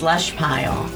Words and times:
Slush 0.00 0.34
Pile. 0.34 0.90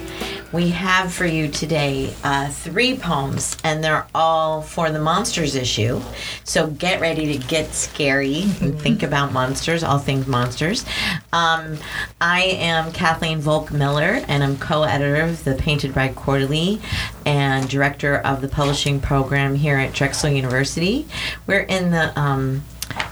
We 0.50 0.70
have 0.70 1.12
for 1.12 1.26
you 1.26 1.48
today 1.48 2.14
uh, 2.24 2.48
three 2.48 2.96
poems, 2.96 3.58
and 3.62 3.84
they're 3.84 4.06
all 4.14 4.62
for 4.62 4.90
the 4.90 4.98
monsters 4.98 5.54
issue. 5.54 6.00
So 6.44 6.68
get 6.68 7.02
ready 7.02 7.36
to 7.36 7.46
get 7.46 7.74
scary 7.74 8.44
and 8.62 8.80
think 8.80 9.02
about 9.02 9.30
monsters, 9.30 9.84
all 9.84 9.98
things 9.98 10.26
monsters. 10.26 10.86
Um, 11.34 11.76
I 12.18 12.44
am 12.44 12.92
Kathleen 12.92 13.40
Volk 13.40 13.70
Miller, 13.70 14.24
and 14.26 14.42
I'm 14.42 14.56
co 14.56 14.84
editor 14.84 15.20
of 15.20 15.44
the 15.44 15.54
Painted 15.54 15.92
Bride 15.92 16.16
Quarterly 16.16 16.80
and 17.26 17.68
director 17.68 18.16
of 18.16 18.40
the 18.40 18.48
publishing 18.48 19.00
program 19.00 19.54
here 19.54 19.76
at 19.76 19.92
Drexel 19.92 20.30
University. 20.30 21.06
We're 21.46 21.60
in 21.60 21.90
the 21.90 22.18
um, 22.18 22.62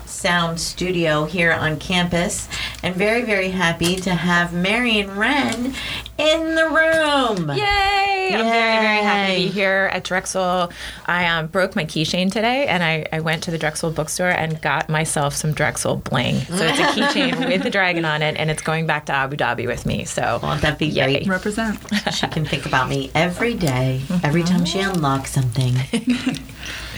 sound 0.07 0.61
studio 0.61 1.25
here 1.25 1.53
on 1.53 1.79
campus 1.79 2.49
and 2.83 2.95
very 2.95 3.23
very 3.23 3.49
happy 3.49 3.97
to 3.97 4.11
have 4.15 4.53
Marion 4.53 5.17
Wrenn 5.17 5.75
in 6.19 6.55
the 6.55 6.69
room 6.69 7.51
Yay! 7.57 8.31
I'm 8.35 8.45
very, 8.45 8.81
very 8.81 9.03
happy 9.03 9.33
to 9.33 9.49
be 9.49 9.49
here 9.49 9.91
at 9.93 10.05
Drexel. 10.05 10.73
I 11.07 11.27
um, 11.27 11.49
broke 11.49 11.77
my 11.77 11.85
keychain 11.85 12.31
today, 12.33 12.67
and 12.67 12.83
I, 12.83 13.07
I 13.13 13.21
went 13.21 13.43
to 13.45 13.51
the 13.51 13.59
Drexel 13.59 13.91
bookstore 13.91 14.31
and 14.31 14.61
got 14.63 14.89
myself 14.89 15.35
some 15.35 15.53
Drexel 15.53 15.97
bling. 15.97 16.37
So 16.37 16.65
it's 16.65 16.79
a 16.79 16.83
keychain 17.01 17.47
with 17.49 17.63
the 17.63 17.69
dragon 17.71 18.05
on 18.05 18.23
it, 18.23 18.37
and 18.39 18.51
it's 18.51 18.63
going 18.63 18.87
back 18.87 19.07
to 19.07 19.13
Abu 19.13 19.37
Dhabi 19.37 19.67
with 19.67 19.85
me. 19.85 20.05
So 20.05 20.39
Won't 20.43 20.63
that 20.63 20.79
be 20.79 20.87
Yay. 20.87 21.25
great 21.25 21.27
Represent. 21.27 21.79
she 22.13 22.27
can 22.29 22.45
think 22.47 22.65
about 22.65 22.89
me 22.89 23.11
every 23.15 23.55
day, 23.55 24.01
every 24.23 24.45
time 24.45 24.65
she 24.65 24.81
unlocks 24.91 25.31
something 25.31 25.75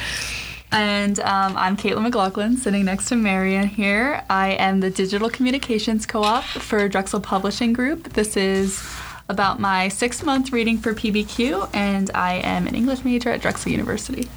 And 0.74 1.20
um, 1.20 1.56
I'm 1.56 1.76
Caitlin 1.76 2.02
McLaughlin, 2.02 2.56
sitting 2.56 2.84
next 2.84 3.08
to 3.10 3.14
Marion 3.14 3.68
here. 3.68 4.24
I 4.28 4.54
am 4.54 4.80
the 4.80 4.90
Digital 4.90 5.30
Communications 5.30 6.04
Co-op 6.04 6.42
for 6.42 6.88
Drexel 6.88 7.20
Publishing 7.20 7.72
Group. 7.72 8.14
This 8.14 8.36
is 8.36 8.84
about 9.28 9.60
my 9.60 9.86
six-month 9.86 10.50
reading 10.50 10.78
for 10.78 10.92
PBQ, 10.92 11.70
and 11.72 12.10
I 12.12 12.38
am 12.38 12.66
an 12.66 12.74
English 12.74 13.04
major 13.04 13.30
at 13.30 13.40
Drexel 13.40 13.70
University. 13.70 14.28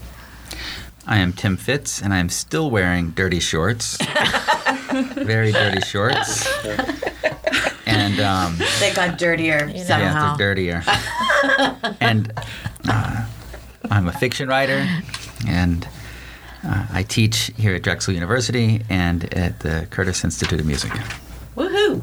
I 1.08 1.18
am 1.18 1.34
Tim 1.34 1.58
Fitz, 1.58 2.04
and 2.04 2.14
I 2.14 2.20
am 2.20 2.30
still 2.30 2.70
wearing 2.70 3.10
dirty 3.12 3.40
shorts. 3.40 3.98
Very 5.16 5.52
dirty 5.52 5.82
shorts. 5.82 6.48
And 7.88 8.20
um, 8.20 8.60
they 8.80 8.94
got 8.94 9.18
dirtier 9.18 9.72
yeah, 9.74 9.84
somehow 9.86 10.36
they're 10.36 10.54
dirtier. 10.54 10.84
and 12.00 12.32
uh, 12.88 13.26
I'm 13.90 14.08
a 14.08 14.14
fiction 14.14 14.48
writer, 14.50 14.88
and 15.48 15.88
uh, 16.64 16.88
I 16.92 17.04
teach 17.04 17.52
here 17.58 17.76
at 17.76 17.82
Drexel 17.82 18.14
University 18.14 18.82
and 18.90 19.34
at 19.34 19.60
the 19.60 19.88
Curtis 19.90 20.24
Institute 20.24 20.60
of 20.60 20.66
Music. 20.66 20.92
woohoo 21.56 22.02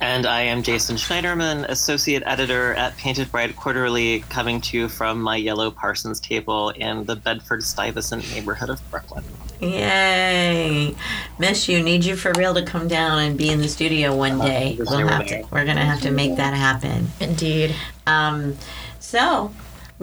And 0.00 0.26
I 0.26 0.42
am 0.42 0.62
Jason 0.62 0.96
Schneiderman, 0.96 1.68
Associate 1.68 2.22
Editor 2.26 2.74
at 2.74 2.96
Painted 2.96 3.30
Bride 3.30 3.54
Quarterly, 3.56 4.20
coming 4.28 4.60
to 4.62 4.76
you 4.76 4.88
from 4.88 5.20
my 5.22 5.36
yellow 5.36 5.70
Parsons 5.70 6.18
table 6.20 6.70
in 6.70 7.04
the 7.04 7.16
Bedford 7.16 7.62
Stuyvesant 7.62 8.28
neighborhood 8.34 8.70
of 8.70 8.80
Brooklyn. 8.90 9.24
Yay! 9.60 10.94
Miss 11.38 11.68
you. 11.68 11.82
Need 11.82 12.04
you 12.04 12.16
for 12.16 12.32
real 12.36 12.52
to 12.54 12.64
come 12.64 12.88
down 12.88 13.20
and 13.20 13.38
be 13.38 13.48
in 13.48 13.60
the 13.60 13.68
studio 13.68 14.14
one 14.16 14.40
day. 14.40 14.76
wish 14.76 14.88
we'll 14.88 15.06
have 15.06 15.26
to, 15.26 15.46
we're 15.52 15.64
gonna 15.64 15.84
have 15.84 16.00
to 16.00 16.10
make 16.10 16.34
that 16.36 16.52
happen. 16.52 17.06
indeed. 17.20 17.74
Um, 18.04 18.56
so 18.98 19.52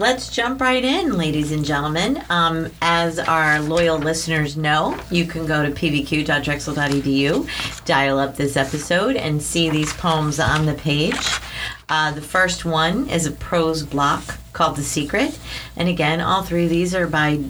let's 0.00 0.30
jump 0.30 0.62
right 0.62 0.82
in, 0.82 1.18
ladies 1.18 1.52
and 1.52 1.62
gentlemen. 1.62 2.22
Um, 2.30 2.70
as 2.80 3.18
our 3.18 3.60
loyal 3.60 3.98
listeners 3.98 4.56
know, 4.56 4.98
you 5.10 5.26
can 5.26 5.44
go 5.46 5.62
to 5.62 5.70
pbq.drexel.edu, 5.70 7.84
dial 7.84 8.18
up 8.18 8.34
this 8.34 8.56
episode, 8.56 9.16
and 9.16 9.42
see 9.42 9.68
these 9.68 9.92
poems 9.92 10.40
on 10.40 10.64
the 10.64 10.72
page. 10.72 11.28
Uh, 11.90 12.12
the 12.12 12.22
first 12.22 12.64
one 12.64 13.10
is 13.10 13.26
a 13.26 13.30
prose 13.30 13.82
block 13.82 14.38
called 14.54 14.76
The 14.76 14.82
Secret. 14.82 15.38
And 15.76 15.86
again, 15.86 16.22
all 16.22 16.42
three 16.44 16.64
of 16.64 16.70
these 16.70 16.94
are 16.94 17.06
by 17.06 17.44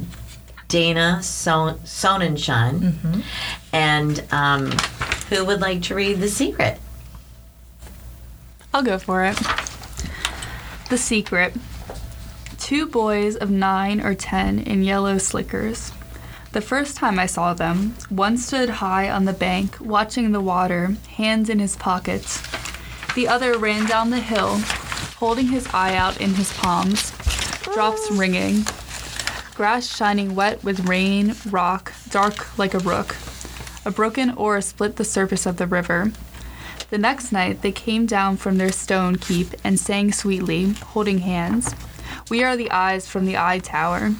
Dana 0.66 1.22
Son- 1.22 1.78
Sonnenschein. 1.84 3.22
And 3.72 4.24
um, 4.32 4.72
who 5.28 5.44
would 5.44 5.60
like 5.60 5.82
to 5.82 5.94
read 5.94 6.18
The 6.18 6.28
Secret? 6.28 6.80
I'll 8.74 8.82
go 8.82 8.98
for 8.98 9.24
it. 9.24 9.38
The 10.88 10.98
Secret. 10.98 11.54
Two 12.70 12.86
boys 12.86 13.34
of 13.34 13.50
nine 13.50 14.00
or 14.00 14.14
ten 14.14 14.60
in 14.60 14.84
yellow 14.84 15.18
slickers. 15.18 15.90
The 16.52 16.60
first 16.60 16.96
time 16.96 17.18
I 17.18 17.26
saw 17.26 17.52
them, 17.52 17.96
one 18.10 18.38
stood 18.38 18.70
high 18.70 19.10
on 19.10 19.24
the 19.24 19.32
bank, 19.32 19.78
watching 19.80 20.30
the 20.30 20.40
water, 20.40 20.94
hands 21.16 21.50
in 21.50 21.58
his 21.58 21.74
pockets. 21.74 22.40
The 23.16 23.26
other 23.26 23.58
ran 23.58 23.88
down 23.88 24.10
the 24.10 24.20
hill, 24.20 24.58
holding 25.18 25.48
his 25.48 25.66
eye 25.74 25.96
out 25.96 26.20
in 26.20 26.34
his 26.34 26.52
palms, 26.58 27.10
drops 27.74 28.08
ringing, 28.12 28.64
grass 29.56 29.84
shining 29.84 30.36
wet 30.36 30.62
with 30.62 30.86
rain, 30.88 31.34
rock, 31.48 31.92
dark 32.10 32.56
like 32.56 32.74
a 32.74 32.78
rook. 32.78 33.16
A 33.84 33.90
broken 33.90 34.30
oar 34.34 34.60
split 34.60 34.94
the 34.94 35.02
surface 35.04 35.44
of 35.44 35.56
the 35.56 35.66
river. 35.66 36.12
The 36.90 36.98
next 36.98 37.32
night, 37.32 37.62
they 37.62 37.72
came 37.72 38.06
down 38.06 38.36
from 38.36 38.58
their 38.58 38.70
stone 38.70 39.16
keep 39.16 39.56
and 39.64 39.76
sang 39.76 40.12
sweetly, 40.12 40.74
holding 40.74 41.18
hands. 41.18 41.74
We 42.30 42.44
are 42.44 42.56
the 42.56 42.70
eyes 42.70 43.08
from 43.08 43.26
the 43.26 43.36
eye 43.36 43.58
tower. 43.58 44.12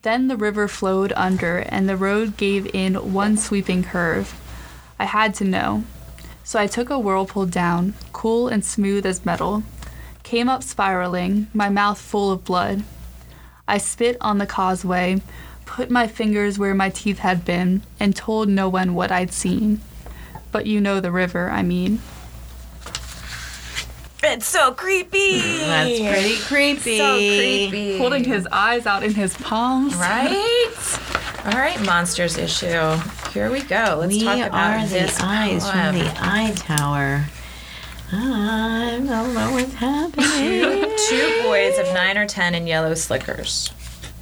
Then 0.00 0.28
the 0.28 0.36
river 0.36 0.66
flowed 0.66 1.12
under, 1.14 1.58
and 1.58 1.86
the 1.86 1.96
road 1.96 2.38
gave 2.38 2.74
in 2.74 3.12
one 3.12 3.36
sweeping 3.36 3.84
curve. 3.84 4.34
I 4.98 5.04
had 5.04 5.34
to 5.34 5.44
know. 5.44 5.84
So 6.42 6.58
I 6.58 6.66
took 6.66 6.88
a 6.88 6.98
whirlpool 6.98 7.44
down, 7.44 7.92
cool 8.14 8.48
and 8.48 8.64
smooth 8.64 9.04
as 9.04 9.26
metal, 9.26 9.62
came 10.22 10.48
up 10.48 10.62
spiraling, 10.62 11.48
my 11.52 11.68
mouth 11.68 12.00
full 12.00 12.32
of 12.32 12.44
blood. 12.44 12.82
I 13.68 13.76
spit 13.76 14.16
on 14.22 14.38
the 14.38 14.46
causeway, 14.46 15.20
put 15.66 15.90
my 15.90 16.06
fingers 16.06 16.58
where 16.58 16.74
my 16.74 16.88
teeth 16.88 17.18
had 17.18 17.44
been, 17.44 17.82
and 18.00 18.16
told 18.16 18.48
no 18.48 18.70
one 18.70 18.94
what 18.94 19.12
I'd 19.12 19.34
seen. 19.34 19.82
But 20.50 20.64
you 20.64 20.80
know 20.80 21.00
the 21.00 21.12
river, 21.12 21.50
I 21.50 21.60
mean. 21.60 22.00
It's 24.26 24.46
so 24.46 24.72
creepy. 24.72 25.40
That's 25.40 26.00
pretty 26.00 26.36
creepy. 26.38 26.98
So 26.98 27.16
creepy. 27.16 27.98
Holding 27.98 28.24
his 28.24 28.46
eyes 28.50 28.84
out 28.84 29.02
in 29.04 29.14
his 29.14 29.34
palms. 29.36 29.94
Right? 29.94 30.30
All 31.44 31.52
right, 31.52 31.80
monsters 31.86 32.36
issue. 32.36 32.96
Here 33.32 33.50
we 33.50 33.62
go. 33.62 33.98
Let's 34.00 34.12
we 34.12 34.24
talk 34.24 34.38
about 34.38 34.80
are 34.80 34.86
the 34.86 35.18
eyes 35.22 35.62
poem. 35.62 35.94
from 35.94 35.98
the 35.98 36.12
eye 36.18 36.52
tower. 36.56 37.24
I 38.12 39.00
don't 39.04 39.34
know 39.34 39.52
what's 39.52 39.74
happening. 39.74 40.90
Two 41.08 41.42
boys 41.44 41.78
of 41.78 41.92
nine 41.94 42.18
or 42.18 42.26
ten 42.26 42.54
in 42.54 42.66
yellow 42.66 42.94
slickers. 42.94 43.70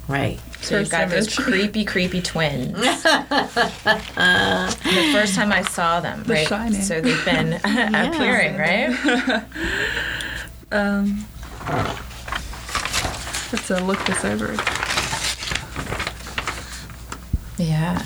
Right. 0.07 0.39
So 0.61 0.79
you've 0.79 0.89
got 0.89 1.09
those 1.09 1.35
creepy, 1.35 1.85
creepy 1.85 2.21
twins. 2.21 2.73
the 2.75 3.09
first 5.13 5.35
time 5.35 5.51
I 5.51 5.61
saw 5.61 5.99
them, 5.99 6.23
The 6.23 6.33
right? 6.33 6.47
Shining. 6.47 6.81
So 6.81 7.01
they've 7.01 7.23
been 7.25 7.53
appearing, 7.63 8.57
right? 8.57 9.43
Um, 10.71 11.25
let's 13.53 13.69
uh, 13.71 13.79
look 13.85 14.03
this 14.05 14.25
over. 14.25 14.55
Yeah. 17.57 18.03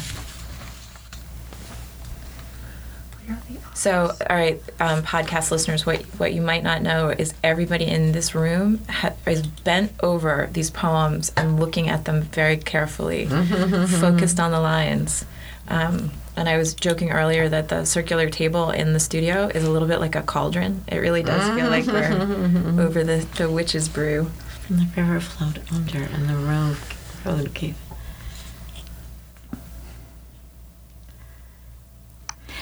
So, 3.80 4.14
all 4.30 4.36
right, 4.36 4.62
um, 4.82 5.04
podcast 5.04 5.52
listeners, 5.52 5.86
what 5.86 6.02
what 6.20 6.34
you 6.34 6.42
might 6.42 6.64
not 6.64 6.82
know 6.82 7.12
is 7.12 7.34
everybody 7.42 7.86
in 7.86 8.12
this 8.12 8.36
room 8.36 8.82
ha- 8.90 9.14
is 9.26 9.48
bent 9.48 9.94
over 10.04 10.50
these 10.52 10.70
poems 10.70 11.32
and 11.38 11.62
looking 11.62 11.88
at 11.88 12.04
them 12.04 12.24
very 12.24 12.58
carefully, 12.58 13.26
focused 14.02 14.38
on 14.38 14.52
the 14.52 14.60
lines. 14.60 15.24
Um, 15.70 16.12
and 16.36 16.50
I 16.50 16.58
was 16.58 16.74
joking 16.74 17.12
earlier 17.12 17.48
that 17.48 17.70
the 17.70 17.86
circular 17.86 18.30
table 18.30 18.70
in 18.72 18.92
the 18.92 19.00
studio 19.00 19.48
is 19.48 19.64
a 19.64 19.72
little 19.72 19.88
bit 19.88 20.02
like 20.02 20.16
a 20.16 20.24
cauldron. 20.24 20.84
It 20.90 20.98
really 20.98 21.24
does 21.24 21.48
feel 21.58 21.70
like 21.70 21.86
we're 21.86 22.82
over 22.86 23.06
the, 23.06 23.26
the 23.38 23.50
witch's 23.50 23.88
brew. 23.88 24.30
And 24.68 24.80
the 24.80 25.02
river 25.02 25.22
flowed 25.22 25.62
under, 25.72 26.00
and 26.04 26.28
the 26.28 26.36
road 26.36 26.76
road 27.24 27.54
gave. 27.54 27.78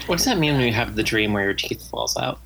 What 0.07 0.17
does 0.17 0.25
that 0.25 0.37
mean 0.37 0.53
when 0.55 0.65
you 0.65 0.73
have 0.73 0.95
the 0.95 1.03
dream 1.03 1.33
where 1.33 1.43
your 1.43 1.53
teeth 1.53 1.87
falls 1.89 2.17
out? 2.17 2.39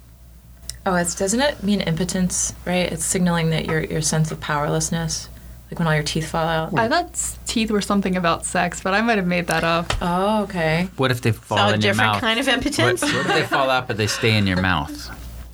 Oh, 0.86 0.96
it's 0.96 1.14
doesn't 1.16 1.40
it 1.42 1.62
mean 1.64 1.82
impotence, 1.82 2.54
right? 2.66 2.92
It's 2.92 3.06
signaling 3.06 3.52
that 3.52 3.66
your 3.66 3.82
your 3.84 4.02
sense 4.02 4.32
of 4.32 4.40
powerlessness, 4.42 5.30
like 5.70 5.78
when 5.78 5.88
all 5.88 5.94
your 5.94 6.04
teeth 6.04 6.28
fall 6.30 6.48
out. 6.48 6.78
I 6.78 6.88
thought 6.90 7.12
s- 7.12 7.38
teeth 7.46 7.70
were 7.70 7.82
something 7.82 8.16
about 8.16 8.46
sex, 8.46 8.82
but 8.82 8.94
I 8.96 9.02
might 9.02 9.18
have 9.20 9.28
made 9.28 9.46
that 9.48 9.64
up. 9.64 9.94
Oh, 10.02 10.42
okay. 10.44 10.90
What 10.98 11.12
if 11.12 11.22
they 11.22 11.32
fall 11.34 11.60
So 11.60 11.64
a 11.66 11.68
in 11.74 11.82
your 11.82 11.94
different 11.94 12.14
mouth? 12.14 12.22
kind 12.22 12.40
of 12.40 12.48
impotence. 12.48 13.02
what 13.04 13.14
if 13.14 13.28
they 13.28 13.44
fall 13.44 13.70
out 13.70 13.88
but 13.88 13.98
they 13.98 14.08
stay 14.08 14.36
in 14.36 14.48
your 14.48 14.60
mouth? 14.60 15.10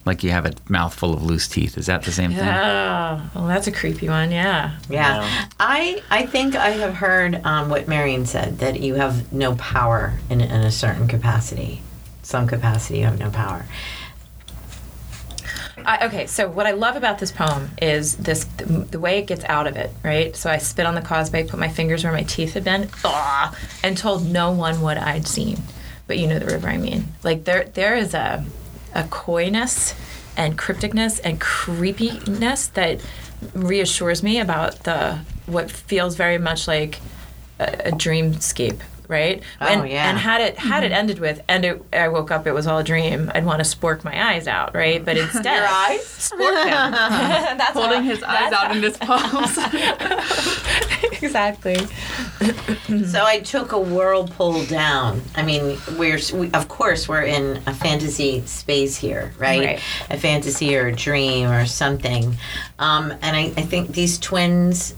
Like 0.05 0.23
you 0.23 0.31
have 0.31 0.45
a 0.45 0.53
mouth 0.69 0.93
full 0.93 1.13
of 1.13 1.21
loose 1.21 1.49
teeth. 1.49 1.77
Is 1.77 1.87
that 1.87 2.03
the 2.03 2.13
same 2.13 2.29
thing? 2.29 2.39
Yeah. 2.39 3.27
Well, 3.35 3.47
that's 3.47 3.67
a 3.67 3.73
creepy 3.73 4.07
one. 4.07 4.31
Yeah. 4.31 4.77
Yeah, 4.89 5.17
Yeah. 5.23 5.45
I 5.59 6.01
I 6.09 6.25
think 6.25 6.55
I 6.55 6.69
have 6.69 6.93
heard 6.93 7.41
um, 7.45 7.67
what 7.69 7.89
Marion 7.89 8.25
said 8.25 8.59
that 8.59 8.79
you 8.79 8.95
have 8.95 9.33
no 9.33 9.55
power 9.57 10.13
in, 10.29 10.39
in 10.39 10.61
a 10.61 10.71
certain 10.71 11.09
capacity. 11.09 11.81
Some 12.27 12.45
capacity 12.45 12.99
you 12.99 13.05
have 13.05 13.19
no 13.19 13.29
power. 13.29 13.63
I, 15.77 16.07
okay, 16.07 16.27
so 16.27 16.49
what 16.49 16.65
I 16.65 16.71
love 16.71 16.97
about 16.97 17.19
this 17.19 17.31
poem 17.31 17.69
is 17.81 18.17
this 18.17 18.43
the, 18.43 18.99
way 18.99 19.19
it 19.19 19.27
gets 19.27 19.45
out 19.45 19.65
of 19.65 19.77
it, 19.77 19.91
right? 20.03 20.35
So 20.35 20.49
I 20.49 20.57
spit 20.57 20.85
on 20.85 20.93
the 20.93 21.01
causeway, 21.01 21.47
put 21.47 21.57
my 21.57 21.69
fingers 21.69 22.03
where 22.03 22.11
my 22.11 22.23
teeth 22.23 22.55
had 22.55 22.65
been, 22.65 22.89
ah, 23.05 23.55
and 23.81 23.97
told 23.97 24.29
no 24.29 24.51
one 24.51 24.81
what 24.81 24.97
I'd 24.97 25.25
seen. 25.25 25.59
But 26.05 26.17
you 26.17 26.27
know 26.27 26.37
the 26.37 26.47
river 26.47 26.67
I 26.67 26.75
mean. 26.75 27.05
Like 27.23 27.45
there 27.45 27.63
there 27.63 27.95
is 27.95 28.13
a 28.13 28.43
a 28.93 29.05
coyness 29.05 29.95
and 30.35 30.57
crypticness 30.57 31.21
and 31.23 31.39
creepiness 31.39 32.67
that 32.67 32.99
reassures 33.53 34.21
me 34.21 34.37
about 34.41 34.83
the 34.83 35.19
what 35.45 35.71
feels 35.71 36.17
very 36.17 36.39
much 36.39 36.67
like 36.67 36.99
a, 37.57 37.87
a 37.87 37.91
dreamscape 37.91 38.81
right 39.07 39.41
Oh, 39.61 39.65
and, 39.65 39.89
yeah. 39.89 40.09
and 40.09 40.17
had 40.17 40.41
it 40.41 40.57
had 40.57 40.83
it 40.83 40.91
ended 40.91 41.19
with 41.19 41.41
and 41.47 41.63
it, 41.65 41.81
i 41.93 42.07
woke 42.07 42.31
up 42.31 42.45
it 42.47 42.51
was 42.53 42.67
all 42.67 42.79
a 42.79 42.83
dream 42.83 43.31
i'd 43.35 43.45
want 43.45 43.63
to 43.63 43.69
spork 43.69 44.03
my 44.03 44.31
eyes 44.33 44.47
out 44.47 44.75
right 44.75 45.03
but 45.05 45.17
instead 45.23 45.45
Your 45.57 45.65
eyes? 45.67 46.01
spork 46.01 46.63
them 46.63 46.91
that's 47.57 47.71
Holding 47.71 48.03
his 48.03 48.21
eyes 48.23 48.51
out 48.53 48.75
in 48.75 48.81
his 48.83 48.97
palms. 48.97 49.57
exactly 51.21 51.77
So 53.05 53.23
I 53.25 53.39
took 53.41 53.71
a 53.73 53.79
whirlpool 53.79 54.63
down. 54.65 55.21
I 55.35 55.43
mean, 55.43 55.77
we're 55.97 56.19
we, 56.33 56.49
of 56.51 56.67
course 56.69 57.07
we're 57.09 57.23
in 57.23 57.61
a 57.67 57.73
fantasy 57.73 58.41
space 58.45 58.95
here, 58.95 59.33
right? 59.37 59.59
Right. 59.65 59.81
A 60.09 60.17
fantasy 60.17 60.75
or 60.77 60.87
a 60.87 60.93
dream 60.95 61.49
or 61.49 61.65
something. 61.65 62.37
Um, 62.79 63.11
and 63.21 63.35
I, 63.35 63.41
I 63.57 63.63
think 63.63 63.91
these 63.91 64.17
twins. 64.19 64.93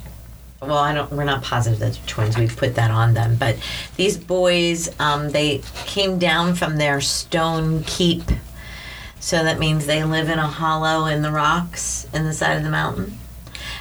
Well, 0.61 0.77
I 0.77 0.93
don't. 0.93 1.11
We're 1.11 1.23
not 1.23 1.43
positive 1.43 1.79
that 1.79 1.93
they're 1.93 2.07
twins. 2.07 2.37
We've 2.37 2.55
put 2.55 2.75
that 2.75 2.91
on 2.91 3.13
them, 3.13 3.37
but 3.37 3.57
these 3.95 4.17
boys, 4.17 4.89
um, 4.99 5.29
they 5.29 5.61
came 5.85 6.19
down 6.19 6.55
from 6.55 6.77
their 6.77 6.99
stone 6.99 7.83
keep. 7.83 8.23
So 9.21 9.43
that 9.43 9.59
means 9.59 9.85
they 9.85 10.03
live 10.03 10.29
in 10.29 10.39
a 10.39 10.47
hollow 10.47 11.05
in 11.05 11.21
the 11.21 11.31
rocks 11.31 12.07
in 12.13 12.23
the 12.23 12.33
side 12.33 12.57
of 12.57 12.63
the 12.63 12.69
mountain 12.69 13.17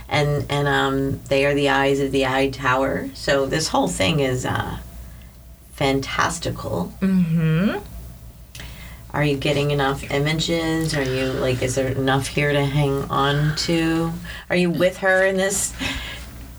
and 0.09 0.47
and 0.49 0.67
um, 0.67 1.21
they 1.29 1.45
are 1.45 1.55
the 1.55 1.69
eyes 1.69 2.01
of 2.01 2.13
the 2.13 2.27
eye 2.27 2.51
tower. 2.51 3.09
So 3.15 3.47
this 3.47 3.69
whole 3.69 3.89
thing 3.89 4.21
is 4.21 4.47
uh, 4.47 4.79
fantastical. 5.73 6.93
mm-hmm 7.01 7.79
Are 9.13 9.25
you 9.25 9.37
getting 9.37 9.71
enough 9.71 10.11
images? 10.11 10.95
Are 10.95 11.03
you 11.03 11.33
like, 11.33 11.63
is 11.63 11.75
there 11.75 11.89
enough 11.89 12.27
here 12.27 12.53
to 12.53 12.65
hang 12.65 13.05
on 13.11 13.57
to? 13.57 14.13
Are 14.51 14.57
you 14.57 14.71
with 14.71 14.99
her 14.99 15.25
in 15.25 15.37
this 15.37 15.75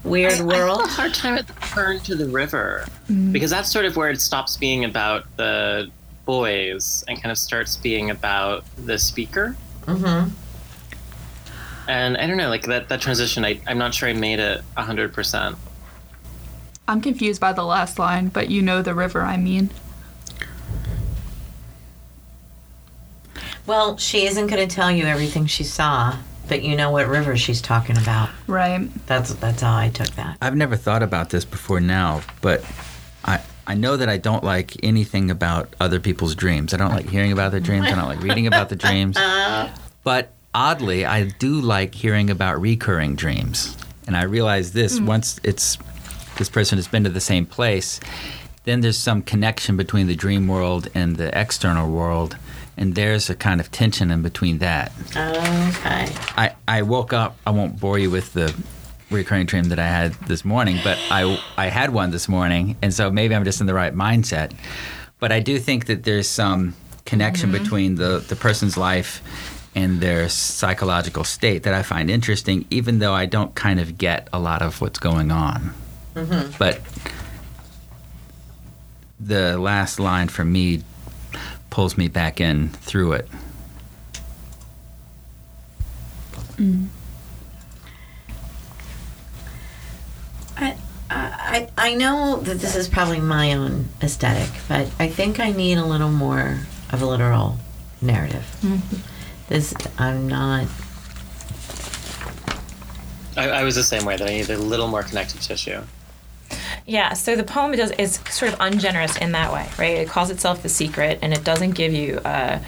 weird 0.04 0.34
I 0.34 0.44
world? 0.44 0.82
have 0.82 0.90
a 0.90 0.94
hard 0.94 1.14
time 1.14 1.36
at 1.36 1.48
the 1.48 1.54
turn 1.54 2.00
to 2.02 2.16
the 2.16 2.28
river 2.28 2.86
because 3.32 3.50
that's 3.50 3.72
sort 3.72 3.86
of 3.86 3.96
where 3.96 4.10
it 4.10 4.22
stops 4.22 4.58
being 4.58 4.86
about 4.86 5.26
the 5.38 5.90
boys 6.26 7.04
and 7.08 7.22
kind 7.22 7.32
of 7.32 7.38
starts 7.38 7.76
being 7.76 8.10
about 8.10 8.64
the 8.86 8.98
speaker. 8.98 9.56
Mm-hmm. 9.86 10.30
And 11.90 12.18
I 12.18 12.28
don't 12.28 12.38
know, 12.38 12.50
like 12.50 12.64
that, 12.66 12.88
that 12.90 13.02
transition, 13.02 13.44
I, 13.44 13.60
I'm 13.66 13.80
not 13.80 13.96
sure 13.96 14.08
I 14.08 14.14
made 14.14 14.40
it 14.40 14.62
100%. 14.78 15.56
I'm 16.88 17.02
confused 17.02 17.42
by 17.42 17.52
the 17.54 17.64
last 17.64 17.98
line, 17.98 18.28
but 18.28 18.50
you 18.50 18.62
know 18.62 18.82
the 18.82 18.94
river 18.94 19.22
I 19.22 19.38
mean. 19.38 19.72
Well, 23.66 23.98
she 23.98 24.26
isn't 24.26 24.48
going 24.48 24.68
to 24.68 24.76
tell 24.76 24.92
you 24.92 25.06
everything 25.06 25.46
she 25.46 25.64
saw, 25.64 26.18
but 26.50 26.64
you 26.64 26.76
know 26.76 26.92
what 26.92 27.08
river 27.08 27.38
she's 27.38 27.62
talking 27.62 27.98
about. 27.98 28.30
Right. 28.48 28.90
That's 29.06 29.34
that's 29.36 29.62
how 29.62 29.78
I 29.78 29.90
took 29.90 30.10
that. 30.12 30.38
I've 30.42 30.56
never 30.56 30.76
thought 30.76 31.04
about 31.04 31.30
this 31.30 31.46
before 31.46 31.80
now, 31.80 32.22
but 32.42 32.66
I 33.24 33.42
I 33.68 33.76
know 33.76 33.96
that 33.96 34.10
I 34.10 34.18
don't 34.18 34.44
like 34.44 34.76
anything 34.84 35.30
about 35.30 35.74
other 35.80 36.00
people's 36.00 36.36
dreams. 36.36 36.74
I 36.74 36.78
don't 36.78 36.92
like 36.92 37.08
hearing 37.08 37.32
about 37.32 37.52
their 37.52 37.60
dreams. 37.60 37.86
I 37.86 37.92
don't 37.92 38.08
like 38.08 38.22
reading 38.22 38.48
about 38.48 38.70
the 38.70 38.76
dreams. 38.76 39.18
But 40.02 40.32
oddly, 40.56 41.06
I 41.06 41.26
do 41.26 41.60
like 41.60 41.94
hearing 41.94 42.30
about 42.30 42.60
recurring 42.60 43.16
dreams. 43.16 43.78
And 44.08 44.16
I 44.16 44.24
realize 44.24 44.72
this 44.72 44.98
mm. 44.98 45.06
once 45.06 45.40
it's 45.44 45.78
this 46.38 46.50
person 46.50 46.78
has 46.78 46.88
been 46.88 47.04
to 47.04 47.10
the 47.10 47.20
same 47.20 47.46
place, 47.46 48.00
then 48.64 48.82
there's 48.82 48.98
some 48.98 49.22
connection 49.22 49.78
between 49.78 50.08
the 50.08 50.16
dream 50.16 50.48
world 50.48 50.88
and 50.96 51.18
the 51.18 51.38
external 51.40 51.92
world, 51.92 52.38
and 52.80 52.96
there's 52.96 53.30
a 53.30 53.36
kind 53.36 53.60
of 53.60 53.70
tension 53.72 54.10
in 54.10 54.22
between 54.22 54.60
that. 54.60 54.94
Okay. 55.10 56.08
I, 56.38 56.56
I 56.66 56.82
woke 56.82 57.12
up. 57.12 57.36
I 57.46 57.52
won't 57.52 57.78
bore 57.78 58.00
you 58.00 58.10
with 58.10 58.32
the 58.32 58.56
recurring 59.12 59.46
dream 59.46 59.66
that 59.66 59.80
I 59.80 59.88
had 59.88 60.14
this 60.28 60.46
morning, 60.46 60.80
but 60.84 60.98
I 61.12 61.40
I 61.58 61.68
had 61.68 61.92
one 61.92 62.12
this 62.12 62.30
morning, 62.30 62.78
and 62.82 62.94
so 62.94 63.12
maybe 63.12 63.36
I'm 63.36 63.44
just 63.44 63.60
in 63.60 63.68
the 63.68 63.74
right 63.74 63.94
mindset. 63.94 64.54
But 65.20 65.34
I 65.34 65.42
do 65.42 65.60
think 65.60 65.88
that 65.88 66.04
there's 66.04 66.28
some 66.28 66.74
connection 67.06 67.52
mm-hmm. 67.52 67.64
between 67.64 67.96
the 67.96 68.24
the 68.26 68.38
person's 68.38 68.78
life 68.78 69.22
and 69.76 70.00
their 70.00 70.30
psychological 70.30 71.26
state 71.26 71.64
that 71.64 71.74
I 71.74 71.84
find 71.84 72.10
interesting, 72.10 72.66
even 72.70 73.00
though 73.00 73.14
I 73.14 73.26
don't 73.26 73.54
kind 73.56 73.82
of 73.82 73.98
get 73.98 74.30
a 74.32 74.40
lot 74.40 74.62
of 74.62 74.80
what's 74.80 75.00
going 75.00 75.32
on. 75.32 75.74
Mm-hmm. 76.16 76.54
But 76.58 76.80
the 79.20 79.58
last 79.58 80.00
line 80.00 80.30
for 80.30 80.46
me 80.46 80.82
pulls 81.80 81.98
me 81.98 82.10
back 82.10 82.42
in 82.42 82.68
through 82.68 83.14
it. 83.14 83.26
Mm. 86.58 86.88
I, 90.58 90.76
I, 91.10 91.70
I 91.78 91.96
know 91.96 92.42
that 92.42 92.60
this 92.60 92.76
is 92.76 92.90
probably 92.90 93.22
my 93.22 93.54
own 93.54 93.88
aesthetic, 94.02 94.50
but 94.68 94.92
I 95.00 95.08
think 95.08 95.40
I 95.40 95.54
need 95.54 95.78
a 95.78 95.86
little 95.86 96.12
more 96.12 96.60
of 96.92 97.02
a 97.02 97.06
literal 97.06 97.58
narrative. 98.02 98.44
Mm-hmm. 98.62 98.98
This, 99.48 99.74
I'm 99.98 100.28
not. 100.28 100.68
I, 103.38 103.52
I 103.52 103.64
was 103.64 103.76
the 103.76 103.84
same 103.84 104.04
way, 104.04 104.18
that 104.18 104.28
I 104.28 104.34
needed 104.34 104.50
a 104.50 104.58
little 104.62 104.90
more 104.90 105.04
connective 105.04 105.40
tissue. 105.40 105.80
Yeah, 106.90 107.14
so 107.14 107.36
the 107.36 107.44
poem 107.44 107.72
does 107.74 107.92
is 107.92 108.20
sort 108.32 108.52
of 108.52 108.58
ungenerous 108.60 109.16
in 109.18 109.32
that 109.34 109.54
way, 109.54 109.70
right? 109.78 109.98
It 109.98 110.10
calls 110.10 110.32
itself 110.32 110.64
the 110.64 110.70
secret, 110.70 111.20
and 111.22 111.32
it 111.32 111.44
doesn't 111.44 111.72
give 111.72 111.94
you 111.94 112.18
uh, 112.26 112.60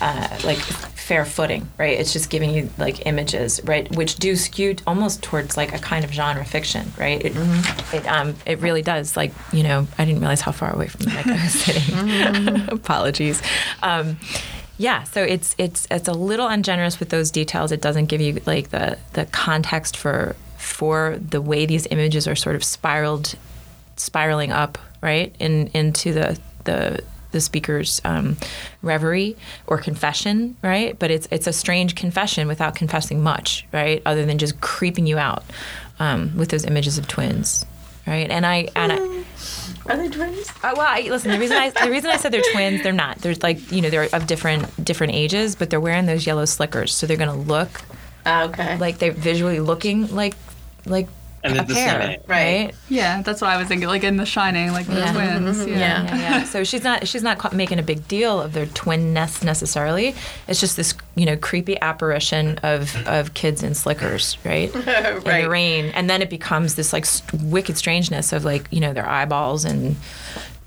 uh, 0.00 0.38
like 0.44 0.56
fair 0.56 1.26
footing, 1.26 1.68
right? 1.76 2.00
It's 2.00 2.10
just 2.10 2.30
giving 2.30 2.54
you 2.54 2.70
like 2.78 3.04
images, 3.06 3.60
right, 3.64 3.94
which 3.94 4.16
do 4.16 4.34
skew 4.34 4.76
almost 4.86 5.22
towards 5.22 5.58
like 5.58 5.74
a 5.74 5.78
kind 5.78 6.06
of 6.06 6.10
genre 6.10 6.42
fiction, 6.42 6.90
right? 6.98 7.22
It 7.22 7.34
it 7.92 8.06
um 8.06 8.34
it 8.46 8.60
really 8.60 8.80
does. 8.80 9.14
Like 9.14 9.32
you 9.52 9.62
know, 9.62 9.86
I 9.98 10.06
didn't 10.06 10.20
realize 10.20 10.40
how 10.40 10.52
far 10.52 10.72
away 10.72 10.88
from 10.88 11.04
the 11.04 11.10
mic 11.10 11.26
I 11.26 11.44
was 11.44 11.52
sitting. 11.52 12.68
Apologies. 12.68 13.42
Um, 13.82 14.16
yeah, 14.78 15.02
so 15.02 15.22
it's 15.22 15.54
it's 15.58 15.86
it's 15.90 16.08
a 16.08 16.14
little 16.14 16.48
ungenerous 16.48 16.98
with 16.98 17.10
those 17.10 17.30
details. 17.30 17.72
It 17.72 17.82
doesn't 17.82 18.06
give 18.06 18.22
you 18.22 18.40
like 18.46 18.70
the 18.70 18.96
the 19.12 19.26
context 19.26 19.98
for 19.98 20.34
for 20.56 21.18
the 21.18 21.42
way 21.42 21.66
these 21.66 21.86
images 21.90 22.26
are 22.26 22.34
sort 22.34 22.56
of 22.56 22.64
spiraled 22.64 23.34
spiraling 23.96 24.52
up 24.52 24.78
right 25.02 25.34
in 25.38 25.68
into 25.68 26.12
the 26.12 26.38
the 26.64 27.02
the 27.32 27.40
speaker's 27.40 28.00
um, 28.04 28.36
reverie 28.82 29.36
or 29.66 29.76
confession, 29.78 30.56
right? 30.62 30.98
But 30.98 31.10
it's 31.10 31.28
it's 31.30 31.46
a 31.46 31.52
strange 31.52 31.94
confession 31.94 32.48
without 32.48 32.74
confessing 32.74 33.22
much, 33.22 33.66
right? 33.72 34.00
Other 34.06 34.24
than 34.24 34.38
just 34.38 34.60
creeping 34.60 35.06
you 35.06 35.18
out 35.18 35.44
um, 35.98 36.36
with 36.36 36.48
those 36.50 36.64
images 36.64 36.96
of 36.98 37.08
twins, 37.08 37.66
right? 38.06 38.30
And 38.30 38.46
I 38.46 38.68
and 38.74 38.92
I, 38.92 38.96
Are 39.86 39.96
they 39.96 40.08
twins? 40.08 40.48
uh, 40.62 40.72
well, 40.76 40.86
I, 40.88 41.02
listen. 41.10 41.30
The 41.32 41.38
reason 41.38 41.56
I 41.58 41.70
the 41.70 41.90
reason 41.90 42.10
I 42.10 42.16
said 42.16 42.32
they're 42.32 42.42
twins, 42.52 42.82
they're 42.82 42.92
not. 42.92 43.18
They're 43.18 43.34
like 43.42 43.70
you 43.70 43.82
know 43.82 43.90
they're 43.90 44.08
of 44.14 44.26
different 44.26 44.82
different 44.84 45.12
ages, 45.14 45.56
but 45.56 45.68
they're 45.68 45.80
wearing 45.80 46.06
those 46.06 46.26
yellow 46.26 46.44
slickers, 46.46 46.94
so 46.94 47.06
they're 47.06 47.16
gonna 47.18 47.34
look 47.36 47.82
Okay. 48.26 48.76
like 48.78 48.98
they're 48.98 49.12
visually 49.12 49.60
looking 49.60 50.14
like 50.14 50.34
like 50.86 51.08
And 51.52 51.60
a 51.60 51.64
they're 51.64 51.98
pair, 51.98 52.18
right? 52.26 52.74
Yeah, 52.88 53.22
that's 53.22 53.40
what 53.40 53.50
I 53.50 53.56
was 53.56 53.68
thinking. 53.68 53.88
Like 53.88 54.04
in 54.04 54.16
The 54.16 54.26
Shining, 54.26 54.72
like 54.72 54.86
the 54.86 54.94
Yeah. 54.96 55.12
twins. 55.12 55.56
Mm-hmm, 55.58 55.60
mm-hmm, 55.70 55.78
yeah. 55.78 56.04
yeah, 56.04 56.16
yeah. 56.16 56.44
So 56.44 56.64
she's 56.64 56.82
not 56.84 57.06
she's 57.08 57.22
not 57.22 57.38
ca- 57.38 57.50
making 57.52 57.78
a 57.78 57.82
big 57.82 58.06
deal 58.08 58.40
of 58.40 58.52
their 58.52 58.66
twinness 58.66 59.42
necessarily. 59.44 60.14
It's 60.48 60.60
just 60.60 60.76
this 60.76 60.94
you 61.14 61.26
know 61.26 61.36
creepy 61.36 61.80
apparition 61.80 62.58
of 62.62 62.94
of 63.06 63.34
kids 63.34 63.62
in 63.62 63.74
slickers, 63.74 64.36
right? 64.44 64.74
In 64.76 65.42
the 65.42 65.46
rain, 65.48 65.86
and 65.94 66.08
then 66.08 66.22
it 66.22 66.30
becomes 66.30 66.74
this 66.76 66.92
like 66.92 67.06
st- 67.06 67.42
wicked 67.42 67.76
strangeness 67.76 68.32
of 68.32 68.44
like 68.44 68.66
you 68.70 68.80
know 68.80 68.92
their 68.92 69.08
eyeballs 69.08 69.64
and 69.64 69.96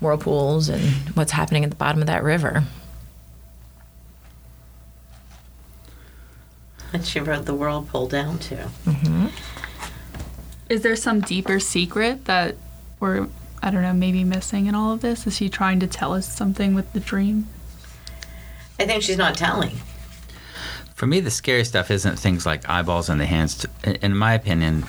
whirlpools 0.00 0.68
and 0.68 0.82
what's 1.14 1.32
happening 1.32 1.62
at 1.64 1.70
the 1.70 1.76
bottom 1.76 2.00
of 2.00 2.06
that 2.06 2.22
river. 2.22 2.64
And 6.92 7.06
she 7.06 7.20
wrote 7.20 7.44
the 7.46 7.54
whirlpool 7.54 8.08
down 8.08 8.38
too. 8.38 8.56
Mm-hmm. 8.86 9.26
Is 10.70 10.82
there 10.82 10.94
some 10.94 11.20
deeper 11.20 11.58
secret 11.58 12.26
that 12.26 12.54
we're, 13.00 13.26
I 13.60 13.72
don't 13.72 13.82
know, 13.82 13.92
maybe 13.92 14.22
missing 14.22 14.66
in 14.66 14.74
all 14.76 14.92
of 14.92 15.00
this? 15.00 15.26
Is 15.26 15.36
she 15.36 15.48
trying 15.48 15.80
to 15.80 15.88
tell 15.88 16.14
us 16.14 16.32
something 16.32 16.74
with 16.74 16.92
the 16.92 17.00
dream? 17.00 17.48
I 18.78 18.86
think 18.86 19.02
she's 19.02 19.18
not 19.18 19.36
telling. 19.36 19.72
For 20.94 21.06
me, 21.06 21.18
the 21.18 21.30
scary 21.30 21.64
stuff 21.64 21.90
isn't 21.90 22.20
things 22.20 22.46
like 22.46 22.68
eyeballs 22.68 23.10
in 23.10 23.18
the 23.18 23.26
hands. 23.26 23.66
In 23.82 23.96
in 23.96 24.16
my 24.16 24.32
opinion, 24.32 24.84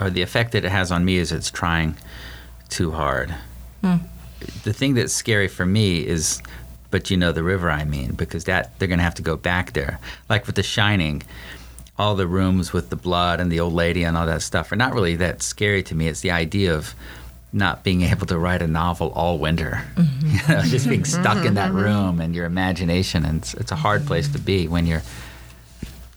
or 0.00 0.08
the 0.08 0.22
effect 0.22 0.52
that 0.52 0.64
it 0.64 0.70
has 0.70 0.90
on 0.90 1.04
me 1.04 1.16
is 1.16 1.32
it's 1.32 1.50
trying 1.50 1.96
too 2.70 2.92
hard. 2.92 3.34
Hmm. 3.82 3.96
The 4.64 4.72
thing 4.72 4.94
that's 4.94 5.12
scary 5.12 5.48
for 5.48 5.66
me 5.66 6.06
is 6.06 6.42
but 6.90 7.10
you 7.10 7.16
know 7.16 7.32
the 7.32 7.42
river 7.42 7.70
I 7.70 7.84
mean, 7.84 8.12
because 8.12 8.44
that 8.44 8.78
they're 8.78 8.86
going 8.86 8.98
to 8.98 9.04
have 9.04 9.14
to 9.16 9.22
go 9.22 9.36
back 9.36 9.72
there. 9.72 9.98
Like 10.28 10.46
with 10.46 10.56
The 10.56 10.62
Shining, 10.62 11.22
all 12.02 12.16
the 12.16 12.26
rooms 12.26 12.72
with 12.72 12.90
the 12.90 12.96
blood 12.96 13.38
and 13.38 13.50
the 13.52 13.60
old 13.60 13.72
lady 13.72 14.02
and 14.02 14.16
all 14.16 14.26
that 14.26 14.42
stuff 14.42 14.72
are 14.72 14.76
not 14.76 14.92
really 14.92 15.14
that 15.14 15.40
scary 15.40 15.84
to 15.84 15.94
me. 15.94 16.08
It's 16.08 16.20
the 16.20 16.32
idea 16.32 16.74
of 16.74 16.94
not 17.52 17.84
being 17.84 18.02
able 18.02 18.26
to 18.26 18.36
write 18.36 18.60
a 18.60 18.66
novel 18.66 19.12
all 19.12 19.38
winter, 19.38 19.84
you 20.24 20.40
know, 20.48 20.62
just 20.62 20.88
being 20.88 21.04
stuck 21.04 21.46
in 21.46 21.54
that 21.54 21.72
room 21.72 22.20
and 22.20 22.34
your 22.34 22.46
imagination, 22.46 23.24
and 23.24 23.38
it's, 23.38 23.54
it's 23.54 23.70
a 23.70 23.76
hard 23.76 24.04
place 24.04 24.26
to 24.28 24.38
be 24.38 24.66
when 24.66 24.84
you're 24.86 25.02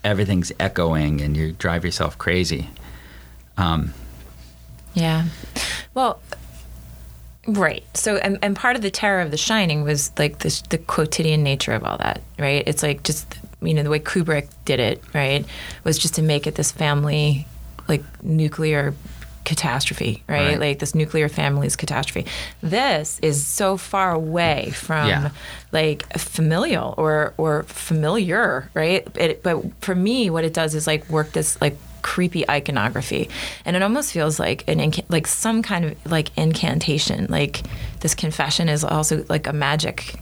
everything's 0.03 0.51
echoing 0.59 1.21
and 1.21 1.37
you 1.37 1.51
drive 1.51 1.85
yourself 1.85 2.17
crazy. 2.17 2.69
Um, 3.57 3.93
Yeah. 4.95 5.25
Well, 5.93 6.19
right. 7.47 7.83
So, 7.95 8.17
and, 8.17 8.39
and 8.41 8.55
part 8.55 8.75
of 8.75 8.81
the 8.81 8.91
terror 8.91 9.21
of 9.21 9.29
The 9.31 9.37
Shining 9.37 9.83
was 9.83 10.11
like 10.17 10.39
this, 10.39 10.61
the 10.61 10.77
quotidian 10.77 11.43
nature 11.43 11.73
of 11.73 11.83
all 11.83 11.97
that, 11.97 12.21
right? 12.39 12.63
It's 12.65 12.81
like 12.81 13.03
just, 13.03 13.37
you 13.65 13.73
know, 13.73 13.83
the 13.83 13.89
way 13.89 13.99
Kubrick 13.99 14.47
did 14.65 14.79
it, 14.79 15.01
right? 15.13 15.45
Was 15.83 15.97
just 15.97 16.15
to 16.15 16.21
make 16.21 16.47
it 16.47 16.55
this 16.55 16.71
family, 16.71 17.47
like 17.87 18.03
nuclear 18.23 18.93
catastrophe, 19.43 20.23
right? 20.27 20.47
Right. 20.49 20.59
Like 20.59 20.79
this 20.79 20.95
nuclear 20.95 21.29
family's 21.29 21.75
catastrophe. 21.75 22.27
This 22.61 23.19
is 23.21 23.45
so 23.45 23.77
far 23.77 24.11
away 24.11 24.71
from 24.71 25.07
Yeah. 25.07 25.29
like 25.71 26.17
familial 26.17 26.95
or 26.97 27.33
or 27.37 27.63
familiar, 27.63 28.69
right? 28.73 29.07
It, 29.17 29.43
but 29.43 29.63
for 29.81 29.93
me, 29.95 30.29
what 30.29 30.43
it 30.45 30.53
does 30.53 30.73
is 30.75 30.87
like 30.87 31.07
work 31.09 31.31
this 31.33 31.59
like 31.61 31.77
creepy 32.01 32.47
iconography, 32.49 33.29
and 33.65 33.75
it 33.75 33.81
almost 33.83 34.11
feels 34.13 34.39
like 34.39 34.63
an 34.67 34.79
inca- 34.79 35.03
like 35.09 35.27
some 35.27 35.61
kind 35.61 35.85
of 35.85 36.11
like 36.11 36.35
incantation. 36.37 37.27
Like 37.29 37.61
this 37.99 38.15
confession 38.15 38.67
is 38.69 38.83
also 38.83 39.25
like 39.29 39.45
a 39.47 39.53
magic 39.53 40.15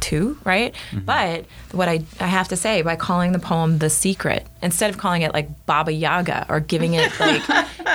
too, 0.00 0.38
right? 0.44 0.74
But 0.92 1.44
what 1.72 1.88
I, 1.88 2.02
I 2.20 2.26
have 2.26 2.48
to 2.48 2.56
say, 2.56 2.82
by 2.82 2.96
calling 2.96 3.32
the 3.32 3.38
poem 3.38 3.78
"The 3.78 3.90
Secret" 3.90 4.46
instead 4.62 4.90
of 4.90 4.98
calling 4.98 5.22
it 5.22 5.32
like 5.32 5.66
Baba 5.66 5.92
Yaga 5.92 6.46
or 6.48 6.60
giving 6.60 6.94
it 6.94 7.12
like 7.20 7.42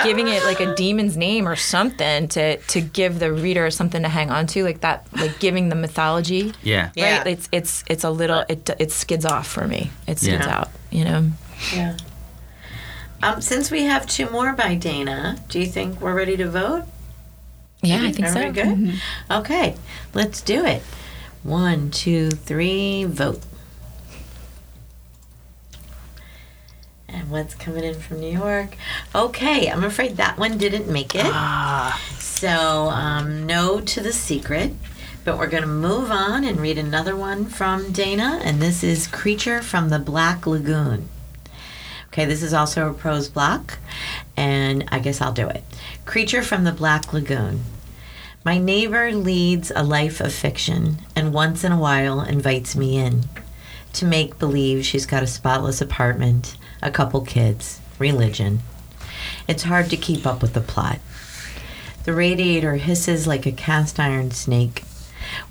giving 0.02 0.28
it 0.28 0.44
like 0.44 0.60
a 0.60 0.74
demon's 0.74 1.16
name 1.16 1.46
or 1.48 1.56
something 1.56 2.28
to 2.28 2.56
to 2.58 2.80
give 2.80 3.18
the 3.18 3.32
reader 3.32 3.70
something 3.70 4.02
to 4.02 4.08
hang 4.08 4.30
on 4.30 4.46
to, 4.48 4.64
like 4.64 4.80
that, 4.80 5.06
like 5.16 5.38
giving 5.38 5.68
the 5.68 5.74
mythology. 5.76 6.52
yeah. 6.62 6.90
Yeah. 6.94 7.24
It's 7.26 7.48
it's 7.52 7.84
it's 7.88 8.04
a 8.04 8.10
little 8.10 8.44
it 8.48 8.68
it 8.78 8.90
skids 8.92 9.24
off 9.24 9.46
for 9.46 9.66
me. 9.66 9.90
It 10.06 10.18
skids 10.18 10.46
Yeah. 10.46 10.58
out, 10.58 10.68
you 10.90 11.04
know. 11.04 11.30
Yeah. 11.74 11.96
Um, 13.22 13.40
since 13.40 13.70
we 13.70 13.84
have 13.84 14.06
two 14.06 14.28
more 14.30 14.52
by 14.52 14.74
Dana, 14.74 15.38
do 15.48 15.58
you 15.58 15.66
think 15.66 16.00
we're 16.00 16.14
ready 16.14 16.36
to 16.36 16.50
vote? 16.50 16.84
Yeah, 17.82 18.00
I 18.02 18.12
think 18.12 18.28
Are 18.28 18.32
so. 18.32 18.46
we 18.46 18.50
good? 18.52 19.00
Okay, 19.30 19.74
let's 20.14 20.40
do 20.42 20.64
it. 20.64 20.82
One, 21.44 21.90
two, 21.90 22.30
three, 22.30 23.04
vote. 23.04 23.42
And 27.06 27.30
what's 27.30 27.54
coming 27.54 27.84
in 27.84 28.00
from 28.00 28.20
New 28.20 28.32
York? 28.32 28.76
Okay, 29.14 29.70
I'm 29.70 29.84
afraid 29.84 30.16
that 30.16 30.38
one 30.38 30.58
didn't 30.58 30.90
make 30.90 31.14
it. 31.14 31.26
Ah. 31.26 32.00
So, 32.18 32.88
um, 32.88 33.46
no 33.46 33.80
to 33.80 34.00
the 34.00 34.12
secret. 34.12 34.74
But 35.24 35.38
we're 35.38 35.46
going 35.46 35.62
to 35.62 35.68
move 35.68 36.10
on 36.10 36.44
and 36.44 36.60
read 36.60 36.76
another 36.76 37.14
one 37.14 37.46
from 37.46 37.92
Dana, 37.92 38.40
and 38.42 38.60
this 38.60 38.82
is 38.82 39.06
Creature 39.06 39.62
from 39.62 39.88
the 39.90 39.98
Black 39.98 40.46
Lagoon. 40.46 41.08
Okay, 42.08 42.24
this 42.24 42.42
is 42.42 42.52
also 42.54 42.90
a 42.90 42.94
prose 42.94 43.28
block, 43.28 43.78
and 44.36 44.84
I 44.88 44.98
guess 44.98 45.20
I'll 45.20 45.32
do 45.32 45.48
it. 45.48 45.64
Creature 46.04 46.42
from 46.42 46.64
the 46.64 46.72
Black 46.72 47.12
Lagoon. 47.12 47.60
My 48.44 48.58
neighbor 48.58 49.10
leads 49.10 49.72
a 49.74 49.82
life 49.82 50.20
of 50.20 50.30
fiction 50.30 50.98
and 51.16 51.32
once 51.32 51.64
in 51.64 51.72
a 51.72 51.78
while 51.78 52.20
invites 52.20 52.76
me 52.76 52.98
in 52.98 53.24
to 53.94 54.04
make 54.04 54.38
believe 54.38 54.84
she's 54.84 55.06
got 55.06 55.22
a 55.22 55.26
spotless 55.26 55.80
apartment, 55.80 56.58
a 56.82 56.90
couple 56.90 57.22
kids, 57.22 57.80
religion. 57.98 58.60
It's 59.48 59.62
hard 59.62 59.88
to 59.88 59.96
keep 59.96 60.26
up 60.26 60.42
with 60.42 60.52
the 60.52 60.60
plot. 60.60 60.98
The 62.04 62.12
radiator 62.12 62.76
hisses 62.76 63.26
like 63.26 63.46
a 63.46 63.52
cast 63.52 63.98
iron 63.98 64.30
snake, 64.32 64.84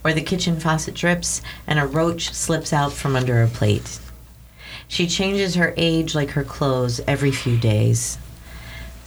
or 0.04 0.14
the 0.14 0.22
kitchen 0.22 0.60
faucet 0.60 0.94
drips 0.94 1.42
and 1.66 1.80
a 1.80 1.88
roach 1.88 2.32
slips 2.32 2.72
out 2.72 2.94
from 2.94 3.16
under 3.16 3.42
a 3.42 3.48
plate. 3.48 4.00
She 4.88 5.08
changes 5.08 5.56
her 5.56 5.74
age 5.78 6.14
like 6.14 6.30
her 6.32 6.44
clothes 6.44 7.02
every 7.08 7.32
few 7.32 7.58
days. 7.58 8.20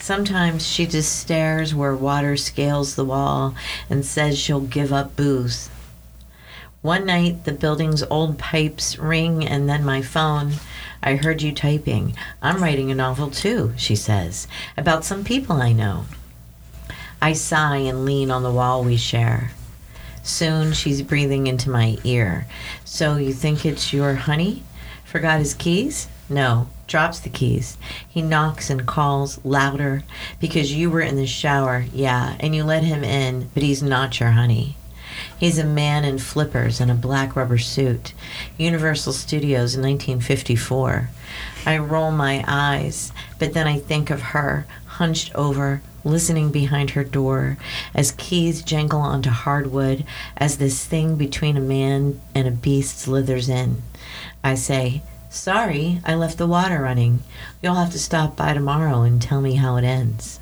Sometimes 0.06 0.64
she 0.64 0.86
just 0.86 1.18
stares 1.18 1.74
where 1.74 1.96
water 1.96 2.36
scales 2.36 2.94
the 2.94 3.04
wall 3.04 3.56
and 3.90 4.06
says 4.06 4.38
she'll 4.38 4.60
give 4.60 4.92
up 4.92 5.16
booze. 5.16 5.68
One 6.80 7.06
night, 7.06 7.42
the 7.42 7.50
building's 7.50 8.04
old 8.04 8.38
pipes 8.38 8.96
ring, 9.00 9.44
and 9.44 9.68
then 9.68 9.84
my 9.84 10.02
phone. 10.02 10.52
I 11.02 11.16
heard 11.16 11.42
you 11.42 11.50
typing. 11.50 12.14
I'm 12.40 12.62
writing 12.62 12.92
a 12.92 12.94
novel 12.94 13.32
too, 13.32 13.72
she 13.76 13.96
says, 13.96 14.46
about 14.76 15.04
some 15.04 15.24
people 15.24 15.56
I 15.56 15.72
know. 15.72 16.04
I 17.20 17.32
sigh 17.32 17.78
and 17.78 18.04
lean 18.04 18.30
on 18.30 18.44
the 18.44 18.52
wall 18.52 18.84
we 18.84 18.96
share. 18.96 19.50
Soon 20.22 20.72
she's 20.72 21.02
breathing 21.02 21.48
into 21.48 21.68
my 21.68 21.98
ear. 22.04 22.46
So 22.84 23.16
you 23.16 23.32
think 23.32 23.66
it's 23.66 23.92
your 23.92 24.14
honey? 24.14 24.62
Forgot 25.04 25.40
his 25.40 25.54
keys? 25.54 26.06
No. 26.30 26.68
Drops 26.86 27.18
the 27.18 27.28
keys. 27.28 27.76
He 28.08 28.22
knocks 28.22 28.70
and 28.70 28.86
calls 28.86 29.44
louder 29.44 30.04
because 30.40 30.72
you 30.72 30.90
were 30.90 31.00
in 31.00 31.16
the 31.16 31.26
shower, 31.26 31.84
yeah, 31.92 32.36
and 32.38 32.54
you 32.54 32.62
let 32.62 32.84
him 32.84 33.02
in, 33.02 33.50
but 33.54 33.62
he's 33.62 33.82
not 33.82 34.20
your 34.20 34.30
honey. 34.30 34.76
He's 35.38 35.58
a 35.58 35.64
man 35.64 36.04
in 36.04 36.18
flippers 36.18 36.80
and 36.80 36.90
a 36.90 36.94
black 36.94 37.34
rubber 37.34 37.58
suit. 37.58 38.12
Universal 38.56 39.14
Studios 39.14 39.76
1954. 39.76 41.10
I 41.64 41.78
roll 41.78 42.10
my 42.10 42.44
eyes, 42.46 43.12
but 43.38 43.52
then 43.52 43.66
I 43.66 43.78
think 43.78 44.10
of 44.10 44.20
her, 44.22 44.66
hunched 44.86 45.34
over, 45.34 45.82
listening 46.04 46.52
behind 46.52 46.90
her 46.90 47.04
door, 47.04 47.58
as 47.94 48.12
keys 48.12 48.62
jangle 48.62 49.00
onto 49.00 49.30
hardwood, 49.30 50.04
as 50.36 50.58
this 50.58 50.84
thing 50.84 51.16
between 51.16 51.56
a 51.56 51.60
man 51.60 52.20
and 52.34 52.46
a 52.46 52.52
beast 52.52 53.00
slithers 53.00 53.48
in. 53.48 53.82
I 54.44 54.54
say, 54.54 55.02
Sorry, 55.36 56.00
I 56.04 56.14
left 56.14 56.38
the 56.38 56.46
water 56.46 56.80
running. 56.80 57.22
You'll 57.62 57.74
have 57.74 57.92
to 57.92 57.98
stop 57.98 58.36
by 58.36 58.54
tomorrow 58.54 59.02
and 59.02 59.20
tell 59.20 59.40
me 59.40 59.54
how 59.54 59.76
it 59.76 59.84
ends. 59.84 60.40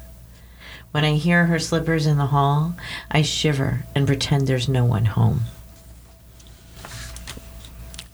When 0.92 1.04
I 1.04 1.14
hear 1.14 1.46
her 1.46 1.58
slippers 1.58 2.06
in 2.06 2.16
the 2.16 2.26
hall, 2.26 2.74
I 3.10 3.22
shiver 3.22 3.84
and 3.94 4.06
pretend 4.06 4.46
there's 4.46 4.68
no 4.68 4.84
one 4.84 5.06
home. 5.06 5.42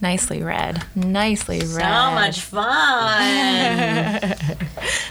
Nicely 0.00 0.42
read. 0.42 0.82
Nicely 0.96 1.58
read. 1.58 1.68
So 1.68 2.10
much 2.14 2.40
fun! 2.40 4.34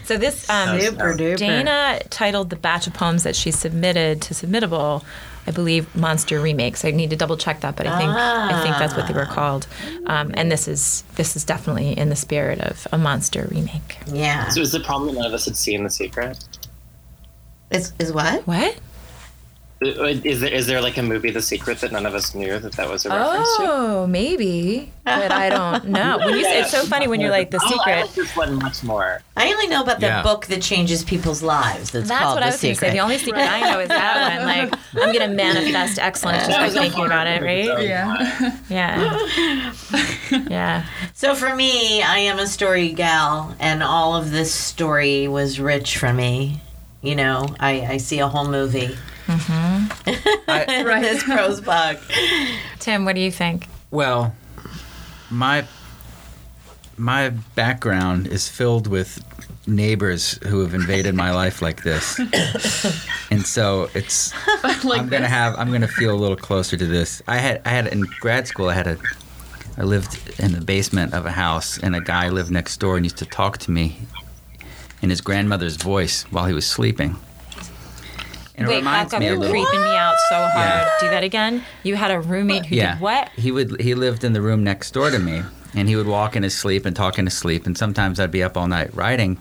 So 0.09 0.17
this 0.17 0.49
um, 0.49 0.79
Super 0.79 1.13
duper. 1.13 1.37
Dana 1.37 1.99
titled 2.09 2.49
the 2.49 2.55
batch 2.55 2.87
of 2.87 2.95
poems 2.95 3.21
that 3.25 3.35
she 3.35 3.51
submitted 3.51 4.23
to 4.23 4.33
Submittable, 4.33 5.03
I 5.49 5.51
believe, 5.51 5.93
monster 5.95 6.39
remakes. 6.39 6.85
I 6.85 6.91
need 6.91 7.09
to 7.09 7.15
double 7.15 7.35
check 7.35 7.61
that, 7.61 7.75
but 7.75 7.87
I 7.87 7.97
think 7.97 8.11
I 8.11 8.61
think 8.61 8.77
that's 8.77 8.95
what 8.95 9.07
they 9.07 9.15
were 9.15 9.25
called. 9.25 9.65
Um, 10.05 10.31
and 10.35 10.51
this 10.51 10.67
is 10.67 11.03
this 11.15 11.35
is 11.35 11.43
definitely 11.43 11.97
in 11.97 12.09
the 12.09 12.15
spirit 12.15 12.61
of 12.61 12.85
a 12.91 12.99
monster 12.99 13.47
remake. 13.49 13.97
Yeah. 14.05 14.47
So 14.49 14.61
is 14.61 14.71
the 14.71 14.79
problem 14.79 15.15
that 15.15 15.21
none 15.21 15.25
of 15.25 15.33
us 15.33 15.45
had 15.45 15.57
seen 15.57 15.83
The 15.83 15.89
Secret? 15.89 16.37
Is, 17.71 17.93
is 17.99 18.13
what? 18.13 18.45
What? 18.45 18.79
Is 19.81 20.41
there, 20.41 20.51
is 20.51 20.67
there 20.67 20.81
like 20.81 20.97
a 20.97 21.01
movie, 21.01 21.31
The 21.31 21.41
Secret, 21.41 21.79
that 21.79 21.93
none 21.93 22.05
of 22.05 22.13
us 22.13 22.35
knew 22.35 22.59
that 22.59 22.73
that 22.73 22.89
was 22.89 23.05
a 23.05 23.09
reference 23.09 23.47
to? 23.57 23.63
Oh, 23.63 24.07
maybe, 24.07 24.91
but 25.05 25.31
I 25.31 25.47
don't 25.49 25.87
know. 25.97 26.17
When 26.17 26.35
you 26.35 26.43
say, 26.43 26.59
it's 26.59 26.71
so 26.71 26.83
funny 26.83 27.07
when 27.07 27.21
you're 27.21 27.31
like 27.31 27.49
the 27.49 27.59
Oh, 27.63 27.65
I 27.65 27.69
secret. 27.71 28.01
like 28.07 28.13
this 28.13 28.35
one 28.35 28.55
much 28.55 28.83
more. 28.83 29.21
I 29.37 29.49
only 29.53 29.67
know 29.67 29.81
about 29.81 30.01
the 30.01 30.07
Yeah. 30.07 30.21
book 30.21 30.47
that 30.47 30.61
changes 30.61 31.05
people's 31.05 31.41
lives. 31.41 31.91
That's, 31.91 32.09
That's 32.09 32.21
called 32.21 32.35
what 32.35 32.39
The 32.41 32.47
I 32.47 32.51
was 32.51 32.61
going 32.61 32.75
to 32.75 32.79
say. 32.81 32.91
The 32.91 32.99
only 32.99 33.17
secret 33.19 33.39
I 33.41 33.71
know 33.71 33.79
is 33.79 33.87
that 33.87 34.37
one. 34.39 34.47
Like, 34.47 34.79
I'm 35.01 35.13
going 35.13 35.29
to 35.29 35.33
manifest 35.33 35.97
excellence 36.09 36.45
just 36.47 36.59
by 36.59 36.69
thinking 36.69 37.05
about 37.05 37.27
it, 37.27 37.41
right? 37.41 37.81
Yeah. 37.87 38.57
Yeah. 38.69 39.73
Yeah. 40.49 40.85
So 41.13 41.35
for 41.35 41.55
me, 41.55 42.03
I 42.03 42.17
am 42.19 42.37
a 42.37 42.47
story 42.47 42.91
gal, 42.91 43.55
and 43.59 43.81
all 43.81 44.15
of 44.15 44.31
this 44.31 44.53
story 44.53 45.27
was 45.29 45.59
rich 45.59 45.97
for 45.97 46.11
me. 46.13 46.59
You 47.01 47.15
know, 47.15 47.47
I, 47.61 47.81
I 47.93 47.97
see 47.97 48.19
a 48.19 48.27
whole 48.27 48.47
movie 48.49 48.95
Mm-hmm. 49.29 50.49
I, 50.49 50.63
in 50.97 51.01
this 51.03 51.23
prose 51.23 51.61
book. 51.61 51.99
Tim, 52.79 53.05
what 53.05 53.13
do 53.13 53.21
you 53.21 53.31
think? 53.31 53.67
well, 53.91 54.35
my 55.29 55.65
my 56.97 57.29
background 57.55 58.27
is 58.27 58.47
filled 58.47 58.87
with 58.87 59.23
neighbors 59.67 60.39
who 60.47 60.61
have 60.61 60.73
invaded 60.73 61.13
my 61.13 61.31
life 61.31 61.61
like 61.61 61.83
this, 61.83 62.19
and 63.31 63.45
so 63.45 63.89
it's 63.93 64.33
like 64.83 64.99
I'm 64.99 65.09
gonna 65.09 65.21
this. 65.21 65.29
have 65.29 65.55
I'm 65.59 65.71
gonna 65.71 65.87
feel 65.87 66.13
a 66.13 66.17
little 66.17 66.35
closer 66.35 66.75
to 66.75 66.85
this. 66.85 67.21
I 67.27 67.37
had 67.37 67.61
I 67.65 67.69
had 67.69 67.87
in 67.87 68.01
grad 68.19 68.47
school 68.47 68.69
I 68.69 68.73
had 68.73 68.87
a 68.87 68.97
I 69.77 69.83
lived 69.83 70.39
in 70.39 70.53
the 70.53 70.61
basement 70.61 71.13
of 71.13 71.25
a 71.25 71.31
house 71.31 71.77
and 71.77 71.95
a 71.95 72.01
guy 72.01 72.29
lived 72.29 72.51
next 72.51 72.77
door 72.77 72.97
and 72.97 73.05
used 73.05 73.17
to 73.17 73.25
talk 73.25 73.59
to 73.59 73.71
me 73.71 73.99
in 75.01 75.09
his 75.09 75.21
grandmother's 75.21 75.77
voice 75.77 76.23
while 76.31 76.45
he 76.47 76.53
was 76.53 76.65
sleeping. 76.65 77.15
And 78.59 78.67
it 78.67 78.71
Wait, 78.71 78.77
reminds 78.79 79.11
back 79.11 79.17
up. 79.17 79.19
me 79.21 79.27
a 79.27 79.29
You're 79.31 79.39
little. 79.39 79.53
creeping 79.53 79.81
me 79.83 79.95
out 79.95 80.15
so 80.29 80.35
hard. 80.35 80.53
Yeah. 80.55 80.89
Do 80.99 81.09
that 81.09 81.23
again. 81.23 81.63
You 81.83 81.95
had 81.95 82.11
a 82.11 82.19
roommate 82.19 82.65
who 82.65 82.75
yeah. 82.75 82.93
did 82.95 83.01
what? 83.01 83.29
He 83.29 83.51
would. 83.51 83.79
He 83.79 83.95
lived 83.95 84.23
in 84.23 84.33
the 84.33 84.41
room 84.41 84.63
next 84.63 84.91
door 84.91 85.09
to 85.09 85.17
me, 85.19 85.41
and 85.75 85.87
he 85.87 85.95
would 85.95 86.07
walk 86.07 86.35
in 86.35 86.43
his 86.43 86.57
sleep 86.57 86.85
and 86.85 86.95
talk 86.95 87.17
in 87.17 87.25
his 87.25 87.37
sleep. 87.37 87.65
And 87.65 87.77
sometimes 87.77 88.19
I'd 88.19 88.31
be 88.31 88.43
up 88.43 88.57
all 88.57 88.67
night 88.67 88.93
writing, 88.93 89.37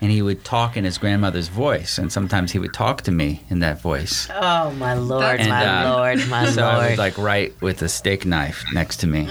and 0.00 0.10
he 0.12 0.22
would 0.22 0.44
talk 0.44 0.76
in 0.76 0.84
his 0.84 0.98
grandmother's 0.98 1.48
voice, 1.48 1.98
and 1.98 2.12
sometimes 2.12 2.52
he 2.52 2.58
would 2.60 2.72
talk 2.72 3.02
to 3.02 3.10
me 3.10 3.42
in 3.50 3.58
that 3.58 3.80
voice. 3.80 4.28
Oh 4.32 4.70
my 4.72 4.94
lord, 4.94 5.22
That's 5.40 5.48
my 5.48 5.66
uh, 5.84 5.96
lord, 5.96 6.28
my 6.28 6.46
so 6.50 6.62
I 6.62 6.76
lord. 6.76 6.90
would 6.90 6.98
like 6.98 7.18
write 7.18 7.60
with 7.60 7.82
a 7.82 7.88
steak 7.88 8.24
knife 8.24 8.64
next 8.72 8.98
to 8.98 9.06
me. 9.08 9.20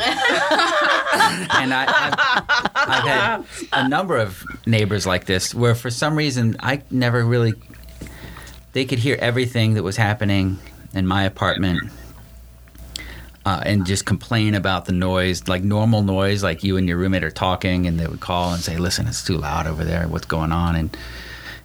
and 1.12 1.74
I, 1.74 1.86
I've, 1.88 2.75
I've 2.75 3.03
had 3.08 3.46
a 3.74 3.88
number 3.88 4.17
of 4.17 4.43
neighbors 4.65 5.05
like 5.08 5.25
this 5.25 5.53
where 5.55 5.75
for 5.75 5.89
some 5.89 6.15
reason 6.15 6.55
I 6.60 6.81
never 6.91 7.24
really, 7.24 7.53
they 8.73 8.85
could 8.85 8.99
hear 8.99 9.17
everything 9.19 9.73
that 9.73 9.83
was 9.83 9.97
happening 9.97 10.59
in 10.93 11.07
my 11.07 11.23
apartment. 11.23 11.91
Uh, 13.45 13.61
and 13.65 13.85
just 13.85 14.05
complain 14.05 14.53
about 14.53 14.85
the 14.85 14.91
noise, 14.91 15.47
like 15.47 15.63
normal 15.63 16.03
noise, 16.03 16.43
like 16.43 16.63
you 16.63 16.77
and 16.77 16.88
your 16.88 16.97
roommate 16.97 17.23
are 17.23 17.31
talking, 17.31 17.88
and 17.88 17.99
they 17.99 18.05
would 18.05 18.19
call 18.19 18.53
and 18.53 18.61
say, 18.61 18.77
"Listen, 18.77 19.07
it's 19.07 19.23
too 19.23 19.38
loud 19.38 19.65
over 19.65 19.83
there. 19.85 20.07
What's 20.07 20.25
going 20.25 20.51
on?" 20.51 20.75
And 20.75 20.95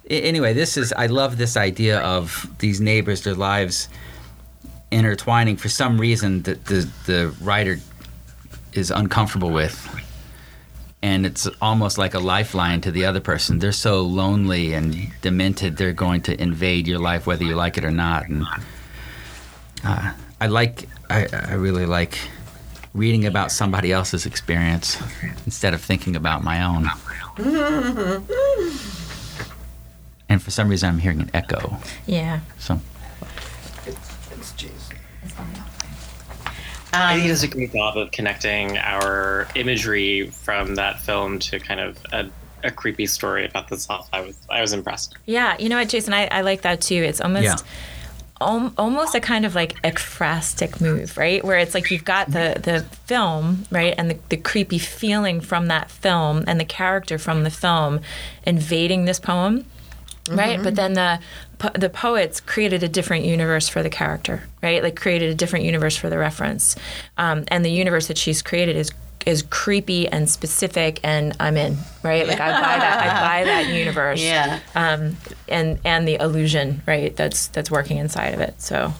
anyway, 0.09 0.53
this 0.53 0.77
is 0.77 0.93
I 0.93 1.07
love 1.07 1.37
this 1.37 1.57
idea 1.57 1.99
of 1.99 2.49
these 2.59 2.79
neighbors, 2.79 3.23
their 3.23 3.35
lives 3.35 3.89
intertwining 4.89 5.57
for 5.57 5.69
some 5.69 5.99
reason 5.99 6.43
that 6.43 6.65
the 6.65 6.89
the 7.05 7.35
writer 7.41 7.77
is 8.73 8.89
uncomfortable 8.89 9.51
with. 9.51 9.75
And 11.05 11.23
it's 11.23 11.47
almost 11.61 11.99
like 11.99 12.15
a 12.15 12.19
lifeline 12.19 12.81
to 12.81 12.89
the 12.89 13.05
other 13.05 13.19
person. 13.19 13.59
They're 13.59 13.71
so 13.71 14.01
lonely 14.01 14.73
and 14.73 15.11
demented. 15.21 15.77
They're 15.77 15.93
going 15.93 16.21
to 16.21 16.41
invade 16.41 16.87
your 16.87 16.97
life 16.97 17.27
whether 17.27 17.43
you 17.43 17.53
like 17.53 17.77
it 17.77 17.85
or 17.85 17.91
not. 17.91 18.27
And 18.27 18.43
uh, 19.83 20.13
I 20.41 20.47
like, 20.47 20.89
I, 21.11 21.27
I 21.31 21.53
really 21.53 21.85
like 21.85 22.17
reading 22.95 23.27
about 23.27 23.51
somebody 23.51 23.91
else's 23.91 24.25
experience 24.25 24.99
instead 25.45 25.75
of 25.75 25.81
thinking 25.81 26.15
about 26.15 26.43
my 26.43 26.63
own. 26.63 26.89
and 30.27 30.41
for 30.41 30.49
some 30.49 30.69
reason, 30.69 30.89
I'm 30.89 30.97
hearing 30.97 31.19
an 31.19 31.29
echo. 31.35 31.77
Yeah. 32.07 32.39
So 32.57 32.81
I 36.95 37.13
think 37.13 37.21
he 37.23 37.27
Um, 37.27 37.33
does 37.33 37.43
a 37.43 37.47
great 37.47 37.73
job 37.73 37.97
of 37.97 38.11
connecting 38.11 38.77
our 38.77 39.47
imagery 39.55 40.29
from 40.29 40.75
that 40.75 40.99
film 41.01 41.39
to 41.39 41.59
kind 41.59 41.79
of 41.79 41.97
a, 42.11 42.29
a 42.63 42.71
creepy 42.71 43.05
story 43.05 43.45
about 43.45 43.67
the 43.67 43.77
South. 43.77 44.07
I 44.13 44.21
was 44.21 44.35
I 44.49 44.61
was 44.61 44.73
impressed. 44.73 45.15
Yeah. 45.25 45.55
You 45.59 45.69
know 45.69 45.77
what, 45.77 45.89
Jason? 45.89 46.13
I, 46.13 46.27
I 46.27 46.41
like 46.41 46.61
that 46.63 46.81
too. 46.81 46.95
It's 46.95 47.21
almost. 47.21 47.43
Yeah. 47.45 47.55
al- 48.41 48.73
Almost 48.77 49.15
a 49.15 49.19
kind 49.21 49.45
of 49.45 49.55
like 49.55 49.73
ekphrastic 49.83 50.81
move, 50.81 51.17
right? 51.17 51.43
Where 51.43 51.57
it's 51.57 51.73
like 51.73 51.89
you've 51.91 52.05
got 52.05 52.27
the 52.31 52.59
the 52.61 52.83
film, 53.05 53.65
right, 53.71 53.93
and 53.97 54.11
the, 54.11 54.17
the 54.29 54.37
creepy 54.37 54.77
feeling 54.79 55.39
from 55.41 55.67
that 55.67 55.89
film, 55.89 56.43
and 56.47 56.59
the 56.59 56.65
character 56.65 57.17
from 57.17 57.43
the 57.43 57.49
film 57.51 58.01
invading 58.45 59.05
this 59.05 59.19
poem, 59.19 59.65
right? 60.29 60.61
But 60.61 60.75
then 60.75 60.93
the 60.93 61.19
po- 61.59 61.71
the 61.75 61.89
poets 61.89 62.39
created 62.39 62.83
a 62.83 62.87
different 62.87 63.25
universe 63.25 63.67
for 63.69 63.83
the 63.83 63.89
character, 63.89 64.43
right? 64.61 64.81
Like 64.83 64.95
created 64.95 65.29
a 65.29 65.35
different 65.35 65.65
universe 65.65 65.95
for 65.95 66.09
the 66.09 66.17
reference, 66.17 66.75
um, 67.17 67.43
and 67.49 67.63
the 67.63 67.71
universe 67.71 68.07
that 68.07 68.17
she's 68.17 68.41
created 68.41 68.75
is 68.75 68.91
is 69.25 69.41
creepy 69.41 70.07
and 70.07 70.29
specific, 70.29 70.99
and 71.03 71.35
I'm 71.39 71.57
in, 71.57 71.77
right? 72.03 72.27
Like 72.27 72.39
I 72.39 72.51
buy 72.51 72.77
that, 72.77 72.99
I 72.99 73.39
buy 73.39 73.43
that 73.45 73.67
universe, 73.73 74.21
yeah. 74.21 74.59
um, 74.75 75.17
and 75.47 75.79
and 75.83 76.07
the 76.07 76.15
illusion, 76.15 76.81
right? 76.85 77.15
That's 77.15 77.47
that's 77.47 77.71
working 77.71 77.97
inside 77.97 78.33
of 78.33 78.39
it. 78.39 78.61
So 78.61 78.93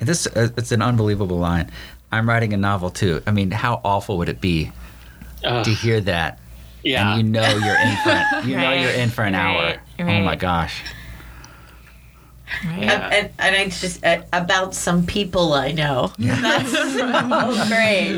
And 0.00 0.08
this 0.08 0.26
uh, 0.26 0.48
it's 0.56 0.72
an 0.72 0.82
unbelievable 0.82 1.38
line. 1.38 1.70
I'm 2.10 2.28
writing 2.28 2.52
a 2.54 2.56
novel 2.56 2.90
too. 2.90 3.22
I 3.26 3.30
mean, 3.32 3.50
how 3.50 3.80
awful 3.84 4.18
would 4.18 4.28
it 4.28 4.40
be 4.40 4.72
Ugh, 5.44 5.64
to 5.64 5.70
hear 5.70 6.00
that 6.02 6.38
yeah, 6.82 7.14
and 7.16 7.26
you 7.26 7.32
know 7.32 7.48
you're 7.56 7.78
in 7.80 7.96
for 7.98 8.10
an, 8.10 8.48
you 8.48 8.56
know 8.56 8.72
you're 8.72 8.90
in 8.90 9.10
for 9.10 9.24
an 9.24 9.34
hour. 9.34 9.76
right, 9.98 10.20
Oh 10.20 10.24
my 10.24 10.36
gosh. 10.36 10.82
Yeah. 12.64 13.10
And, 13.12 13.30
and 13.38 13.56
I 13.56 13.68
just 13.68 14.04
uh, 14.04 14.22
about 14.32 14.74
some 14.74 15.04
people 15.06 15.52
I 15.52 15.72
know. 15.72 16.12
That's 16.18 16.70
so 16.72 17.68
great. 17.68 18.16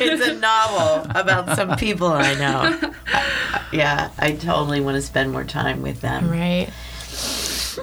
It's 0.00 0.26
a 0.26 0.34
novel 0.38 1.10
about 1.14 1.56
some 1.56 1.76
people 1.76 2.08
I 2.08 2.34
know. 2.34 2.92
yeah, 3.72 4.10
I 4.18 4.32
totally 4.32 4.80
want 4.80 4.96
to 4.96 5.02
spend 5.02 5.32
more 5.32 5.44
time 5.44 5.80
with 5.82 6.02
them. 6.02 6.30
right. 6.30 6.68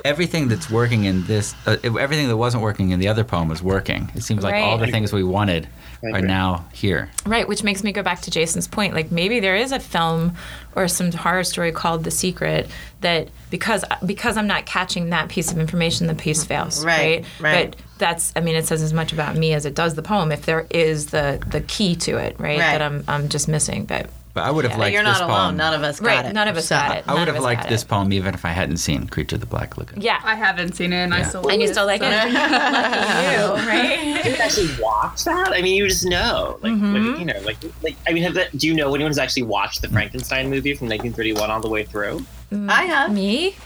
Everything 0.05 0.47
that's 0.47 0.69
working 0.69 1.05
in 1.05 1.25
this, 1.25 1.53
uh, 1.65 1.77
everything 1.83 2.27
that 2.27 2.37
wasn't 2.37 2.63
working 2.63 2.91
in 2.91 2.99
the 2.99 3.07
other 3.07 3.23
poem 3.23 3.47
was 3.47 3.61
working. 3.63 4.11
It 4.15 4.23
seems 4.23 4.43
like 4.43 4.55
all 4.55 4.77
the 4.77 4.87
things 4.87 5.11
we 5.13 5.23
wanted 5.23 5.67
are 6.13 6.21
now 6.21 6.65
here. 6.73 7.09
Right, 7.25 7.47
which 7.47 7.63
makes 7.63 7.83
me 7.83 7.91
go 7.91 8.01
back 8.01 8.21
to 8.21 8.31
Jason's 8.31 8.67
point. 8.67 8.93
Like 8.95 9.11
maybe 9.11 9.39
there 9.39 9.55
is 9.55 9.71
a 9.71 9.79
film 9.79 10.33
or 10.75 10.87
some 10.87 11.11
horror 11.11 11.43
story 11.43 11.71
called 11.71 12.03
The 12.03 12.11
Secret 12.11 12.69
that 13.01 13.29
because 13.49 13.83
because 14.05 14.37
I'm 14.37 14.47
not 14.47 14.65
catching 14.65 15.09
that 15.09 15.29
piece 15.29 15.51
of 15.51 15.57
information, 15.59 16.07
the 16.07 16.15
piece 16.15 16.43
fails. 16.43 16.83
Right, 16.85 17.25
right. 17.39 17.71
But 17.71 17.79
that's 17.97 18.33
I 18.35 18.39
mean, 18.41 18.55
it 18.55 18.65
says 18.65 18.81
as 18.81 18.93
much 18.93 19.13
about 19.13 19.35
me 19.35 19.53
as 19.53 19.65
it 19.65 19.75
does 19.75 19.95
the 19.95 20.01
poem. 20.01 20.31
If 20.31 20.45
there 20.45 20.65
is 20.69 21.07
the 21.07 21.43
the 21.47 21.61
key 21.61 21.95
to 21.97 22.17
it, 22.17 22.35
right, 22.39 22.57
Right. 22.57 22.59
that 22.59 22.81
I'm 22.81 23.03
I'm 23.07 23.29
just 23.29 23.47
missing. 23.47 23.85
But 23.85 24.09
But 24.33 24.43
I 24.45 24.51
would 24.51 24.63
have 24.63 24.73
Yeah. 24.73 24.79
liked 24.79 24.93
You're 24.93 25.03
this 25.03 25.19
not 25.19 25.29
alone. 25.29 25.39
poem. 25.47 25.57
None 25.57 25.73
of 25.73 25.83
us 25.83 25.99
got 25.99 26.07
right, 26.07 26.25
it. 26.25 26.33
none 26.33 26.47
of 26.47 26.55
us 26.57 26.67
So- 26.67 26.75
got 26.75 26.97
it. 26.97 27.03
I 27.05 27.11
None 27.11 27.19
would 27.19 27.27
have 27.33 27.43
liked 27.43 27.67
this 27.67 27.83
it. 27.83 27.87
poem 27.89 28.13
even 28.13 28.33
if 28.33 28.45
I 28.45 28.49
hadn't 28.51 28.77
seen 28.77 29.07
Creature 29.07 29.35
of 29.35 29.39
the 29.41 29.45
Black 29.47 29.77
Lagoon. 29.77 29.99
Yeah, 30.01 30.19
I 30.23 30.35
haven't 30.35 30.73
seen 30.75 30.93
it, 30.93 30.97
and 31.03 31.13
I 31.13 31.19
Yeah. 31.19 31.27
still 31.27 31.47
and 31.49 31.61
you 31.61 31.67
still 31.67 31.85
like 31.85 32.01
so- 32.01 32.07
it. 32.09 32.33
Lucky 32.33 33.31
you, 33.35 33.67
right? 33.67 34.25
you 34.25 34.31
actually 34.35 34.69
watch 34.81 35.23
that? 35.25 35.51
I 35.53 35.61
mean, 35.61 35.75
you 35.75 35.87
just 35.89 36.05
know, 36.05 36.57
like, 36.61 36.71
Mm-hmm. 36.73 37.07
like, 37.09 37.19
you 37.19 37.25
know, 37.25 37.39
like, 37.43 37.57
like. 37.83 37.95
I 38.07 38.13
mean, 38.13 38.23
have 38.23 38.33
that, 38.35 38.57
do 38.57 38.67
you 38.67 38.73
know 38.73 38.93
anyone 38.95 39.09
who's 39.11 39.17
actually 39.17 39.43
watched 39.43 39.81
the 39.81 39.89
Frankenstein 39.89 40.49
movie 40.49 40.73
from 40.75 40.87
1931 40.87 41.51
all 41.51 41.59
the 41.61 41.69
way 41.69 41.83
through? 41.83 42.25
I 42.69 42.83
have. 42.85 43.11
Me? 43.11 43.55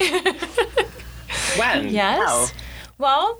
When? 1.56 1.88
Yes. 1.92 2.18
How? 2.18 2.48
Well, 2.98 3.38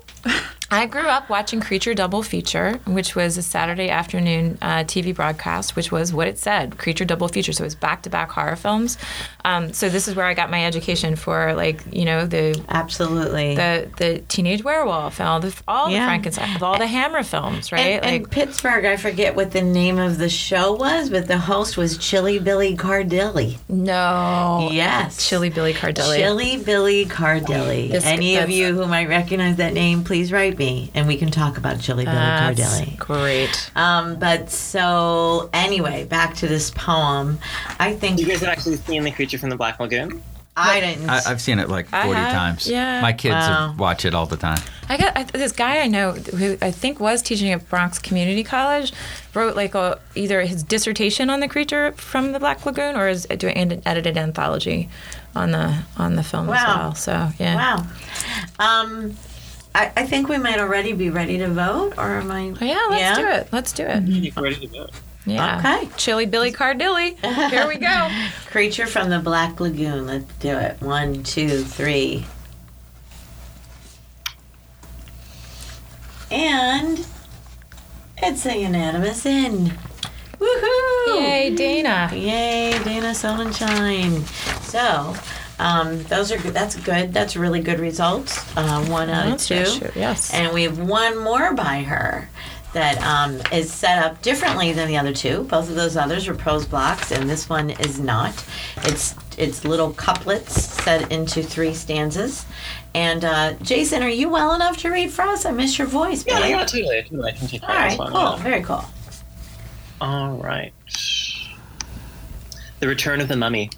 I 0.69 0.85
grew 0.85 1.07
up 1.07 1.29
watching 1.29 1.61
Creature 1.61 1.93
Double 1.93 2.21
Feature, 2.23 2.79
which 2.85 3.15
was 3.15 3.37
a 3.37 3.41
Saturday 3.41 3.89
afternoon 3.89 4.57
uh, 4.61 4.79
TV 4.83 5.15
broadcast, 5.15 5.75
which 5.77 5.91
was 5.93 6.11
what 6.11 6.27
it 6.27 6.37
said 6.37 6.77
Creature 6.77 7.05
Double 7.05 7.29
Feature. 7.29 7.53
So 7.53 7.63
it 7.63 7.67
was 7.67 7.75
back 7.75 8.01
to 8.03 8.09
back 8.09 8.29
horror 8.31 8.57
films. 8.57 8.97
Um, 9.45 9.71
so 9.71 9.87
this 9.87 10.09
is 10.09 10.15
where 10.15 10.25
I 10.25 10.33
got 10.33 10.51
my 10.51 10.65
education 10.65 11.15
for, 11.15 11.53
like, 11.53 11.83
you 11.93 12.03
know, 12.03 12.25
the. 12.25 12.61
Absolutely. 12.67 13.55
The, 13.55 13.89
the 13.97 14.19
teenage 14.27 14.61
werewolf 14.63 15.21
and 15.21 15.29
all 15.29 15.39
the 15.39 15.55
all 15.69 15.89
Yeah. 15.89 16.01
the 16.01 16.05
Frankenstein 16.07 16.61
all 16.61 16.77
the 16.77 16.87
Hammer 16.87 17.23
films 17.23 17.71
right 17.71 17.79
and, 17.79 18.05
and 18.05 18.23
like 18.23 18.31
Pittsburgh, 18.31 18.83
I 18.85 18.97
forget 18.97 19.35
what 19.35 19.51
the 19.51 19.61
name 19.61 19.97
of 19.97 20.17
the 20.17 20.27
show 20.29 20.73
was, 20.73 21.09
but 21.09 21.27
the 21.27 21.37
host 21.37 21.77
was 21.77 21.97
Chilly 21.97 22.39
Billy 22.39 22.75
Cardille. 22.75 23.57
no 23.69 24.69
Yes. 24.71 25.25
Chilly 25.27 25.49
Billy 25.49 25.73
Cardille 25.73 26.15
Chilly 26.17 26.57
Billy 26.57 27.05
Cardille. 27.05 27.89
This- 27.89 28.05
Any 28.05 28.35
of 28.37 28.49
you 28.49 28.73
who 28.73 28.85
might 28.85 29.07
recognize 29.07 29.55
that 29.57 29.73
name, 29.73 30.03
please 30.03 30.31
write 30.31 30.56
me, 30.57 30.91
and 30.93 31.07
we 31.07 31.17
can 31.17 31.29
talk 31.31 31.57
about 31.57 31.79
Chilly 31.79 32.05
Billy 32.05 32.15
That's 32.15 32.59
Cardille. 32.59 32.97
great 32.97 33.71
Um, 33.75 34.15
but 34.19 34.49
so 34.51 35.49
anyway, 35.53 36.05
back 36.05 36.35
to 36.35 36.47
this 36.47 36.69
poem. 36.71 37.39
I 37.79 37.93
think 37.93 38.19
You 38.19 38.25
guys 38.27 38.39
have 38.41 38.49
actually 38.49 38.77
seen 38.77 39.03
the 39.03 39.11
creature 39.11 39.37
from 39.37 39.49
the 39.49 39.55
Black 39.57 39.79
Lagoon? 39.79 40.21
I 40.59 40.79
didn't. 40.79 41.07
I, 41.07 41.21
I've 41.27 41.39
seen 41.39 41.59
it 41.59 41.69
like 41.69 41.87
40 41.87 42.13
have, 42.13 42.33
times. 42.33 42.67
yeah. 42.67 42.99
My 42.99 43.13
kids 43.13 43.35
Wow. 43.35 43.75
watch 43.77 44.05
it 44.05 44.15
all 44.15 44.25
the 44.25 44.37
time. 44.37 44.57
I 44.89 44.97
got 44.97 45.15
I, 45.15 45.23
this 45.25 45.51
guy 45.51 45.81
I 45.81 45.87
know 45.87 46.13
who 46.13 46.57
I 46.63 46.71
think 46.71 46.99
was 46.99 47.21
teaching 47.21 47.51
at 47.51 47.69
Bronx 47.69 47.99
Community 47.99 48.43
College, 48.43 48.91
wrote 49.35 49.55
like 49.55 49.75
a 49.75 49.99
either 50.15 50.41
his 50.41 50.63
dissertation 50.63 51.29
on 51.29 51.41
the 51.41 51.47
creature 51.47 51.91
from 51.91 52.31
the 52.31 52.39
Black 52.39 52.65
Lagoon 52.65 52.95
or 52.95 53.07
is 53.07 53.25
doing 53.37 53.55
an 53.55 53.83
edited 53.85 54.17
anthology 54.17 54.89
on 55.35 55.51
the 55.51 55.77
on 55.97 56.15
the 56.15 56.23
film 56.23 56.49
as 56.49 56.53
well. 56.65 56.95
So 56.95 57.29
yeah, 57.37 57.55
wow. 57.77 57.87
Um, 58.57 59.15
I, 59.77 59.91
I 59.95 60.07
think 60.07 60.27
we 60.27 60.39
might 60.39 60.59
already 60.59 60.93
be 60.93 61.11
ready 61.11 61.37
to 61.37 61.47
vote, 61.49 61.93
or 61.99 62.17
am 62.17 62.31
I? 62.31 62.51
Oh, 62.59 62.65
yeah, 62.65 62.87
let's 62.89 63.19
do 63.19 63.27
it. 63.27 63.47
Let's 63.51 63.71
do 63.73 63.83
it. 63.83 64.03
You're 64.07 64.43
ready 64.43 64.55
to 64.55 64.67
vote. 64.67 64.89
Yeah. 65.27 65.59
Okay. 65.59 65.89
Chilly 65.97 66.25
Billy 66.25 66.51
Cardille. 66.51 67.15
Here 67.51 67.67
we 67.67 67.75
go. 67.75 68.09
Creature 68.47 68.87
from 68.87 69.11
the 69.11 69.19
Black 69.19 69.59
Lagoon. 69.59 70.07
Let's 70.07 70.33
do 70.39 70.57
it. 70.57 70.81
One, 70.81 71.21
two, 71.21 71.63
three. 71.63 72.25
And 76.31 77.05
it's 78.17 78.47
a 78.47 78.57
unanimous 78.57 79.27
in. 79.27 79.73
Woohoo! 80.39 81.19
Yay, 81.19 81.55
Dana. 81.55 82.09
Yay, 82.13 82.71
Dana 82.83 83.11
Sonnenschein. 83.11 84.23
So, 84.63 85.15
um, 85.59 86.03
those 86.03 86.31
are 86.31 86.37
good. 86.37 86.53
That's 86.53 86.75
good. 86.75 87.13
That's 87.13 87.35
really 87.35 87.61
good 87.61 87.79
results. 87.79 88.37
Uh, 88.57 88.85
one 88.85 89.09
out 89.09 89.33
of 89.33 89.41
two. 89.41 89.65
Shoot, 89.65 89.95
yes. 89.95 90.33
And 90.33 90.53
we 90.53 90.63
have 90.63 90.79
one 90.79 91.17
more 91.17 91.53
by 91.53 91.81
her 91.83 92.29
that 92.73 93.01
um, 93.01 93.41
is 93.51 93.71
set 93.73 94.03
up 94.03 94.21
differently 94.21 94.71
than 94.71 94.87
the 94.87 94.97
other 94.97 95.13
two. 95.13 95.43
Both 95.43 95.69
of 95.69 95.75
those 95.75 95.97
others 95.97 96.27
were 96.27 96.35
prose 96.35 96.65
blocks, 96.65 97.11
and 97.11 97.29
this 97.29 97.49
one 97.49 97.71
is 97.71 97.99
not. 97.99 98.45
It's 98.83 99.15
it's 99.37 99.63
little 99.65 99.93
couplets 99.93 100.53
set 100.83 101.11
into 101.11 101.41
three 101.41 101.73
stanzas. 101.73 102.45
And 102.93 103.23
uh, 103.25 103.53
Jason, 103.61 104.03
are 104.03 104.09
you 104.09 104.29
well 104.29 104.53
enough 104.53 104.77
to 104.77 104.89
read 104.89 105.11
for 105.11 105.23
us? 105.23 105.45
I 105.45 105.51
miss 105.51 105.77
your 105.77 105.87
voice. 105.87 106.25
Yeah, 106.25 106.39
babe. 106.39 106.49
yeah, 106.51 106.65
totally. 106.65 107.03
totally. 107.03 107.29
I 107.29 107.31
can 107.33 107.47
take 107.47 107.63
All 107.63 107.69
care 107.69 107.87
of 107.87 107.99
right, 107.99 108.09
cool, 108.09 108.21
yeah. 108.21 108.37
very 108.37 108.63
cool. 108.63 108.85
All 110.01 110.37
right. 110.37 110.73
The 112.79 112.87
Return 112.87 113.21
of 113.21 113.27
the 113.27 113.35
Mummy. 113.35 113.71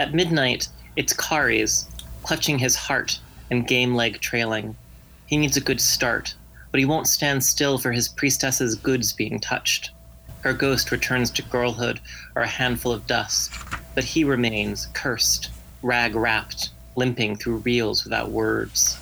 At 0.00 0.14
midnight, 0.14 0.66
it's 0.96 1.12
Kharis, 1.12 1.84
clutching 2.22 2.58
his 2.58 2.74
heart 2.74 3.20
and 3.50 3.68
game 3.68 3.94
leg 3.94 4.18
trailing. 4.22 4.74
He 5.26 5.36
needs 5.36 5.58
a 5.58 5.60
good 5.60 5.78
start, 5.78 6.34
but 6.70 6.78
he 6.78 6.86
won't 6.86 7.06
stand 7.06 7.44
still 7.44 7.76
for 7.76 7.92
his 7.92 8.08
priestess's 8.08 8.76
goods 8.76 9.12
being 9.12 9.38
touched. 9.38 9.90
Her 10.40 10.54
ghost 10.54 10.90
returns 10.90 11.30
to 11.32 11.42
girlhood 11.42 12.00
or 12.34 12.40
a 12.40 12.48
handful 12.48 12.92
of 12.92 13.06
dust, 13.06 13.52
but 13.94 14.04
he 14.04 14.24
remains 14.24 14.88
cursed, 14.94 15.50
rag 15.82 16.14
wrapped, 16.14 16.70
limping 16.96 17.36
through 17.36 17.56
reels 17.56 18.02
without 18.02 18.30
words. 18.30 18.98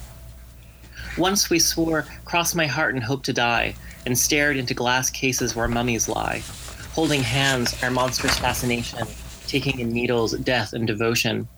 Once 1.17 1.49
we 1.49 1.61
swore, 1.61 2.07
cross 2.25 2.57
my 2.57 2.67
heart 2.67 2.97
and 2.97 3.05
hope 3.05 3.23
to 3.23 3.33
die, 3.33 3.73
and 4.05 4.19
stared 4.19 4.57
into 4.57 4.75
glass 4.75 5.11
cases 5.11 5.55
where 5.55 5.69
mummies 5.69 6.09
lie, 6.09 6.43
holding 6.93 7.23
hands, 7.23 7.81
our 7.85 7.91
monstrous 7.93 8.37
fascination, 8.37 9.07
taking 9.49 9.81
in 9.81 9.91
needles, 9.91 10.33
death, 10.39 10.73
and 10.73 10.87
devotion. 10.87 11.49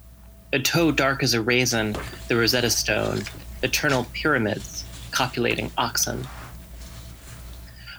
A 0.53 0.59
toe 0.59 0.91
dark 0.91 1.23
as 1.23 1.35
a 1.35 1.43
raisin, 1.43 1.95
the 2.29 2.37
Rosetta 2.37 2.71
Stone, 2.71 3.23
eternal 3.63 4.07
pyramids, 4.13 4.85
copulating 5.11 5.71
oxen. 5.77 6.27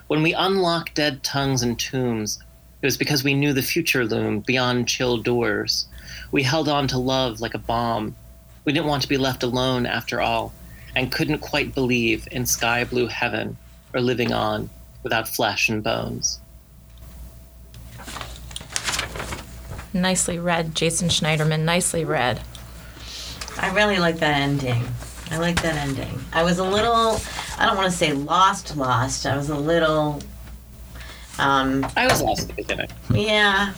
When 0.08 0.22
we 0.22 0.34
unlocked 0.34 0.94
dead 0.94 1.22
tongues 1.22 1.62
and 1.62 1.78
tombs, 1.78 2.42
it 2.82 2.86
was 2.86 2.96
because 2.96 3.22
we 3.22 3.34
knew 3.34 3.52
the 3.52 3.62
future 3.62 4.04
loomed 4.04 4.44
beyond 4.44 4.88
chill 4.88 5.16
doors. 5.16 5.86
We 6.32 6.42
held 6.42 6.68
on 6.68 6.88
to 6.88 6.98
love 6.98 7.40
like 7.40 7.54
a 7.54 7.58
bomb. 7.58 8.16
We 8.64 8.72
didn't 8.72 8.88
want 8.88 9.02
to 9.02 9.08
be 9.08 9.16
left 9.16 9.42
alone 9.42 9.86
after 9.86 10.20
all, 10.20 10.52
and 10.96 11.12
couldn't 11.12 11.38
quite 11.38 11.74
believe 11.74 12.28
in 12.30 12.44
sky 12.44 12.84
blue 12.84 13.06
heaven 13.06 13.56
or 13.94 14.00
living 14.00 14.32
on 14.32 14.68
without 15.02 15.28
flesh 15.28 15.68
and 15.68 15.82
bones. 15.82 16.40
Nicely 19.92 20.38
read, 20.38 20.74
Jason 20.74 21.08
Schneiderman. 21.08 21.60
Nicely 21.60 22.04
read. 22.04 22.40
I 23.58 23.72
really 23.74 23.98
like 23.98 24.16
that 24.18 24.40
ending. 24.40 24.82
I 25.30 25.38
like 25.38 25.60
that 25.62 25.74
ending. 25.76 26.20
I 26.32 26.42
was 26.42 26.58
a 26.58 26.64
little, 26.64 27.20
I 27.58 27.66
don't 27.66 27.76
want 27.76 27.90
to 27.90 27.96
say 27.96 28.12
lost, 28.12 28.76
lost. 28.76 29.26
I 29.26 29.36
was 29.36 29.50
a 29.50 29.56
little, 29.56 30.20
um, 31.38 31.86
I 31.96 32.06
was 32.06 32.22
lost 32.22 32.42
at 32.42 32.48
the 32.48 32.54
beginning. 32.54 32.88
yeah, 33.14 33.72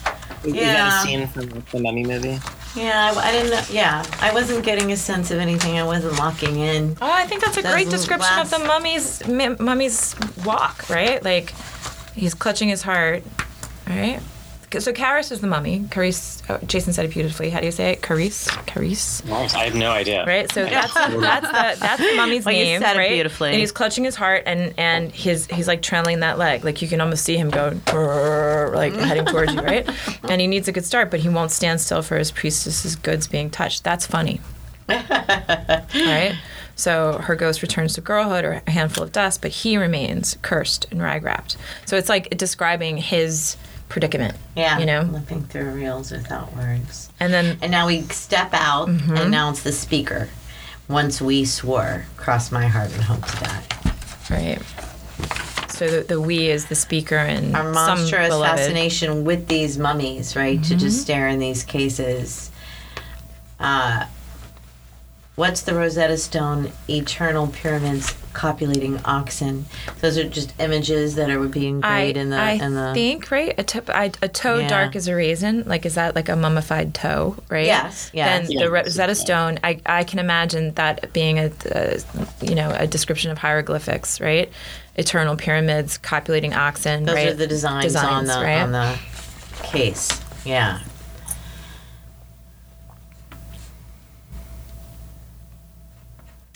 Is 0.45 0.53
that 0.53 0.55
Yeah. 0.55 1.03
a 1.03 1.05
scene 1.07 1.27
from 1.29 1.49
the 1.49 1.81
Mummy 1.81 2.05
movie? 2.05 2.39
yeah. 2.77 3.13
I, 3.17 3.29
I 3.29 3.33
didn't 3.33 3.51
know. 3.51 3.63
Yeah, 3.71 4.05
I 4.21 4.33
wasn't 4.33 4.65
getting 4.65 4.91
a 4.93 4.97
sense 4.97 5.31
of 5.31 5.39
anything. 5.39 5.79
I 5.79 5.85
wasn't 5.85 6.17
locking 6.19 6.59
in. 6.59 6.97
Oh, 7.01 7.11
I 7.13 7.25
think 7.27 7.43
that's 7.43 7.57
a 7.57 7.63
Those 7.63 7.73
great 7.73 7.89
description 7.91 8.39
of 8.39 8.51
the 8.51 8.59
mummy's 8.61 9.27
mummy's 9.61 10.15
walk, 10.45 10.89
right? 10.91 11.23
Like 11.23 11.53
he's 12.15 12.35
clutching 12.35 12.69
his 12.69 12.83
heart, 12.83 13.23
right? 13.89 14.21
So 14.81 14.93
Kharis 14.93 15.31
is 15.33 15.41
the 15.41 15.47
mummy. 15.47 15.81
Kharis, 15.91 16.43
oh, 16.49 16.59
Jason 16.67 16.93
said 16.93 17.05
it 17.05 17.13
beautifully. 17.13 17.51
How 17.51 17.61
do 17.61 17.67
you 17.67 17.73
say 17.73 17.93
it? 17.93 18.03
Kharis, 18.03 18.49
Kharis, 18.67 19.55
I 19.55 19.65
have 19.65 19.75
no 19.75 19.91
idea. 19.91 20.25
right? 20.27 20.51
So 20.53 20.65
that's 20.65 20.95
that's 20.95 21.47
the 21.47 21.81
that's 21.81 22.01
the 22.01 22.17
mummy's 22.17 22.45
Well, 22.45 22.55
you 22.55 22.65
name, 22.65 22.81
said 22.81 22.97
it 22.97 22.99
right? 22.99 23.11
beautifully. 23.11 23.51
And 23.51 23.59
he's 23.61 23.73
clutching 23.73 24.05
his 24.05 24.15
heart, 24.17 24.43
and 24.47 24.75
and 24.79 25.11
his 25.13 25.47
he's 25.47 25.69
like 25.69 25.83
trailing 25.83 26.21
that 26.21 26.39
leg, 26.39 26.65
like 26.65 26.83
you 26.83 26.89
can 26.89 27.01
almost 27.01 27.25
see 27.25 27.37
him 27.37 27.51
go, 27.51 27.69
like 28.75 28.93
heading 28.97 29.27
towards 29.27 29.55
you, 29.55 29.61
right? 29.61 29.89
And 30.29 30.41
he 30.41 30.47
needs 30.47 30.69
a 30.69 30.73
good 30.73 30.85
start, 30.85 31.11
but 31.11 31.21
he 31.21 31.29
won't 31.29 31.51
stand 31.51 31.81
still 31.81 32.03
for 32.03 32.17
his 32.19 32.31
priestess's 32.31 32.97
goods 32.97 33.27
being 33.27 33.51
touched. 33.51 33.85
That's 33.85 34.07
funny. 34.07 34.41
right? 34.89 36.35
So 36.77 37.19
her 37.19 37.37
ghost 37.37 37.63
returns 37.63 37.95
to 37.95 38.01
girlhood 38.01 38.45
or 38.45 38.63
a 38.67 38.71
handful 38.71 39.05
of 39.05 39.13
dust, 39.13 39.41
but 39.43 39.51
he 39.51 39.77
remains 39.77 40.37
cursed 40.43 40.87
and 40.91 41.01
rag 41.01 41.23
wrapped. 41.23 41.57
So 41.87 41.97
it's 41.97 42.09
like 42.09 42.37
describing 42.37 42.97
his 42.97 43.57
predicament. 43.89 44.37
Yeah, 44.57 44.79
You 44.79 44.87
know? 44.87 45.03
limping 45.03 45.45
through 45.45 45.71
reels 45.71 46.11
without 46.11 46.55
words. 46.57 47.11
And 47.21 47.33
then 47.33 47.59
And 47.63 47.71
now 47.71 47.87
we 47.87 48.03
step 48.03 48.51
out, 48.53 48.89
Mm-hmm. 48.89 49.17
and 49.17 49.31
now 49.31 49.51
it's 49.51 49.63
the 49.63 49.73
speaker. 49.73 50.29
Once 50.89 51.21
we 51.21 51.45
swore, 51.45 52.05
cross 52.17 52.51
my 52.53 52.67
heart 52.67 52.93
and 52.93 53.03
hope 53.03 53.25
to 53.25 53.37
die. 53.45 53.63
right. 54.31 54.59
So 55.71 55.89
the, 55.89 56.03
the 56.03 56.21
we 56.21 56.49
is 56.51 56.67
the 56.67 56.75
speaker 56.77 57.17
and 57.17 57.57
Our 57.57 57.73
monstrous 57.73 58.29
beloved. 58.29 58.59
fascination 58.61 59.25
with 59.25 59.49
these 59.49 59.77
mummies, 59.79 60.37
right? 60.37 60.63
To 60.63 60.71
Mm-hmm. 60.71 60.79
just 60.79 61.01
stare 61.03 61.27
in 61.29 61.39
these 61.41 61.65
cases. 61.65 62.51
Uh, 63.59 64.07
what's 65.37 65.63
the 65.63 65.75
Rosetta 65.75 66.17
Stone? 66.17 66.71
Eternal 66.89 67.49
pyramids 67.49 68.15
copulating 68.33 68.99
oxen. 69.05 69.65
Those 70.01 70.19
are 70.19 70.29
just 70.29 70.53
images 70.59 71.15
that 71.15 71.31
are 71.31 71.47
being 71.47 71.85
I, 71.85 72.01
in 72.07 72.31
the 72.31 72.37
I 72.37 72.51
in 72.53 72.75
the. 72.75 72.93
think 72.93 73.31
right 73.31 73.55
a, 73.57 73.63
to- 73.63 73.97
I- 73.97 74.11
a 74.23 74.29
toe 74.29 74.59
Yeah. 74.59 74.69
dark 74.69 74.97
as 74.97 75.07
a 75.07 75.15
raisin 75.15 75.63
like 75.67 75.87
is 75.87 75.95
that 75.95 76.17
like 76.17 76.29
a 76.29 76.35
mummified 76.35 76.95
toe 76.95 77.37
right 77.49 77.67
Yes, 77.67 78.11
yes. 78.13 78.49
then 78.49 78.51
Yeah. 78.51 78.65
the 78.65 78.71
Rosetta 78.73 79.15
Stone 79.15 79.61
I, 79.63 79.81
I 79.87 80.03
can 80.03 80.19
imagine 80.19 80.75
that 80.75 81.13
being 81.13 81.39
a, 81.39 81.53
a 81.71 82.01
you 82.43 82.57
know 82.57 82.75
a 82.77 82.89
description 82.89 83.31
of 83.31 83.39
hieroglyphics 83.39 84.21
right 84.21 84.51
eternal 84.97 85.37
pyramids 85.37 85.97
copulating 85.99 86.55
oxen 86.55 87.05
those 87.05 87.15
right? 87.15 87.29
are 87.29 87.35
the 87.35 87.47
designs, 87.47 87.95
on 87.95 88.25
the 88.27 88.33
right? 88.35 88.63
on 88.63 88.73
the 88.73 88.99
case. 89.63 90.09
Yeah. 90.45 90.81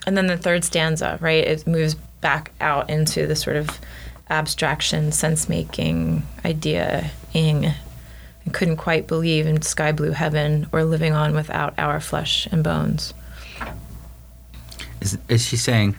And 0.08 0.16
then 0.16 0.26
the 0.26 0.38
third 0.38 0.64
stanza, 0.64 1.18
right? 1.20 1.44
It 1.46 1.66
moves 1.66 1.92
back 2.22 2.50
out 2.62 2.88
into 2.88 3.26
the 3.26 3.36
sort 3.36 3.56
of 3.56 3.78
abstraction, 4.30 5.12
sense 5.12 5.50
making 5.50 6.22
idea 6.46 7.10
ing. 7.34 7.66
I 7.66 8.50
couldn't 8.50 8.78
quite 8.78 9.06
believe 9.06 9.46
in 9.46 9.60
sky 9.60 9.92
blue 9.92 10.12
heaven 10.12 10.66
or 10.72 10.82
living 10.82 11.12
on 11.12 11.34
without 11.34 11.74
our 11.76 12.00
flesh 12.00 12.46
and 12.50 12.64
bones. 12.64 13.12
Is, 15.02 15.18
is 15.28 15.46
she 15.46 15.58
saying 15.58 15.94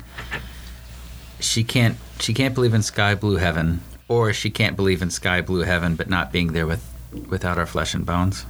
she 1.39 1.63
can't 1.63 1.95
she 2.19 2.33
can't 2.33 2.55
believe 2.55 2.73
in 2.73 2.81
sky 2.81 3.13
blue 3.13 3.35
heaven, 3.35 3.81
or 4.07 4.33
she 4.33 4.49
can't 4.49 4.75
believe 4.75 5.03
in 5.03 5.11
sky 5.11 5.41
blue 5.41 5.61
heaven, 5.61 5.93
but 5.95 6.09
not 6.09 6.31
being 6.31 6.53
there 6.53 6.65
with 6.65 6.83
without 7.29 7.59
our 7.59 7.67
flesh 7.67 7.93
and 7.93 8.07
bones, 8.07 8.43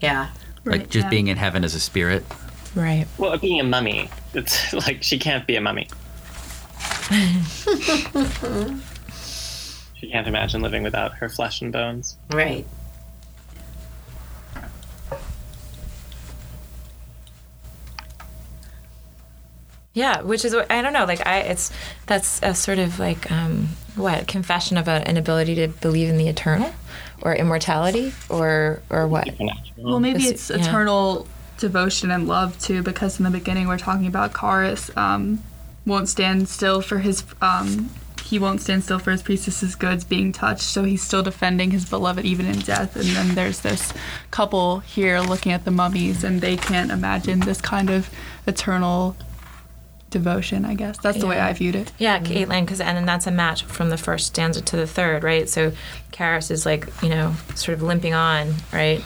Yeah. 0.00 0.28
like 0.64 0.80
Right, 0.80 0.90
just 0.90 1.04
yeah. 1.04 1.10
being 1.10 1.26
in 1.26 1.36
heaven 1.36 1.62
as 1.62 1.74
a 1.74 1.80
spirit? 1.80 2.24
Right. 2.74 3.06
Well, 3.18 3.36
being 3.38 3.60
a 3.60 3.64
mummy, 3.64 4.08
it's 4.34 4.72
like 4.86 5.02
she 5.02 5.18
can't 5.18 5.46
be 5.46 5.56
a 5.56 5.60
mummy. 5.60 5.88
she 9.94 10.10
can't 10.10 10.26
imagine 10.26 10.60
living 10.62 10.82
without 10.82 11.12
her 11.14 11.28
flesh 11.28 11.60
and 11.62 11.72
bones. 11.72 12.16
Right. 12.30 12.66
Yeah, 19.92 20.22
which 20.22 20.44
is 20.44 20.54
I 20.54 20.82
don't 20.82 20.92
know. 20.92 21.04
Like 21.04 21.24
I, 21.24 21.40
it's 21.40 21.70
that's 22.06 22.40
a 22.42 22.52
sort 22.54 22.78
of 22.80 22.98
like 22.98 23.30
um, 23.30 23.68
what 23.94 24.26
confession 24.26 24.76
of 24.76 24.88
a, 24.88 25.06
an 25.08 25.16
ability 25.16 25.54
to 25.56 25.68
believe 25.68 26.08
in 26.08 26.16
the 26.18 26.26
eternal, 26.26 26.72
or 27.22 27.34
immortality, 27.34 28.12
or 28.28 28.82
or 28.90 29.06
what? 29.06 29.28
Well, 29.76 30.00
maybe 30.00 30.18
This- 30.18 30.50
it's 30.50 30.50
yeah. 30.50 30.68
eternal 30.68 31.28
devotion 31.58 32.10
and 32.10 32.26
love 32.26 32.58
too, 32.60 32.82
because 32.82 33.18
in 33.18 33.24
the 33.24 33.30
beginning 33.30 33.68
we're 33.68 33.78
talking 33.78 34.06
about 34.06 34.32
Kharis 34.32 34.94
um, 34.96 35.42
won't 35.86 36.08
stand 36.08 36.48
still 36.48 36.80
for 36.80 36.98
his 36.98 37.24
um, 37.40 37.90
he 38.24 38.38
won't 38.38 38.60
stand 38.62 38.82
still 38.82 38.98
for 38.98 39.10
his 39.10 39.22
priestess's 39.22 39.74
goods 39.74 40.02
being 40.02 40.32
touched, 40.32 40.62
so 40.62 40.82
he's 40.82 41.02
still 41.02 41.22
defending 41.22 41.70
his 41.70 41.88
beloved 41.88 42.24
even 42.24 42.46
in 42.46 42.58
death. 42.60 42.96
And 42.96 43.04
then 43.04 43.34
there's 43.34 43.60
this 43.60 43.92
couple 44.30 44.80
here 44.80 45.20
looking 45.20 45.52
at 45.52 45.64
the 45.64 45.70
mummies, 45.70 46.24
and 46.24 46.40
they 46.40 46.56
can't 46.56 46.90
imagine 46.90 47.40
this 47.40 47.60
kind 47.60 47.90
of 47.90 48.08
eternal 48.46 49.14
devotion. 50.08 50.64
I 50.64 50.74
guess 50.74 50.96
that's 50.98 51.18
the 51.18 51.26
way 51.26 51.38
I 51.38 51.52
viewed 51.52 51.76
it. 51.76 51.92
Yeah, 51.98 52.18
Caitlin, 52.18 52.62
because 52.62 52.80
and 52.80 52.96
then 52.96 53.04
that's 53.04 53.26
a 53.26 53.30
match 53.30 53.64
from 53.64 53.90
the 53.90 53.98
first 53.98 54.28
stanza 54.28 54.62
to 54.62 54.76
the 54.76 54.86
third, 54.86 55.22
right? 55.22 55.46
So 55.48 55.72
Kharis 56.12 56.50
is 56.50 56.64
like, 56.64 56.88
you 57.02 57.10
know, 57.10 57.34
sort 57.54 57.76
of 57.76 57.82
limping 57.82 58.14
on, 58.14 58.54
right? 58.72 59.02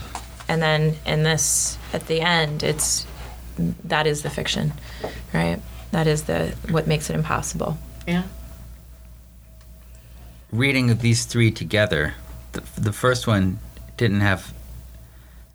And 0.48 0.62
then 0.62 0.96
in 1.06 1.22
this, 1.22 1.76
at 1.92 2.06
the 2.06 2.20
end, 2.20 2.62
it's 2.62 3.06
that 3.84 4.06
is 4.06 4.22
the 4.22 4.30
fiction, 4.30 4.72
right? 5.34 5.60
That 5.90 6.06
is 6.06 6.24
the 6.24 6.54
what 6.70 6.86
makes 6.86 7.10
it 7.10 7.16
impossible. 7.16 7.78
Yeah. 8.06 8.22
reading 10.50 10.90
of 10.90 11.00
these 11.00 11.24
three 11.26 11.50
together, 11.50 12.14
the, 12.52 12.62
the 12.80 12.92
first 12.92 13.26
one 13.26 13.58
didn't 13.96 14.20
have 14.20 14.54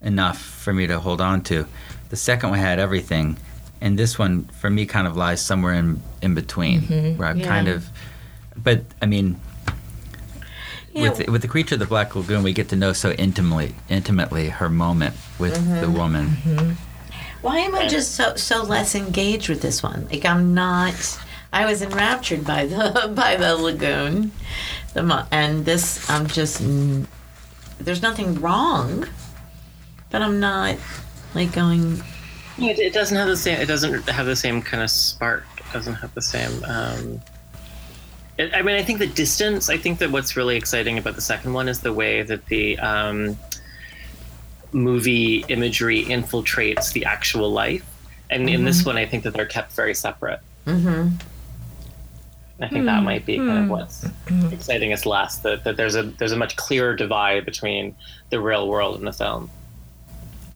enough 0.02 0.38
for 0.38 0.72
me 0.72 0.86
to 0.86 1.00
hold 1.00 1.20
on 1.20 1.42
to. 1.42 1.66
The 2.10 2.16
second 2.16 2.50
one 2.50 2.58
had 2.58 2.78
everything, 2.78 3.36
and 3.80 3.98
this 3.98 4.18
one 4.18 4.44
for 4.60 4.70
me 4.70 4.86
kind 4.86 5.06
of 5.06 5.16
lies 5.16 5.40
somewhere 5.40 5.74
in 5.74 6.00
in 6.22 6.34
between, 6.34 6.82
mm-hmm. 6.82 7.18
where 7.18 7.28
I'm 7.28 7.40
kind 7.40 7.68
of. 7.68 7.88
But 8.56 8.84
I 9.02 9.06
mean, 9.06 9.40
Yeah. 10.94 11.10
with 11.10 11.28
with 11.28 11.42
the 11.42 11.48
creature 11.48 11.74
of 11.74 11.80
the 11.80 11.86
Black 11.86 12.14
Lagoon, 12.14 12.42
we 12.42 12.52
get 12.52 12.68
to 12.70 12.76
know 12.76 12.92
so 12.92 13.10
intimately 13.12 13.74
intimately 13.88 14.48
her 14.48 14.68
moment 14.68 15.14
with 15.38 15.54
the 15.54 15.86
Mm-hmm. 15.86 15.94
woman. 15.96 16.76
Why 17.42 17.58
am 17.58 17.74
I 17.74 17.88
just 17.88 18.12
so 18.14 18.36
so 18.36 18.62
less 18.62 18.94
engaged 18.94 19.48
with 19.48 19.60
this 19.60 19.82
one? 19.82 20.06
Like 20.10 20.24
I'm 20.24 20.54
not. 20.54 20.94
I 21.52 21.66
was 21.66 21.82
enraptured 21.82 22.44
by 22.44 22.66
the 22.66 23.12
by 23.16 23.36
the 23.36 23.56
lagoon, 23.56 24.32
the 24.94 25.02
mo- 25.02 25.26
and 25.30 25.64
this 25.64 26.08
I'm 26.08 26.26
just. 26.26 26.62
There's 27.78 28.00
nothing 28.02 28.40
wrong, 28.40 29.06
but 30.10 30.22
I'm 30.22 30.40
not 30.40 30.76
like 31.34 31.52
going. 31.52 32.02
It, 32.56 32.78
it 32.78 32.92
doesn't 32.94 33.16
have 33.16 33.26
the 33.26 33.36
same. 33.36 33.60
It 33.60 33.66
doesn't 33.66 34.08
have 34.08 34.26
the 34.26 34.36
same 34.36 34.62
kind 34.62 34.82
of 34.82 34.90
spark. 34.90 35.44
It 35.58 35.72
doesn't 35.72 35.94
have 35.96 36.14
the 36.14 36.22
same. 36.22 36.64
Um, 36.64 37.20
it, 37.20 37.20
I 38.38 38.62
mean, 38.62 38.74
I 38.74 38.82
think 38.82 38.98
the 38.98 39.06
distance. 39.06 39.70
I 39.70 39.76
think 39.76 39.98
that 40.00 40.10
what's 40.10 40.36
really 40.36 40.56
exciting 40.56 40.98
about 40.98 41.14
the 41.14 41.20
second 41.20 41.52
one 41.52 41.68
is 41.68 41.80
the 41.80 41.92
way 41.92 42.22
that 42.22 42.46
the 42.46 42.78
um, 42.78 43.38
movie 44.72 45.44
imagery 45.48 46.04
infiltrates 46.04 46.92
the 46.92 47.04
actual 47.04 47.50
life, 47.52 47.86
and 48.30 48.50
in 48.50 48.64
this 48.64 48.84
one, 48.84 48.96
I 48.96 49.06
think 49.06 49.22
that 49.22 49.34
they're 49.34 49.46
kept 49.46 49.72
very 49.72 49.94
separate. 49.94 50.40
Mm-hmm. 50.66 51.16
I 52.60 52.68
think 52.68 52.86
that 52.86 53.02
might 53.02 53.26
be 53.26 53.36
kind 53.36 53.64
of 53.64 53.68
what's 53.68 54.06
exciting 54.52 54.92
us 54.92 55.04
less. 55.06 55.38
That, 55.38 55.64
that 55.64 55.76
there's 55.76 55.96
a 55.96 56.04
there's 56.04 56.32
a 56.32 56.36
much 56.36 56.56
clearer 56.56 56.94
divide 56.94 57.44
between 57.44 57.94
the 58.30 58.40
real 58.40 58.68
world 58.68 58.96
and 58.96 59.06
the 59.06 59.12
film. 59.12 59.50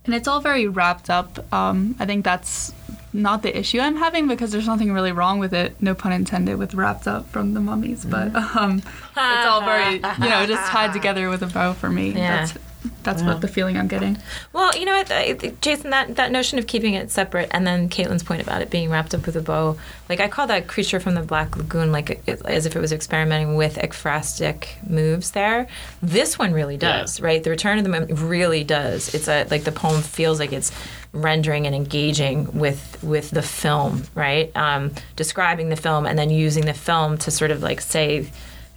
And 0.04 0.14
it's 0.14 0.26
all 0.26 0.40
very 0.40 0.66
wrapped 0.66 1.10
up. 1.10 1.52
Um, 1.52 1.94
I 1.98 2.06
think 2.06 2.24
that's 2.24 2.72
not 3.12 3.42
the 3.42 3.56
issue 3.58 3.80
I'm 3.80 3.96
having 3.96 4.28
because 4.28 4.52
there's 4.52 4.66
nothing 4.66 4.92
really 4.92 5.12
wrong 5.12 5.38
with 5.38 5.54
it, 5.54 5.80
no 5.80 5.94
pun 5.94 6.12
intended, 6.12 6.58
with 6.58 6.74
wrapped 6.74 7.06
up 7.08 7.28
from 7.30 7.54
the 7.54 7.60
mummies. 7.60 8.04
But 8.04 8.34
um, 8.34 8.78
it's 8.78 9.16
all 9.16 9.62
very, 9.64 9.94
you 9.94 10.00
know, 10.30 10.46
just 10.46 10.70
tied 10.70 10.92
together 10.92 11.28
with 11.30 11.42
a 11.42 11.46
bow 11.46 11.72
for 11.72 11.88
me. 11.90 12.10
Yeah. 12.12 12.36
That's 12.46 12.58
that's 13.02 13.22
what 13.22 13.40
the 13.40 13.48
feeling 13.48 13.76
I'm 13.76 13.88
getting. 13.88 14.18
Well, 14.52 14.70
you 14.78 14.84
know 14.84 14.96
what, 14.96 15.10
I- 15.10 15.36
I- 15.42 15.54
Jason, 15.60 15.90
that, 15.90 16.14
that 16.14 16.30
notion 16.30 16.58
of 16.60 16.68
keeping 16.68 16.94
it 16.94 17.10
separate, 17.10 17.48
and 17.50 17.66
then 17.66 17.88
Caitlin's 17.88 18.22
point 18.22 18.40
about 18.40 18.62
it 18.62 18.70
being 18.70 18.88
wrapped 18.88 19.14
up 19.14 19.26
with 19.26 19.34
a 19.34 19.40
bow, 19.40 19.76
like 20.08 20.20
I 20.20 20.28
call 20.28 20.46
that 20.46 20.68
creature 20.68 21.00
from 21.00 21.14
the 21.14 21.22
Black 21.22 21.56
Lagoon, 21.56 21.90
like 21.90 22.22
it, 22.26 22.40
as 22.44 22.66
if 22.66 22.76
it 22.76 22.80
was 22.80 22.92
experimenting 22.92 23.56
with 23.56 23.76
ekphrastic 23.76 24.66
moves 24.88 25.32
there. 25.32 25.66
This 26.02 26.38
one 26.38 26.52
really 26.52 26.76
does, 26.76 27.20
right? 27.20 27.42
The 27.42 27.50
Return 27.50 27.78
of 27.78 27.84
the 27.84 27.90
Moon 27.90 28.06
really 28.28 28.62
does. 28.62 29.12
It's 29.12 29.26
a 29.28 29.44
like 29.50 29.64
the 29.64 29.72
poem 29.72 30.00
feels 30.00 30.38
like 30.38 30.52
it's 30.52 30.70
rendering 31.12 31.66
and 31.66 31.74
engaging 31.74 32.58
with 32.58 33.02
with 33.02 33.30
the 33.30 33.42
film, 33.42 34.04
right? 34.14 34.54
Um, 34.56 34.92
describing 35.16 35.68
the 35.68 35.76
film 35.76 36.06
and 36.06 36.18
then 36.18 36.30
using 36.30 36.66
the 36.66 36.74
film 36.74 37.18
to 37.18 37.30
sort 37.30 37.50
of 37.50 37.62
like 37.62 37.80
say 37.80 38.30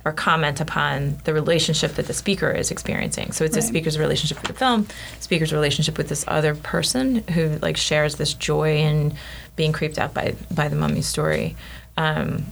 or 0.03 0.11
comment 0.11 0.59
upon 0.59 1.17
the 1.25 1.33
relationship 1.33 1.93
that 1.93 2.07
the 2.07 2.13
speaker 2.13 2.49
is 2.49 2.71
experiencing. 2.71 3.31
So 3.33 3.45
it's 3.45 3.55
a 3.55 3.61
speaker's 3.61 3.99
relationship 3.99 4.37
with 4.41 4.47
the 4.47 4.57
film, 4.57 4.87
speaker's 5.19 5.53
relationship 5.53 5.97
with 5.97 6.09
this 6.09 6.25
other 6.27 6.55
person 6.55 7.17
who 7.29 7.57
like 7.61 7.77
shares 7.77 8.15
this 8.15 8.33
joy 8.33 8.77
in 8.77 9.13
being 9.55 9.71
creeped 9.71 9.99
out 9.99 10.13
by 10.13 10.35
by 10.49 10.67
the 10.67 10.75
mummy 10.75 11.01
story. 11.01 11.55
Um, 11.97 12.45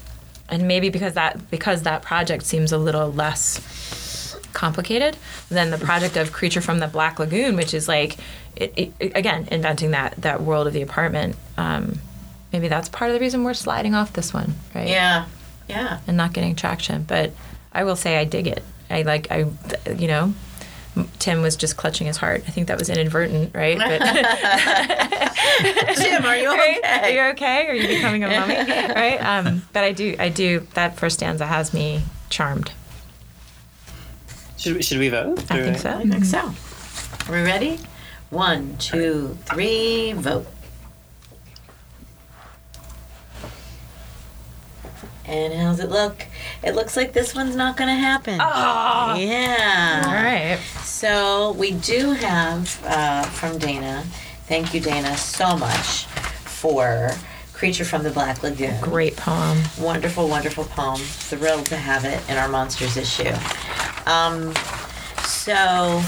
and 0.50 0.68
maybe 0.68 0.90
because 0.90 1.14
that 1.14 1.50
because 1.50 1.84
that 1.84 2.02
project 2.02 2.44
seems 2.44 2.72
a 2.72 2.78
little 2.78 3.12
less 3.12 3.60
complicated 4.54 5.16
than 5.50 5.70
the 5.72 5.78
project 5.78 6.18
of 6.18 6.32
creature 6.32 6.62
from 6.62 6.80
the 6.80 6.88
black 6.88 7.20
lagoon 7.20 7.56
which 7.56 7.74
is 7.74 7.88
like 7.88 8.18
it, 8.56 8.74
it, 9.00 9.12
again 9.16 9.48
inventing 9.52 9.92
that 9.92 10.14
that 10.18 10.42
world 10.42 10.68
of 10.68 10.74
the 10.74 10.82
apartment 10.82 11.36
um, 11.58 12.00
maybe 12.52 12.68
that's 12.68 12.90
part 12.90 13.10
of 13.12 13.14
the 13.16 13.20
reason 13.20 13.44
we're 13.44 13.54
sliding 13.54 13.94
off 13.96 14.14
this 14.14 14.34
one 14.34 14.54
right 14.74 14.88
Yeah, 14.88 15.26
yeah. 15.68 16.00
and 16.08 16.18
not 16.18 16.34
getting 16.34 16.56
traction. 16.56 17.04
But 17.04 17.32
I 17.72 17.84
will 17.84 17.96
say 17.96 18.18
I 18.18 18.24
dig 18.26 18.48
it. 18.48 18.64
I 18.90 19.04
like 19.04 19.32
I, 19.32 19.46
you 19.96 20.08
know, 20.08 20.34
Tim 21.20 21.42
was 21.44 21.56
just 21.56 21.78
clutching 21.78 22.08
his 22.08 22.18
heart. 22.18 22.44
I 22.48 22.50
think 22.50 22.68
that 22.68 22.80
was 22.80 22.90
inadvertent, 22.90 23.54
right? 23.54 23.78
But 23.78 24.02
Jim, 25.98 26.26
are 26.26 26.36
you 26.36 26.52
okay? 26.52 26.80
Are 26.84 27.10
you 27.10 27.22
okay? 27.34 27.68
Are 27.68 27.74
you 27.76 27.88
becoming 27.88 28.24
a 28.24 28.30
mummy? 28.30 28.56
right? 28.96 29.18
Um, 29.22 29.62
but 29.74 29.84
I 29.84 29.92
do, 29.92 30.16
I 30.18 30.30
do. 30.30 30.66
That 30.74 30.98
first 30.98 31.18
stanza 31.18 31.46
has 31.46 31.74
me 31.74 32.02
charmed. 32.30 32.72
Should 34.60 34.76
we, 34.76 34.82
should 34.82 35.00
we 35.00 35.08
vote? 35.08 35.40
I 35.50 35.64
think 35.64 35.78
so. 35.78 35.90
I 35.92 36.04
think 36.04 36.26
so. 36.26 36.40
Are 36.40 37.34
we 37.34 37.42
ready? 37.42 37.80
One, 38.30 38.76
two, 38.78 39.38
three, 39.46 40.12
vote. 40.12 40.46
And 45.24 45.54
how's 45.54 45.80
it 45.80 45.90
look? 45.90 46.26
It 46.62 46.76
looks 46.76 46.98
like 46.98 47.14
this 47.14 47.34
one's 47.34 47.56
not 47.56 47.78
going 47.78 47.88
to 47.88 47.94
happen. 47.94 48.40
Oh. 48.42 49.16
Yeah. 49.18 50.04
All 50.06 50.14
right. 50.14 50.60
So 50.84 51.54
we 51.54 51.72
do 51.72 52.12
have 52.12 52.84
uh, 52.86 53.24
from 53.24 53.60
Dana. 53.60 54.04
Thank 54.48 54.74
you, 54.74 54.82
Dana, 54.82 55.16
so 55.16 55.56
much 55.56 56.06
for 56.06 57.12
Creature 57.54 57.86
from 57.86 58.04
the 58.04 58.10
Black 58.10 58.44
Lagoon. 58.44 58.82
Great 58.82 59.16
poem. 59.16 59.60
Wonderful, 59.80 60.28
wonderful 60.28 60.66
poem. 60.66 61.00
Thrilled 61.00 61.68
to 61.68 61.78
have 61.78 62.04
it 62.06 62.22
in 62.30 62.38
our 62.38 62.50
Monsters 62.50 62.98
issue. 62.98 63.32
Um, 64.10 64.54
so, 65.24 66.02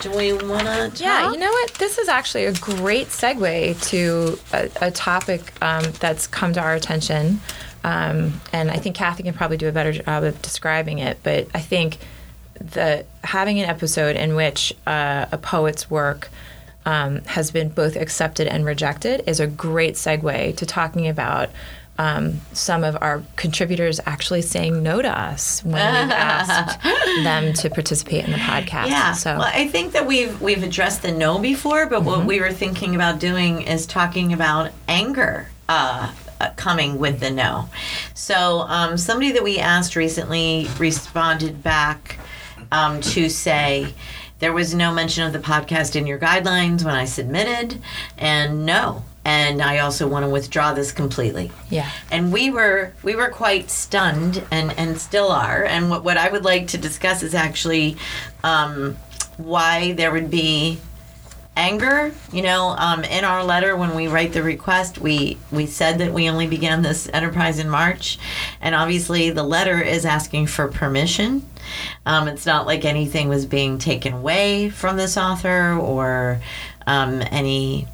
do 0.00 0.10
we 0.12 0.32
want 0.32 0.96
to? 0.96 1.02
Yeah, 1.02 1.32
you 1.32 1.38
know 1.38 1.50
what? 1.50 1.74
This 1.74 1.98
is 1.98 2.08
actually 2.08 2.44
a 2.44 2.52
great 2.52 3.08
segue 3.08 3.82
to 3.88 4.38
a, 4.52 4.86
a 4.86 4.90
topic 4.92 5.52
um, 5.60 5.84
that's 5.98 6.26
come 6.28 6.52
to 6.52 6.60
our 6.60 6.74
attention. 6.74 7.40
Um, 7.82 8.40
and 8.52 8.70
I 8.70 8.76
think 8.76 8.96
Kathy 8.96 9.24
can 9.24 9.34
probably 9.34 9.56
do 9.56 9.68
a 9.68 9.72
better 9.72 9.92
job 9.92 10.22
of 10.22 10.40
describing 10.42 10.98
it. 10.98 11.18
But 11.22 11.48
I 11.54 11.60
think 11.60 11.98
the 12.54 13.04
having 13.24 13.58
an 13.58 13.68
episode 13.68 14.16
in 14.16 14.36
which 14.36 14.72
uh, 14.86 15.26
a 15.32 15.38
poet's 15.38 15.90
work 15.90 16.30
um, 16.86 17.22
has 17.24 17.50
been 17.50 17.68
both 17.68 17.96
accepted 17.96 18.46
and 18.46 18.64
rejected 18.64 19.24
is 19.26 19.40
a 19.40 19.46
great 19.46 19.94
segue 19.94 20.56
to 20.56 20.66
talking 20.66 21.08
about 21.08 21.50
um, 21.98 22.40
some 22.52 22.82
of 22.82 22.96
our 23.00 23.22
contributors 23.36 24.00
actually 24.06 24.42
saying 24.42 24.82
no 24.82 25.00
to 25.00 25.08
us 25.08 25.62
when 25.64 25.74
we've 25.74 26.10
asked 26.12 26.82
them 27.22 27.52
to 27.54 27.70
participate 27.70 28.24
in 28.24 28.32
the 28.32 28.38
podcast. 28.38 28.88
Yeah. 28.88 29.12
So 29.12 29.38
Well, 29.38 29.50
I 29.52 29.68
think 29.68 29.92
that 29.92 30.06
we've 30.06 30.40
we've 30.40 30.62
addressed 30.62 31.02
the 31.02 31.12
no 31.12 31.38
before, 31.38 31.86
but 31.86 32.02
what 32.02 32.24
we 32.26 32.40
were 32.40 32.52
thinking 32.52 32.94
about 32.94 33.20
doing 33.20 33.62
is 33.62 33.86
talking 33.86 34.32
about 34.32 34.72
anger. 34.88 35.48
Uh, 35.68 36.12
uh, 36.40 36.50
coming 36.56 36.98
with 36.98 37.20
the 37.20 37.30
no. 37.30 37.68
So 38.12 38.60
um, 38.62 38.98
somebody 38.98 39.32
that 39.32 39.42
we 39.42 39.58
asked 39.58 39.96
recently 39.96 40.68
responded 40.78 41.62
back 41.62 42.18
um, 42.72 43.00
to 43.00 43.28
say 43.28 43.94
there 44.40 44.52
was 44.52 44.74
no 44.74 44.92
mention 44.92 45.24
of 45.24 45.32
the 45.32 45.38
podcast 45.38 45.96
in 45.96 46.06
your 46.06 46.18
guidelines 46.18 46.84
when 46.84 46.94
I 46.94 47.04
submitted, 47.04 47.80
and 48.18 48.66
no. 48.66 49.04
And 49.24 49.62
I 49.62 49.78
also 49.78 50.06
want 50.06 50.24
to 50.24 50.28
withdraw 50.28 50.74
this 50.74 50.92
completely. 50.92 51.50
Yeah. 51.70 51.90
and 52.10 52.32
we 52.32 52.50
were 52.50 52.92
we 53.02 53.16
were 53.16 53.28
quite 53.28 53.70
stunned 53.70 54.44
and 54.50 54.72
and 54.78 55.00
still 55.00 55.30
are. 55.30 55.64
And 55.64 55.90
what, 55.90 56.04
what 56.04 56.16
i 56.16 56.28
would 56.28 56.44
like 56.44 56.68
to 56.68 56.78
discuss 56.78 57.22
is 57.22 57.34
actually 57.34 57.96
um, 58.42 58.96
why 59.36 59.92
there 59.92 60.12
would 60.12 60.30
be 60.30 60.78
anger 61.56 62.12
you 62.32 62.42
know 62.42 62.74
um, 62.78 63.04
in 63.04 63.24
our 63.24 63.44
letter 63.44 63.76
when 63.76 63.94
we 63.94 64.08
write 64.08 64.32
the 64.32 64.42
request. 64.42 64.98
We 64.98 65.38
we 65.52 65.66
said 65.66 65.98
that 65.98 66.12
we 66.12 66.28
only 66.28 66.46
began 66.46 66.82
this 66.82 67.08
enterprise 67.12 67.58
in 67.58 67.68
march. 67.70 68.18
And 68.60 68.74
obviously 68.74 69.30
the 69.30 69.44
letter 69.44 69.80
is 69.80 70.04
asking 70.04 70.48
for 70.48 70.68
permission. 70.68 71.46
Um, 72.04 72.28
it's 72.28 72.44
not 72.44 72.66
like 72.66 72.84
anything 72.84 73.28
was 73.28 73.46
being 73.46 73.78
taken 73.78 74.12
away 74.12 74.68
from 74.68 74.96
this 74.96 75.16
author 75.16 75.72
or 75.74 76.40
um, 76.86 77.22
any 77.30 77.86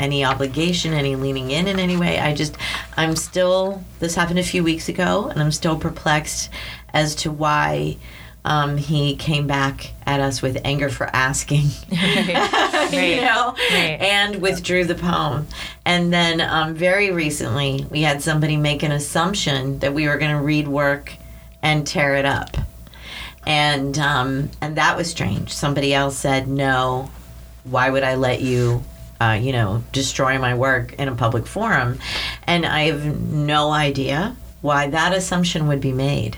any 0.00 0.24
obligation, 0.24 0.92
any 0.94 1.14
leaning 1.14 1.50
in 1.50 1.68
in 1.68 1.78
any 1.78 1.96
way. 1.96 2.18
I 2.18 2.34
just, 2.34 2.56
I'm 2.96 3.14
still, 3.14 3.84
this 4.00 4.14
happened 4.16 4.38
a 4.38 4.42
few 4.42 4.64
weeks 4.64 4.88
ago, 4.88 5.28
and 5.28 5.40
I'm 5.40 5.52
still 5.52 5.78
perplexed 5.78 6.50
as 6.92 7.14
to 7.16 7.30
why 7.30 7.96
um, 8.44 8.78
he 8.78 9.14
came 9.16 9.46
back 9.46 9.92
at 10.06 10.18
us 10.20 10.40
with 10.40 10.58
anger 10.64 10.88
for 10.88 11.06
asking, 11.14 11.66
you 11.90 13.20
know, 13.20 13.54
Right. 13.70 13.98
and 14.00 14.40
withdrew 14.40 14.86
the 14.86 14.94
poem. 14.94 15.46
And 15.84 16.10
then 16.12 16.40
um, 16.40 16.74
very 16.74 17.10
recently, 17.10 17.86
we 17.90 18.00
had 18.02 18.22
somebody 18.22 18.56
make 18.56 18.82
an 18.82 18.92
assumption 18.92 19.78
that 19.80 19.92
we 19.92 20.08
were 20.08 20.16
going 20.16 20.34
to 20.34 20.42
read 20.42 20.66
work 20.66 21.12
and 21.62 21.86
tear 21.86 22.16
it 22.16 22.24
up. 22.24 22.56
And 23.46 23.98
um, 23.98 24.50
and 24.60 24.76
that 24.76 24.96
was 24.98 25.10
strange. 25.10 25.50
Somebody 25.52 25.94
else 25.94 26.16
said, 26.18 26.46
"No, 26.46 27.10
why 27.64 27.88
would 27.88 28.02
I 28.02 28.14
let 28.16 28.42
you, 28.42 28.82
uh, 29.20 29.38
you 29.40 29.52
know, 29.52 29.82
destroy 29.92 30.38
my 30.38 30.54
work 30.54 30.94
in 30.94 31.08
a 31.08 31.14
public 31.14 31.46
forum? 31.46 31.98
And 32.44 32.64
I 32.64 32.82
have 32.84 33.20
no 33.20 33.70
idea 33.70 34.36
why 34.62 34.88
that 34.88 35.12
assumption 35.12 35.68
would 35.68 35.80
be 35.80 35.92
made. 35.92 36.36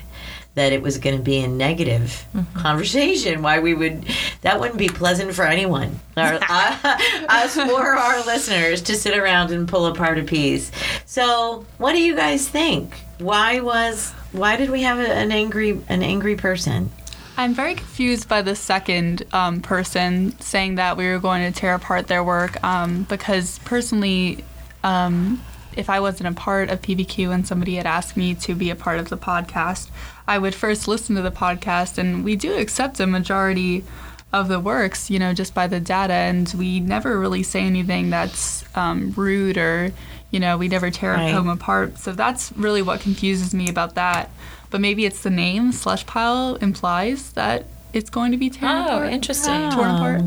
That 0.55 0.71
it 0.71 0.83
was 0.83 0.99
going 0.99 1.17
to 1.17 1.23
be 1.23 1.39
a 1.39 1.47
negative 1.47 2.27
conversation. 2.53 3.41
Why 3.41 3.57
we 3.57 3.73
would, 3.73 4.05
that 4.41 4.59
wouldn't 4.59 4.77
be 4.77 4.87
pleasant 4.87 5.33
for 5.33 5.45
anyone, 5.45 5.99
our, 6.15 6.35
uh, 6.47 6.97
us 7.27 7.57
or 7.57 7.95
our 7.95 8.23
listeners, 8.23 8.83
to 8.83 8.95
sit 8.95 9.17
around 9.17 9.49
and 9.49 9.67
pull 9.67 9.87
apart 9.87 10.19
a 10.19 10.23
piece. 10.23 10.71
So, 11.07 11.65
what 11.79 11.93
do 11.93 12.03
you 12.03 12.15
guys 12.15 12.47
think? 12.47 12.93
Why 13.17 13.61
was, 13.61 14.11
why 14.31 14.55
did 14.55 14.69
we 14.69 14.83
have 14.83 14.99
an 14.99 15.31
angry, 15.31 15.81
an 15.89 16.03
angry 16.03 16.35
person? 16.35 16.91
I'm 17.35 17.55
very 17.55 17.73
confused 17.73 18.29
by 18.29 18.43
the 18.43 18.55
second 18.55 19.23
um, 19.33 19.61
person 19.61 20.39
saying 20.39 20.75
that 20.75 20.97
we 20.97 21.07
were 21.07 21.17
going 21.17 21.51
to 21.51 21.59
tear 21.59 21.73
apart 21.73 22.05
their 22.05 22.23
work 22.23 22.63
um, 22.63 23.03
because 23.03 23.57
personally, 23.59 24.43
um, 24.83 25.41
if 25.75 25.89
I 25.89 25.99
wasn't 25.99 26.29
a 26.29 26.39
part 26.39 26.69
of 26.69 26.83
PBQ 26.83 27.33
and 27.33 27.47
somebody 27.47 27.75
had 27.75 27.87
asked 27.87 28.15
me 28.15 28.35
to 28.35 28.53
be 28.53 28.69
a 28.69 28.75
part 28.75 28.99
of 28.99 29.09
the 29.09 29.17
podcast, 29.17 29.89
I 30.27 30.37
would 30.37 30.53
first 30.53 30.87
listen 30.87 31.15
to 31.15 31.23
the 31.23 31.31
podcast, 31.31 31.97
and 31.97 32.23
we 32.23 32.35
do 32.35 32.53
accept 32.55 32.99
a 32.99 33.07
majority 33.07 33.83
of 34.31 34.47
the 34.47 34.59
works, 34.59 35.09
you 35.09 35.17
know, 35.17 35.33
just 35.33 35.55
by 35.55 35.65
the 35.65 35.79
data, 35.79 36.13
and 36.13 36.53
we 36.57 36.79
never 36.79 37.19
really 37.19 37.43
say 37.43 37.61
anything 37.61 38.11
that's 38.11 38.63
um, 38.75 39.11
rude 39.15 39.57
or, 39.57 39.91
you 40.33 40.39
know, 40.41 40.57
we 40.57 40.67
never 40.67 40.89
tear 40.91 41.13
Right. 41.13 41.29
a 41.29 41.33
poem 41.33 41.47
apart. 41.47 41.97
So 41.99 42.11
that's 42.11 42.51
really 42.57 42.81
what 42.81 42.99
confuses 42.99 43.53
me 43.53 43.69
about 43.69 43.93
that. 43.95 44.29
But 44.71 44.81
maybe 44.81 45.05
it's 45.05 45.21
the 45.21 45.29
name 45.29 45.71
slush 45.71 46.05
pile 46.07 46.55
implies 46.55 47.31
that 47.33 47.65
it's 47.93 48.09
going 48.09 48.31
to 48.31 48.37
be 48.37 48.49
torn 48.49 48.71
Oh, 48.71 48.85
apart. 48.85 49.13
interesting. 49.13 49.69
Torn 49.69 49.91
apart. 49.91 50.21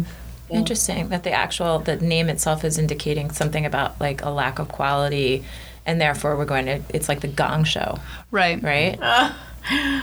Interesting 0.48 1.08
that 1.08 1.24
the 1.24 1.32
actual 1.32 1.80
the 1.80 1.96
name 1.96 2.28
itself 2.28 2.64
is 2.64 2.78
indicating 2.78 3.32
something 3.32 3.66
about 3.66 4.00
like 4.00 4.22
a 4.22 4.30
lack 4.30 4.60
of 4.60 4.68
quality, 4.68 5.42
and 5.84 6.00
therefore 6.00 6.36
we're 6.36 6.44
going 6.44 6.66
to. 6.66 6.80
It's 6.90 7.08
like 7.08 7.18
the 7.20 7.26
Gong 7.42 7.64
Show, 7.64 7.98
Right. 8.30 8.62
right? 8.62 8.96
Hmm. 9.68 9.98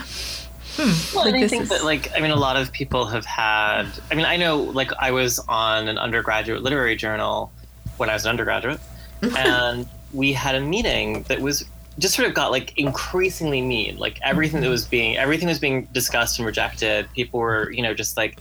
Hmm. 0.76 1.16
Well, 1.16 1.28
and 1.28 1.38
I 1.38 1.48
think 1.48 1.63
is- 1.63 1.70
that, 1.70 1.86
like, 1.86 2.12
I 2.18 2.20
mean, 2.20 2.32
a 2.32 2.36
lot 2.36 2.58
of 2.58 2.72
people 2.74 3.06
have 3.06 3.26
had. 3.26 3.86
I 4.12 4.16
mean, 4.16 4.26
I 4.26 4.36
know, 4.38 4.58
like, 4.58 4.92
I 5.00 5.12
was 5.12 5.39
on 5.48 5.88
an 5.88 5.98
undergraduate 5.98 6.63
literary 6.63 6.96
journal 6.98 7.52
when 7.98 8.10
I 8.10 8.13
was 8.13 8.26
an 8.26 8.32
undergraduate, 8.32 8.80
and 9.38 9.88
we 10.14 10.34
had 10.34 10.56
a 10.56 10.60
meeting 10.62 11.24
that 11.24 11.40
was 11.40 11.66
just 12.00 12.16
sort 12.16 12.28
of 12.28 12.34
got 12.34 12.52
like 12.52 12.78
increasingly 12.78 13.62
mean. 13.62 13.98
Like 13.98 14.20
everything 14.24 14.62
that 14.62 14.70
was 14.70 14.86
being, 14.86 15.18
everything 15.18 15.48
was 15.48 15.60
being 15.60 15.86
discussed 15.92 16.40
and 16.40 16.46
rejected. 16.46 17.08
People 17.14 17.40
were, 17.40 17.72
you 17.72 17.82
know, 17.84 17.94
just 17.94 18.18
like 18.18 18.38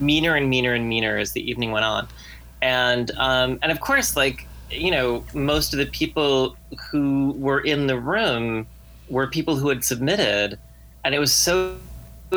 meaner 0.00 0.34
and 0.36 0.48
meaner 0.48 0.74
and 0.74 0.88
meaner 0.88 1.18
as 1.18 1.32
the 1.32 1.48
evening 1.48 1.70
went 1.72 1.84
on, 1.84 2.08
and 2.62 3.10
um, 3.16 3.58
and 3.62 3.72
of 3.72 3.80
course, 3.80 4.16
like, 4.16 4.46
you 4.70 4.90
know, 4.90 5.24
most 5.34 5.72
of 5.72 5.78
the 5.78 5.86
people 5.86 6.56
who 6.90 7.34
were 7.38 7.60
in 7.60 7.86
the 7.86 7.98
room 7.98 8.66
were 9.08 9.26
people 9.26 9.56
who 9.56 9.68
had 9.68 9.82
submitted 9.82 10.58
and 11.04 11.14
it 11.14 11.18
was 11.18 11.32
so 11.32 11.76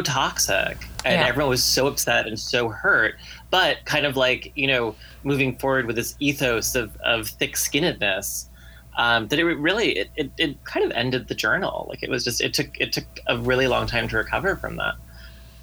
toxic 0.03 0.77
and 1.03 1.19
Yeah. 1.19 1.27
everyone 1.27 1.49
was 1.49 1.61
so 1.63 1.87
upset 1.87 2.25
and 2.27 2.39
so 2.39 2.69
hurt 2.69 3.15
but 3.51 3.77
kind 3.85 4.05
of 4.05 4.17
like 4.17 4.51
you 4.55 4.65
know 4.65 4.95
moving 5.23 5.55
forward 5.57 5.85
with 5.85 5.95
this 5.95 6.15
ethos 6.19 6.73
of, 6.73 6.95
of 7.01 7.27
thick-skinnedness 7.27 8.47
um, 8.97 9.27
that 9.27 9.37
it 9.39 9.43
really 9.43 9.91
it, 9.97 10.09
it, 10.15 10.31
it 10.37 10.63
kind 10.63 10.83
of 10.83 10.91
ended 10.93 11.27
the 11.27 11.35
journal 11.35 11.85
like 11.89 12.01
it 12.01 12.09
was 12.09 12.23
just 12.23 12.41
it 12.41 12.53
took 12.53 12.69
it 12.79 12.91
took 12.91 13.05
a 13.27 13.37
really 13.37 13.67
long 13.67 13.85
time 13.85 14.07
to 14.07 14.17
recover 14.17 14.55
from 14.55 14.77
that 14.77 14.95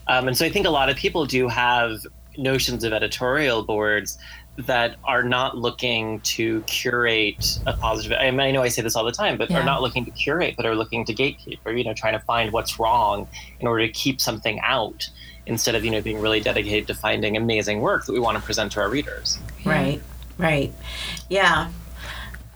um, 0.07 0.29
and 0.29 0.37
so 0.37 0.47
i 0.47 0.49
think 0.51 0.67
a 0.67 0.71
lot 0.71 0.89
of 0.89 0.97
people 0.97 1.27
do 1.27 1.49
have 1.49 2.01
notions 2.37 2.85
of 2.85 2.93
editorial 2.93 3.65
boards 3.65 4.17
that 4.59 4.97
are 5.05 5.23
not 5.23 5.57
looking 5.57 6.21
to 6.21 6.63
curate 6.63 7.59
a 7.67 7.73
positive. 7.75 8.19
I 8.21 8.29
mean, 8.31 8.41
I 8.41 8.51
know 8.51 8.63
I 8.63 8.69
say 8.69 8.83
this 8.83 8.97
all 8.97 9.05
the 9.05 9.13
time, 9.13 9.39
but 9.39 9.51
Yeah. 9.51 9.61
are 9.61 9.65
not 9.65 9.83
looking 9.83 10.05
to 10.05 10.11
curate, 10.11 10.55
but 10.57 10.67
are 10.67 10.75
looking 10.75 11.05
to 11.05 11.15
gatekeep, 11.15 11.61
or 11.65 11.73
you 11.73 11.85
know, 11.85 11.95
trying 11.95 12.15
to 12.15 12.25
find 12.25 12.53
what's 12.53 12.79
wrong 12.79 13.29
in 13.61 13.69
order 13.69 13.87
to 13.87 13.93
keep 13.93 14.21
something 14.21 14.59
out 14.61 15.09
instead 15.49 15.75
of 15.75 15.85
you 15.85 15.91
know 15.91 16.01
being 16.01 16.21
really 16.21 16.41
dedicated 16.41 16.87
to 16.87 16.95
finding 16.95 17.37
amazing 17.37 17.81
work 17.81 18.07
that 18.07 18.13
we 18.13 18.21
want 18.21 18.37
to 18.37 18.43
present 18.43 18.73
to 18.73 18.81
our 18.81 18.89
readers. 18.89 19.39
Right. 19.65 20.01
Right. 20.37 20.73
Yeah. 21.29 21.71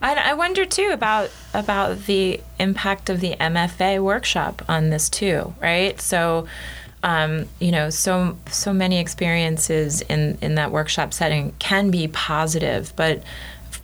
I, 0.01 0.15
I 0.15 0.35
wonder 0.35 0.65
too 0.65 0.91
about 0.93 1.31
about 1.55 2.07
the 2.07 2.41
impact 2.59 3.09
of 3.09 3.21
the 3.21 3.37
MFA 3.37 4.03
workshop 4.03 4.63
on 4.69 4.91
this 4.91 5.09
too, 5.09 5.55
right? 5.61 6.01
So, 6.01 6.47
um, 7.05 7.49
you 7.61 7.71
know, 7.71 7.89
so 7.91 8.37
so 8.49 8.73
many 8.73 8.99
experiences 8.99 10.03
in 10.03 10.39
in 10.43 10.57
that 10.57 10.73
workshop 10.73 11.13
setting 11.13 11.55
can 11.59 11.91
be 11.91 12.09
positive, 12.09 12.93
but 12.97 13.23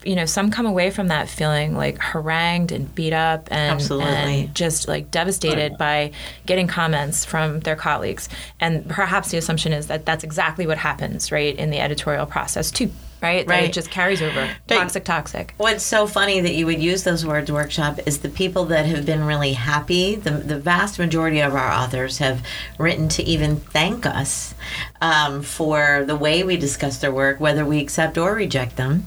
you 0.04 0.14
know, 0.14 0.24
some 0.26 0.50
come 0.50 0.66
away 0.66 0.90
from 0.90 1.08
that 1.08 1.28
feeling 1.28 1.76
like 1.76 1.98
harangued 1.98 2.72
and 2.72 2.94
beat 2.94 3.12
up 3.12 3.48
and, 3.50 3.80
and 3.90 4.54
just 4.54 4.88
like 4.88 5.11
devastated 5.11 5.76
by 5.78 6.12
getting 6.46 6.66
comments 6.66 7.24
from 7.24 7.61
their 7.61 7.76
colleagues. 7.76 8.28
And 8.61 8.88
perhaps 8.88 9.30
the 9.30 9.38
assumption 9.38 9.72
is 9.72 9.88
that 9.88 10.06
that's 10.06 10.24
exactly 10.24 10.66
what 10.66 10.78
happens, 10.78 11.32
right, 11.32 11.54
in 11.56 11.70
the 11.70 11.80
editorial 11.80 12.26
process 12.26 12.70
too, 12.70 12.90
right? 13.20 13.46
That 13.46 13.52
Right. 13.52 13.64
it 13.64 13.72
just 13.72 13.90
carries 13.90 14.22
over. 14.22 14.48
Toxic, 14.68 15.04
toxic. 15.04 15.54
What's 15.56 15.82
so 15.84 16.06
funny 16.06 16.40
that 16.40 16.54
you 16.54 16.66
would 16.66 16.80
use 16.80 17.02
those 17.04 17.26
words 17.26 17.50
workshop 17.50 17.98
is 18.06 18.18
the 18.18 18.28
people 18.28 18.66
that 18.66 18.87
have 18.87 19.04
been 19.04 19.24
really 19.24 19.54
happy. 19.54 20.14
The, 20.14 20.30
the 20.30 20.58
vast 20.58 20.98
majority 20.98 21.40
of 21.40 21.54
our 21.54 21.70
authors 21.72 22.18
have 22.18 22.44
written 22.78 23.08
to 23.11 23.22
even 23.24 23.56
thank 23.56 24.06
us 24.06 24.54
um, 25.00 25.42
for 25.42 26.04
the 26.06 26.16
way 26.16 26.42
we 26.42 26.56
discuss 26.56 26.98
their 26.98 27.12
work, 27.12 27.38
whether 27.40 27.64
we 27.64 27.78
accept 27.80 28.18
or 28.18 28.34
reject 28.34 28.76
them. 28.76 29.04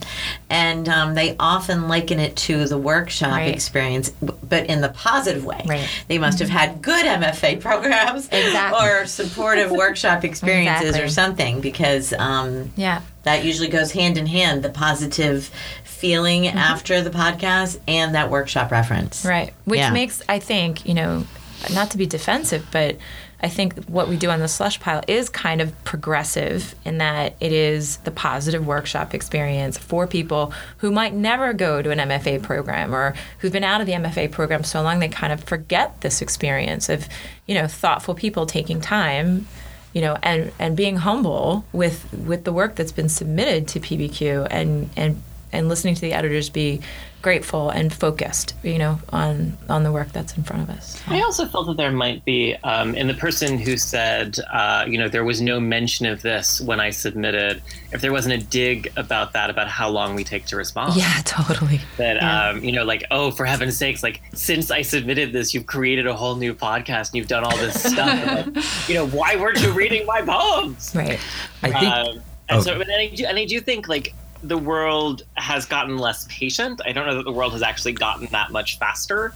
And 0.50 0.88
um, 0.88 1.16
they 1.16 1.36
often 1.40 1.88
liken 1.88 2.20
it 2.20 2.36
to 2.38 2.66
the 2.66 2.78
workshop 2.78 3.32
Right. 3.32 3.54
experience, 3.54 4.10
but 4.12 4.66
in 4.68 4.82
the 4.82 4.90
positive 4.90 5.44
way. 5.46 5.64
Right. 5.68 5.90
They 6.08 6.18
must 6.18 6.40
have 6.40 6.50
had 6.50 6.82
good 6.82 7.06
MFA 7.06 7.60
programs 7.62 8.28
Exactly. 8.32 8.88
or 8.88 9.06
supportive 9.06 9.72
workshop 9.72 10.24
experiences 10.24 10.90
Exactly. 10.90 11.06
or 11.06 11.10
something 11.10 11.62
because 11.62 12.14
um, 12.14 12.72
Yeah. 12.78 13.02
that 13.24 13.44
usually 13.44 13.68
goes 13.70 13.92
hand 13.92 14.18
in 14.18 14.28
hand 14.28 14.64
the 14.64 14.70
positive 14.70 15.50
feeling 15.84 16.44
Mm-hmm. 16.44 16.58
after 16.58 17.02
the 17.02 17.10
podcast 17.12 17.80
and 17.88 18.16
that 18.16 18.30
workshop 18.32 18.72
reference 18.72 19.24
Right. 19.26 19.54
Which 19.66 19.78
Yeah. 19.80 19.92
makes, 19.92 20.22
I 20.28 20.40
think, 20.40 20.86
you 20.88 20.94
know, 20.94 21.26
not 21.74 21.92
to 21.92 21.98
be 21.98 22.08
defensive, 22.08 22.66
but 22.72 22.98
I 23.44 23.50
think 23.50 23.86
what 23.86 24.08
we 24.08 24.18
do 24.18 24.30
on 24.30 24.40
the 24.40 24.48
slush 24.48 24.80
pile 24.80 25.04
is 25.08 25.30
kind 25.30 25.62
of 25.62 25.84
progressive 25.84 26.76
in 26.86 27.00
that 27.00 27.36
it 27.40 27.52
is 27.52 27.98
the 27.98 28.12
positive 28.12 28.66
workshop 28.66 29.14
experience 29.14 29.78
for 29.78 30.06
people 30.06 30.54
who 30.78 30.92
might 30.92 31.14
never 31.14 31.54
go 31.54 31.82
to 31.82 31.90
an 31.90 31.98
MFA 31.98 32.44
program 32.44 32.94
or 32.94 33.16
who've 33.40 33.52
been 33.52 33.64
out 33.64 33.82
of 33.82 33.88
the 33.88 33.94
MFA 33.94 34.32
program 34.32 34.64
so 34.64 34.82
long 34.82 35.00
they 35.00 35.10
kind 35.10 35.34
of 35.34 35.44
forget 35.44 36.00
this 36.02 36.22
experience 36.22 36.88
of, 36.88 37.08
you 37.48 37.56
know, 37.56 37.68
thoughtful 37.68 38.14
people 38.16 38.46
taking 38.46 38.80
time 38.80 39.48
you 39.94 40.00
know, 40.00 40.18
and 40.24 40.54
and 40.58 40.78
being 40.78 40.96
humble 40.96 41.66
with 41.74 42.12
with 42.14 42.46
the 42.46 42.54
work 42.54 42.76
that's 42.76 42.94
been 42.94 43.10
submitted 43.10 43.68
to 43.68 43.80
PBQ 43.82 44.48
and 44.50 44.90
and 44.96 45.22
and 45.52 45.68
listening 45.68 45.96
to 45.96 46.02
the 46.02 46.14
editors 46.14 46.50
be 46.50 46.80
grateful 47.22 47.70
and 47.70 47.94
focused, 47.94 48.56
you 48.64 48.78
know, 48.78 49.00
on 49.10 49.58
on 49.70 49.84
the 49.84 49.92
work 49.92 50.12
that's 50.12 50.36
in 50.38 50.44
front 50.44 50.64
of 50.64 50.70
us. 50.76 51.02
I 51.08 51.22
also 51.22 51.46
felt 51.46 51.68
that 51.68 51.78
there 51.78 51.92
might 51.92 52.24
be, 52.26 52.56
um, 52.64 52.96
in 52.96 53.08
the 53.08 53.14
person 53.14 53.58
who 53.58 53.78
said, 53.78 54.38
uh, 54.52 54.86
you 54.88 54.98
know, 54.98 55.08
there 55.08 55.24
was 55.24 55.42
no 55.42 55.60
mention 55.60 56.06
of 56.06 56.22
this 56.22 56.60
when 56.62 56.80
I 56.80 56.90
submitted, 56.90 57.62
if 57.92 58.02
there 58.02 58.12
wasn't 58.12 58.42
a 58.42 58.46
dig 58.46 58.92
about 58.98 59.34
that, 59.34 59.50
about 59.50 59.68
how 59.68 59.90
long 59.90 60.16
we 60.16 60.24
take 60.24 60.46
to 60.48 60.56
respond. 60.56 60.96
Yeah, 60.96 61.22
totally. 61.26 61.80
that 61.98 62.18
um, 62.18 62.64
you 62.64 62.72
know 62.72 62.84
like 62.84 63.04
oh 63.12 63.32
for 63.32 63.46
heaven's 63.46 63.78
sakes 63.78 64.02
like 64.04 64.22
since 64.34 64.72
i 64.72 64.82
submitted 64.82 65.34
this 65.34 65.54
you've 65.54 65.66
created 65.66 66.08
a 66.08 66.14
whole 66.14 66.36
new 66.36 66.54
podcast 66.54 67.10
and 67.10 67.16
you've 67.16 67.28
done 67.28 67.44
all 67.44 67.56
this 67.58 67.82
stuff 67.82 68.56
like, 68.56 68.64
you 68.90 68.96
know 68.96 69.08
why 69.08 69.36
weren't 69.36 69.60
you 69.62 69.72
reading 69.72 70.06
my 70.06 70.22
poems 70.22 70.92
Right. 70.96 71.20
I 71.64 71.72
think 71.72 71.94
um, 71.94 72.08
and 72.50 72.60
Oh. 72.60 72.62
so 72.62 72.74
and 72.80 72.92
I, 72.92 73.08
do, 73.08 73.26
and 73.26 73.38
I 73.38 73.46
do 73.46 73.60
think 73.62 73.88
like 73.88 74.14
the 74.44 74.58
world 74.58 75.24
has 75.36 75.66
gotten 75.66 75.98
less 75.98 76.26
patient 76.30 76.82
i 76.86 76.92
don't 76.92 77.06
know 77.06 77.16
that 77.16 77.24
the 77.24 77.32
world 77.32 77.54
has 77.54 77.62
actually 77.62 77.94
gotten 77.94 78.28
that 78.32 78.52
much 78.52 78.78
faster 78.80 79.34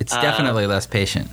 it's 0.00 0.12
definitely 0.12 0.66
less 0.66 0.86
patient. 0.86 1.28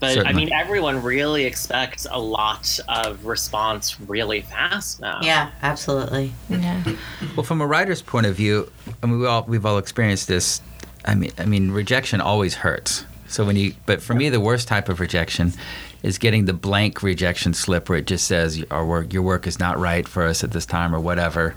but 0.00 0.26
i 0.26 0.32
mean 0.32 0.52
everyone 0.52 1.02
really 1.02 1.44
expects 1.44 2.06
a 2.10 2.18
lot 2.18 2.78
of 2.88 3.24
response 3.24 4.00
really 4.02 4.40
fast 4.42 5.00
now 5.00 5.18
yeah 5.22 5.50
absolutely 5.62 6.32
Yeah. 6.48 6.82
Well, 7.36 7.44
from 7.44 7.60
a 7.60 7.66
writer's 7.66 8.02
point 8.02 8.26
of 8.26 8.34
view, 8.34 8.70
I 9.02 9.06
mean, 9.06 9.20
we 9.20 9.26
all 9.26 9.44
we've 9.46 9.64
all 9.66 9.78
experienced 9.78 10.26
this. 10.28 10.60
I 11.04 11.14
mean, 11.14 11.30
I 11.38 11.44
mean, 11.44 11.70
rejection 11.70 12.20
always 12.20 12.54
hurts. 12.54 13.04
So 13.28 13.44
when 13.44 13.56
you, 13.56 13.74
but 13.86 14.00
for 14.02 14.14
me, 14.14 14.28
the 14.30 14.40
worst 14.40 14.66
type 14.68 14.88
of 14.88 15.00
rejection 15.00 15.52
is 16.02 16.16
getting 16.18 16.46
the 16.46 16.52
blank 16.54 17.02
rejection 17.02 17.52
slip 17.54 17.88
where 17.88 17.98
it 17.98 18.06
just 18.06 18.26
says 18.26 18.64
our 18.70 18.84
work, 18.84 19.12
your 19.12 19.22
work 19.22 19.46
is 19.46 19.58
not 19.58 19.78
right 19.78 20.08
for 20.08 20.24
us 20.24 20.42
at 20.42 20.50
this 20.52 20.64
time 20.66 20.94
or 20.94 21.00
whatever, 21.00 21.54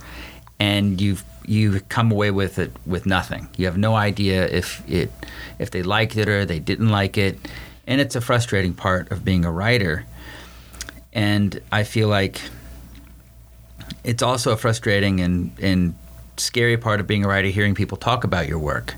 and 0.62 1.02
you've 1.02 1.24
you 1.48 1.80
come 1.90 2.12
away 2.12 2.30
with 2.30 2.60
it 2.60 2.72
with 2.86 3.08
nothing. 3.08 3.50
You 3.58 3.66
have 3.66 3.78
no 3.78 3.96
idea 3.96 4.48
if 4.48 4.88
it 4.88 5.12
if 5.58 5.72
they 5.72 5.82
liked 5.82 6.16
it 6.16 6.30
or 6.30 6.46
they 6.46 6.60
didn't 6.60 6.90
like 6.90 7.18
it, 7.18 7.40
and 7.88 8.00
it's 8.00 8.16
a 8.16 8.22
frustrating 8.22 8.76
part 8.76 9.12
of 9.12 9.26
being 9.26 9.44
a 9.44 9.52
writer. 9.52 10.06
And 11.14 11.60
I 11.72 11.84
feel 11.84 12.10
like 12.10 12.40
it's 14.04 14.22
also 14.22 14.52
a 14.52 14.58
frustrating 14.58 15.20
and, 15.20 15.52
and 15.60 15.96
scary 16.38 16.78
part 16.78 17.00
of 17.00 17.08
being 17.08 17.26
a 17.26 17.28
writer 17.28 17.50
hearing 17.50 17.74
people 17.74 17.98
talk 17.98 18.24
about 18.24 18.48
your 18.48 18.58
work 18.58 18.96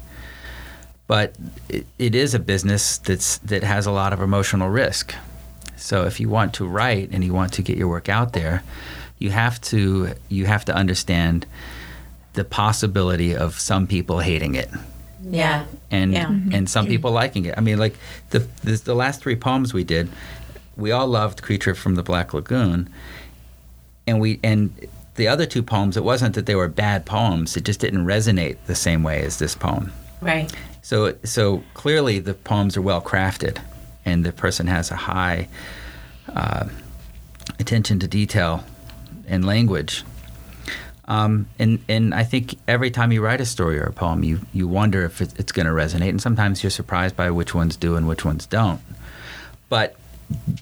but 1.07 1.35
it, 1.67 1.85
it 1.99 2.15
is 2.15 2.33
a 2.33 2.39
business 2.39 2.99
that's 2.99 3.39
that 3.39 3.63
has 3.63 3.85
a 3.85 3.91
lot 3.91 4.13
of 4.13 4.21
emotional 4.21 4.69
risk 4.69 5.13
so 5.75 6.05
if 6.05 6.19
you 6.21 6.29
want 6.29 6.53
to 6.53 6.65
write 6.65 7.09
and 7.11 7.23
you 7.23 7.33
want 7.33 7.51
to 7.51 7.61
get 7.61 7.77
your 7.77 7.89
work 7.89 8.07
out 8.07 8.31
there 8.31 8.63
you 9.19 9.29
have 9.31 9.59
to 9.61 10.13
you 10.29 10.45
have 10.45 10.65
to 10.65 10.75
understand 10.75 11.45
the 12.33 12.43
possibility 12.43 13.35
of 13.35 13.59
some 13.59 13.87
people 13.87 14.19
hating 14.19 14.55
it 14.55 14.69
yeah 15.29 15.65
and 15.91 16.13
Yeah. 16.13 16.27
and 16.51 16.69
some 16.69 16.87
people 16.87 17.11
liking 17.11 17.45
it. 17.45 17.53
I 17.57 17.61
mean, 17.61 17.77
like 17.77 17.95
the, 18.31 18.39
the 18.63 18.73
the 18.83 18.95
last 18.95 19.21
three 19.21 19.35
poems 19.37 19.73
we 19.73 19.83
did, 19.83 20.09
we 20.75 20.91
all 20.91 21.07
loved 21.07 21.41
Creature 21.43 21.75
from 21.75 21.95
the 21.95 22.03
Black 22.03 22.33
Lagoon, 22.33 22.89
and 24.07 24.19
we 24.19 24.39
and 24.43 24.73
the 25.15 25.27
other 25.29 25.45
two 25.45 25.63
poems. 25.63 25.95
It 25.95 26.03
wasn't 26.03 26.35
that 26.35 26.45
they 26.45 26.55
were 26.55 26.67
bad 26.67 27.05
poems; 27.05 27.55
it 27.55 27.63
just 27.63 27.79
didn't 27.79 28.05
resonate 28.05 28.57
the 28.65 28.75
same 28.75 29.01
way 29.03 29.23
as 29.23 29.37
this 29.37 29.55
poem. 29.55 29.91
Right. 30.19 30.51
So 30.81 31.15
so 31.23 31.63
clearly 31.73 32.19
the 32.19 32.33
poems 32.33 32.75
are 32.75 32.81
well 32.81 33.01
crafted, 33.01 33.59
and 34.05 34.25
the 34.25 34.31
person 34.33 34.67
has 34.67 34.91
a 34.91 34.95
high 34.97 35.47
uh, 36.35 36.67
attention 37.59 37.99
to 37.99 38.07
detail 38.07 38.63
and 39.33 39.45
language. 39.45 40.03
Um, 41.05 41.47
and 41.59 41.79
and 41.89 42.13
I 42.13 42.23
think 42.23 42.57
every 42.67 42.89
time 42.89 43.11
you 43.11 43.21
write 43.21 43.41
a 43.41 43.45
story 43.45 43.77
or 43.77 43.83
a 43.83 43.91
poem, 43.91 44.23
you 44.23 44.39
you 44.53 44.67
wonder 44.67 45.03
if 45.03 45.21
it, 45.21 45.33
it's 45.37 45.51
going 45.51 45.65
to 45.65 45.73
resonate, 45.73 46.09
and 46.09 46.21
sometimes 46.21 46.63
you're 46.63 46.69
surprised 46.69 47.17
by 47.17 47.29
which 47.29 47.53
ones 47.53 47.75
do 47.75 47.95
and 47.95 48.07
which 48.07 48.23
ones 48.23 48.45
don't. 48.45 48.79
But 49.67 49.97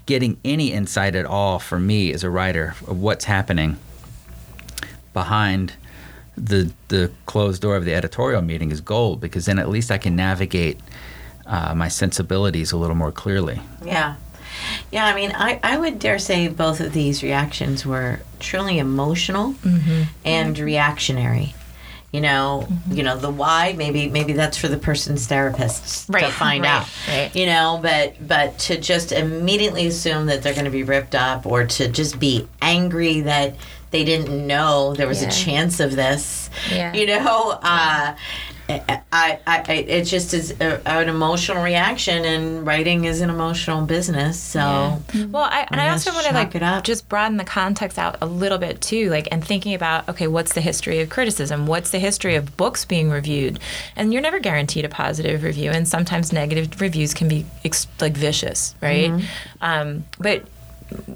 getting 0.08 0.38
any 0.44 0.72
insight 0.72 1.16
at 1.16 1.26
all 1.26 1.60
for 1.60 1.80
me 1.80 2.12
as 2.12 2.24
a 2.24 2.30
writer 2.30 2.76
of 2.88 3.00
what's 3.00 3.26
happening 3.26 3.78
behind 5.14 5.74
the 6.36 6.72
the 6.88 7.12
closed 7.28 7.62
door 7.62 7.76
of 7.76 7.86
the 7.86 7.94
editorial 7.94 8.42
meeting 8.42 8.72
is 8.72 8.82
gold 8.82 9.22
because 9.22 9.46
then 9.46 9.60
at 9.60 9.70
least 9.70 9.92
I 9.92 10.00
can 10.00 10.16
navigate 10.16 10.80
uh, 11.46 11.76
my 11.76 11.88
sensibilities 11.88 12.72
a 12.72 12.78
little 12.78 12.96
more 12.96 13.12
clearly. 13.12 13.62
Yeah. 13.86 14.16
Yeah, 14.92 15.06
I 15.06 15.16
mean, 15.16 15.32
I, 15.34 15.60
I 15.64 15.78
would 15.78 16.00
dare 16.00 16.20
say 16.20 16.48
both 16.50 16.80
of 16.82 16.92
these 16.94 17.24
reactions 17.24 17.86
were 17.86 18.20
truly 18.40 18.78
emotional 18.78 19.56
and 20.26 20.58
reactionary. 20.60 21.56
You 22.12 22.20
know, 22.20 22.68
you 22.90 23.04
know 23.04 23.16
the 23.18 23.30
why. 23.32 23.74
Maybe 23.78 24.10
maybe 24.10 24.34
that's 24.34 24.58
for 24.58 24.68
the 24.68 24.76
person's 24.78 25.28
therapist 25.28 26.10
right. 26.10 26.26
to 26.26 26.32
find 26.46 26.64
right, 26.64 26.70
out. 26.82 26.90
right. 27.08 27.34
You 27.34 27.46
know, 27.46 27.80
but 27.82 28.16
but 28.28 28.60
to 28.60 28.78
just 28.78 29.14
immediately 29.14 29.88
assume 29.88 30.26
that 30.26 30.44
they're 30.44 30.54
going 30.54 30.66
to 30.66 30.72
be 30.72 30.84
ripped 30.84 31.16
up, 31.16 31.46
or 31.46 31.66
to 31.66 31.88
just 31.88 32.20
be 32.20 32.50
angry 32.62 33.22
that 33.22 33.56
they 33.92 34.04
didn't 34.04 34.46
know 34.46 34.94
there 34.94 35.08
was 35.08 35.22
Yeah. 35.22 35.30
a 35.30 35.32
chance 35.32 35.80
of 35.80 35.96
this. 35.96 36.50
Yeah. 36.70 36.92
You 36.94 37.06
know, 37.08 37.58
uh, 37.64 38.16
I, 38.72 39.04
I, 39.12 39.64
I, 39.68 39.74
it 39.74 40.04
just 40.06 40.34
is 40.34 40.52
a, 40.62 40.82
an 40.88 41.10
emotional 41.10 41.64
reaction, 41.64 42.26
and 42.26 42.66
writing 42.66 43.06
is 43.06 43.22
an 43.22 43.30
emotional 43.30 43.86
business. 43.86 44.40
So. 44.40 45.02
Well, 45.14 45.44
I, 45.44 45.68
and 45.70 45.82
I 45.82 45.88
I 45.88 45.90
also 45.90 46.12
guess 46.12 46.16
want 46.16 46.28
to 46.28 46.34
chalk 46.34 46.46
like 46.46 46.56
it 46.56 46.64
up. 46.64 46.84
just 46.84 47.10
broaden 47.10 47.38
the 47.38 47.44
context 47.44 47.98
out 47.98 48.18
a 48.22 48.26
little 48.26 48.58
bit 48.58 48.82
too, 48.82 49.10
like 49.10 49.28
and 49.32 49.44
thinking 49.44 49.74
about 49.74 50.08
okay, 50.10 50.28
what's 50.28 50.54
the 50.54 50.62
history 50.62 51.00
of 51.02 51.10
criticism? 51.10 51.68
What's 51.68 51.92
the 51.92 52.00
history 52.00 52.36
of 52.36 52.56
books 52.58 52.86
being 52.86 53.10
reviewed? 53.10 53.60
And 53.96 54.14
you're 54.14 54.22
never 54.22 54.40
guaranteed 54.40 54.86
a 54.86 54.90
positive 54.90 55.44
review, 55.44 55.72
and 55.72 55.88
sometimes 55.88 56.32
negative 56.32 56.80
reviews 56.80 57.14
can 57.14 57.28
be 57.28 57.46
ex- 57.66 57.88
like 58.00 58.14
vicious, 58.14 58.76
right? 58.82 59.12
Mm-hmm. 59.12 59.26
Um, 59.62 60.06
but 60.20 60.44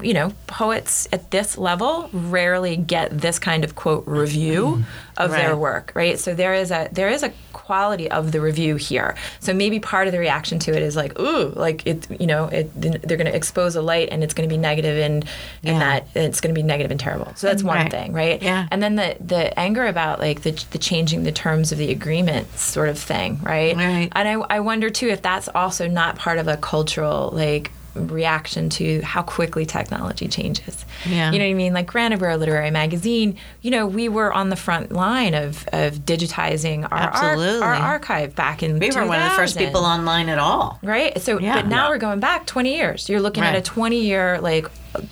you 0.00 0.14
know, 0.14 0.32
poets 0.46 1.08
at 1.12 1.30
this 1.30 1.58
level 1.58 2.08
rarely 2.12 2.76
get 2.76 3.18
this 3.18 3.38
kind 3.38 3.64
of 3.64 3.74
quote 3.74 4.04
review 4.06 4.84
of 5.16 5.30
their 5.30 5.56
work, 5.56 5.92
right? 5.94 6.18
So 6.18 6.34
there 6.34 6.54
is 6.54 6.70
a 6.70 6.88
there 6.92 7.08
is 7.08 7.22
a 7.22 7.32
quality 7.52 8.08
of 8.10 8.32
the 8.32 8.40
review 8.40 8.76
here. 8.76 9.16
So 9.40 9.52
maybe 9.52 9.80
part 9.80 10.06
of 10.06 10.12
the 10.12 10.18
reaction 10.20 10.58
to 10.60 10.72
it 10.76 10.82
is 10.82 10.94
like, 10.94 11.18
ooh, 11.18 11.48
like 11.56 11.84
it, 11.86 12.06
you 12.20 12.26
know, 12.26 12.44
it, 12.46 12.70
they're 12.80 13.16
going 13.16 13.26
to 13.26 13.34
expose 13.34 13.74
a 13.76 13.82
light 13.82 14.08
and 14.12 14.22
it's 14.22 14.34
going 14.34 14.48
to 14.48 14.52
be 14.52 14.58
negative 14.58 14.98
and 14.98 15.24
Yeah. 15.62 15.72
and 15.72 15.80
that 15.82 16.06
it's 16.14 16.40
going 16.40 16.54
to 16.54 16.58
be 16.58 16.62
negative 16.62 16.90
and 16.90 17.00
terrible. 17.00 17.32
So 17.34 17.46
that's 17.48 17.62
one 17.62 17.76
Right. 17.78 17.90
thing, 17.90 18.12
right? 18.12 18.40
Yeah. 18.42 18.68
And 18.70 18.82
then 18.82 18.96
the 18.96 19.16
the 19.20 19.58
anger 19.58 19.86
about 19.86 20.20
like 20.20 20.42
the 20.42 20.52
the 20.70 20.78
changing 20.78 21.24
the 21.24 21.32
terms 21.32 21.72
of 21.72 21.78
the 21.78 21.90
agreement 21.90 22.56
sort 22.56 22.88
of 22.88 22.98
thing, 22.98 23.40
right? 23.42 23.74
Right. 23.76 24.10
And 24.12 24.28
I 24.28 24.32
I 24.56 24.60
wonder 24.60 24.90
too 24.90 25.08
if 25.08 25.22
that's 25.22 25.48
also 25.54 25.88
not 25.88 26.16
part 26.16 26.38
of 26.38 26.46
a 26.48 26.56
cultural 26.56 27.30
like 27.32 27.70
reaction 27.96 28.68
to 28.70 29.00
how 29.02 29.22
quickly 29.22 29.66
technology 29.66 30.28
changes. 30.28 30.84
Yeah. 31.04 31.32
You 31.32 31.38
know 31.38 31.44
what 31.44 31.50
I 31.50 31.54
mean? 31.54 31.72
Like 31.74 31.86
granted 31.86 32.20
we're 32.20 32.30
a 32.30 32.36
literary 32.36 32.70
magazine, 32.70 33.36
you 33.62 33.70
know, 33.70 33.86
we 33.86 34.08
were 34.08 34.32
on 34.32 34.50
the 34.50 34.56
front 34.56 34.92
line 34.92 35.34
of, 35.34 35.66
of 35.72 35.94
digitizing 36.00 36.84
our, 36.84 36.98
ar- 36.98 37.10
Absolutely. 37.14 37.62
our 37.62 37.74
archive 37.74 38.34
back 38.34 38.62
in 38.62 38.78
We 38.78 38.90
were 38.90 39.06
one 39.06 39.18
of 39.20 39.30
the 39.30 39.36
first 39.36 39.56
people 39.58 39.84
online 39.84 40.28
at 40.28 40.38
all. 40.38 40.78
Right. 40.82 41.20
So, 41.20 41.38
Yeah. 41.40 41.56
but 41.56 41.66
now 41.68 41.84
Yeah. 41.84 41.90
we're 41.90 41.98
going 41.98 42.20
back 42.20 42.46
20 42.46 42.74
years. 42.76 43.08
You're 43.08 43.20
looking 43.20 43.42
at 43.44 43.54
a 43.54 43.60
20 43.62 44.00
year 44.00 44.40
like 44.40 44.66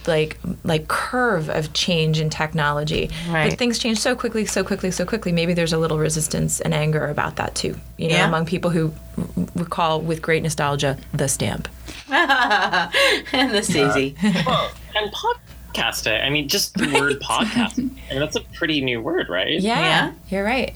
like 0.07 0.39
like 0.64 0.89
curve 0.89 1.49
of 1.49 1.72
change 1.72 2.20
in 2.20 2.30
technology. 2.30 3.11
Right. 3.28 3.51
But 3.51 3.59
things 3.59 3.78
change 3.78 3.99
so 3.99 4.14
quickly, 4.14 4.45
so 4.47 4.62
quickly, 4.64 4.91
so 4.91 5.05
quickly. 5.05 5.32
Maybe 5.32 5.55
there's 5.55 5.72
a 5.72 5.78
little 5.78 5.99
resistance 5.99 6.61
and 6.61 6.72
anger 6.74 7.07
about 7.09 7.37
that 7.37 7.55
too. 7.55 7.76
You 7.99 8.09
know, 8.09 8.16
Yeah. 8.16 8.28
among 8.28 8.47
people 8.47 8.70
who 8.70 8.93
r- 9.18 9.24
recall 9.57 10.01
with 10.01 10.22
great 10.22 10.43
nostalgia 10.43 10.97
the 11.12 11.28
stamp. 11.28 11.68
and 12.11 13.51
this 13.51 13.70
easy. 13.70 14.14
Well, 14.47 14.70
and 14.97 15.12
podcasting. 15.12 16.24
I 16.24 16.30
mean, 16.30 16.49
just 16.49 16.74
the 16.74 16.87
word 16.99 17.20
podcast. 17.22 17.78
I 17.78 17.82
mean, 17.82 18.20
that's 18.20 18.37
a 18.37 18.41
pretty 18.41 18.80
new 18.80 19.01
word, 19.01 19.28
right? 19.28 19.61
Yeah, 19.61 19.80
Yeah. 19.80 20.12
you're 20.28 20.45
right. 20.45 20.74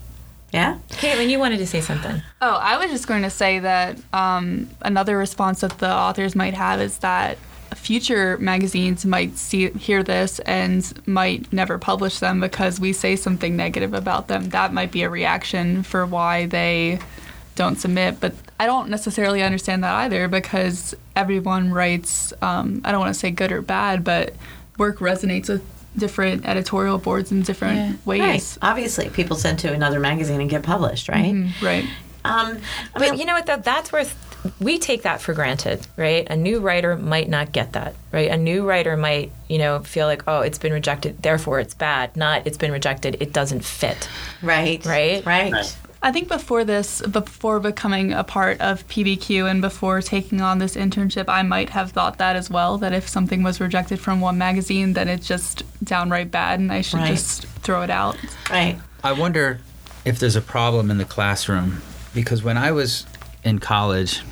Yeah. 0.52 0.78
Caitlin, 0.88 1.28
you 1.28 1.38
wanted 1.38 1.58
to 1.58 1.66
say 1.66 1.82
something. 1.82 2.22
Oh, 2.40 2.54
I 2.54 2.78
was 2.78 2.90
just 2.90 3.06
going 3.06 3.22
to 3.22 3.28
say 3.30 3.58
that 3.58 3.98
um, 4.14 4.70
another 4.80 5.18
response 5.18 5.60
that 5.60 5.78
the 5.78 5.92
authors 5.92 6.34
might 6.34 6.54
have 6.54 6.80
is 6.80 6.98
that 6.98 7.36
future 7.78 8.36
magazines 8.38 9.04
might 9.06 9.36
see 9.38 9.70
hear 9.70 10.02
this 10.02 10.38
and 10.40 10.92
might 11.06 11.50
never 11.52 11.78
publish 11.78 12.18
them 12.18 12.40
because 12.40 12.78
we 12.80 12.92
say 12.92 13.16
something 13.16 13.56
negative 13.56 13.94
about 13.94 14.28
them. 14.28 14.48
That 14.50 14.72
might 14.72 14.92
be 14.92 15.02
a 15.02 15.10
reaction 15.10 15.82
for 15.82 16.04
why 16.04 16.46
they 16.46 16.98
don't 17.54 17.76
submit. 17.76 18.20
But 18.20 18.34
I 18.60 18.66
don't 18.66 18.88
necessarily 18.88 19.42
understand 19.42 19.82
that 19.84 19.94
either 19.94 20.28
because 20.28 20.94
everyone 21.16 21.72
writes. 21.72 22.32
Um, 22.42 22.80
I 22.84 22.90
don't 22.92 23.00
want 23.00 23.14
to 23.14 23.18
say 23.18 23.30
good 23.30 23.52
or 23.52 23.62
bad, 23.62 24.04
but 24.04 24.34
work 24.76 24.98
resonates 24.98 25.48
with 25.48 25.64
different 25.96 26.46
editorial 26.46 26.98
boards 26.98 27.32
in 27.32 27.42
different 27.42 27.76
Yeah. 27.76 27.92
ways. 28.04 28.20
Right. 28.20 28.58
Obviously, 28.70 29.08
people 29.10 29.36
send 29.36 29.58
to 29.60 29.72
another 29.72 29.98
magazine 29.98 30.40
and 30.40 30.48
get 30.50 30.62
published, 30.62 31.08
right? 31.08 31.34
Mm, 31.34 31.62
right. 31.62 31.84
Um, 32.24 32.58
I 32.94 32.98
But 32.98 33.00
mean, 33.12 33.18
you 33.20 33.24
know 33.26 33.34
what? 33.34 33.46
Though 33.46 33.56
that's 33.56 33.90
where 33.90 34.04
th- 34.04 34.14
we 34.60 34.78
take 34.78 35.02
that 35.02 35.20
for 35.20 35.34
granted, 35.34 35.86
right? 35.96 36.26
A 36.30 36.36
new 36.36 36.60
writer 36.60 36.96
might 36.96 37.28
not 37.28 37.52
get 37.52 37.72
that, 37.72 37.94
right? 38.12 38.30
A 38.30 38.36
new 38.36 38.64
writer 38.66 38.96
might, 38.96 39.32
you 39.48 39.58
know, 39.58 39.80
feel 39.80 40.06
like, 40.06 40.22
oh, 40.28 40.40
it's 40.40 40.58
been 40.58 40.72
rejected, 40.72 41.22
therefore 41.22 41.60
it's 41.60 41.74
bad. 41.74 42.16
Not 42.16 42.46
it's 42.46 42.58
been 42.58 42.72
rejected, 42.72 43.16
it 43.20 43.32
doesn't 43.32 43.64
fit. 43.64 44.08
right, 44.42 44.84
Right? 44.84 45.24
right. 45.26 45.52
Right. 45.52 45.76
I 46.00 46.12
think 46.12 46.28
before 46.28 46.62
this, 46.64 47.00
before 47.02 47.58
becoming 47.58 48.12
a 48.12 48.22
part 48.22 48.60
of 48.60 48.86
PBQ 48.86 49.50
and 49.50 49.60
before 49.60 50.00
taking 50.00 50.40
on 50.40 50.58
this 50.60 50.76
internship, 50.76 51.24
I 51.28 51.42
might 51.42 51.70
have 51.70 51.90
thought 51.90 52.18
that 52.18 52.36
as 52.36 52.48
well. 52.48 52.78
That 52.78 52.92
if 52.92 53.08
something 53.08 53.42
was 53.42 53.60
rejected 53.60 53.98
from 53.98 54.20
one 54.20 54.38
magazine, 54.38 54.92
then 54.92 55.08
it's 55.08 55.26
just 55.26 55.64
downright 55.82 56.30
bad, 56.30 56.60
and 56.60 56.70
I 56.72 56.82
should 56.82 57.00
Right. 57.00 57.08
just 57.08 57.46
throw 57.64 57.82
it 57.82 57.90
out. 57.90 58.16
right. 58.48 58.78
I 59.02 59.10
wonder 59.10 59.58
if 60.04 60.20
there's 60.20 60.36
a 60.36 60.40
problem 60.40 60.88
in 60.88 60.98
the 60.98 61.04
classroom 61.04 61.82
because 62.14 62.44
when 62.44 62.56
I 62.56 62.70
was 62.70 63.04
in 63.42 63.58
college, 63.58 64.22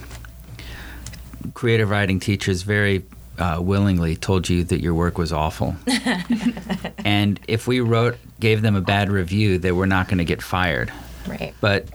creative 1.54 1.90
writing 1.90 2.20
teachers 2.20 2.62
very 2.62 3.04
uh, 3.38 3.58
willingly 3.60 4.16
told 4.16 4.48
you 4.48 4.64
that 4.64 4.80
your 4.80 4.94
work 4.94 5.18
was 5.18 5.32
awful. 5.32 5.76
and 7.04 7.38
if 7.48 7.66
we 7.66 7.80
wrote, 7.80 8.16
gave 8.40 8.62
them 8.62 8.76
a 8.76 8.80
bad 8.80 9.10
review, 9.10 9.58
they 9.58 9.72
were 9.72 9.86
not 9.86 10.08
going 10.08 10.18
to 10.18 10.24
get 10.24 10.42
fired. 10.42 10.92
Right. 11.28 11.54
But 11.60 11.88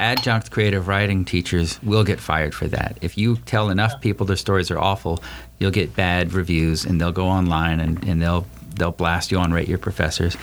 adjunct 0.00 0.50
creative 0.50 0.88
writing 0.88 1.24
teachers 1.24 1.80
will 1.82 2.04
get 2.04 2.18
fired 2.18 2.54
for 2.54 2.66
that. 2.68 2.98
If 3.00 3.16
you 3.16 3.36
tell 3.36 3.70
enough 3.70 4.00
people 4.00 4.26
their 4.26 4.36
stories 4.36 4.70
are 4.70 4.78
awful, 4.78 5.22
you'll 5.58 5.70
get 5.70 5.94
bad 5.94 6.32
reviews 6.32 6.84
and 6.84 7.00
they'll 7.00 7.12
go 7.12 7.28
online 7.28 7.80
and, 7.80 8.02
and 8.04 8.20
they'll 8.20 8.46
they'll 8.74 8.90
blast 8.90 9.30
you 9.30 9.38
on 9.38 9.52
rate 9.52 9.68
your 9.68 9.78
professors. 9.78 10.36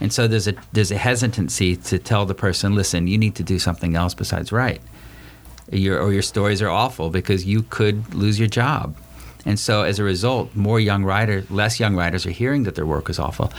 And 0.00 0.12
so 0.12 0.28
there's 0.28 0.48
a 0.48 0.54
there's 0.72 0.90
a 0.92 0.96
hesitancy 0.96 1.76
to 1.76 1.98
tell 1.98 2.26
the 2.26 2.34
person, 2.34 2.74
listen, 2.74 3.06
you 3.06 3.18
need 3.18 3.34
to 3.36 3.42
do 3.42 3.58
something 3.58 3.96
else 3.96 4.14
besides 4.14 4.52
write. 4.52 4.80
Your 5.72 6.00
or 6.00 6.12
your 6.12 6.22
stories 6.22 6.60
are 6.62 6.68
awful 6.68 7.10
because 7.10 7.44
you 7.46 7.62
could 7.70 8.14
lose 8.14 8.38
your 8.38 8.48
job. 8.48 8.94
And 9.44 9.58
so 9.58 9.82
as 9.82 9.98
a 9.98 10.04
result, 10.04 10.54
more 10.54 10.78
young 10.78 11.02
writers, 11.04 11.50
less 11.50 11.80
young 11.80 11.96
writers 11.96 12.26
are 12.26 12.30
hearing 12.30 12.62
that 12.64 12.74
their 12.76 12.86
work 12.86 13.08
is 13.10 13.18
awful. 13.18 13.52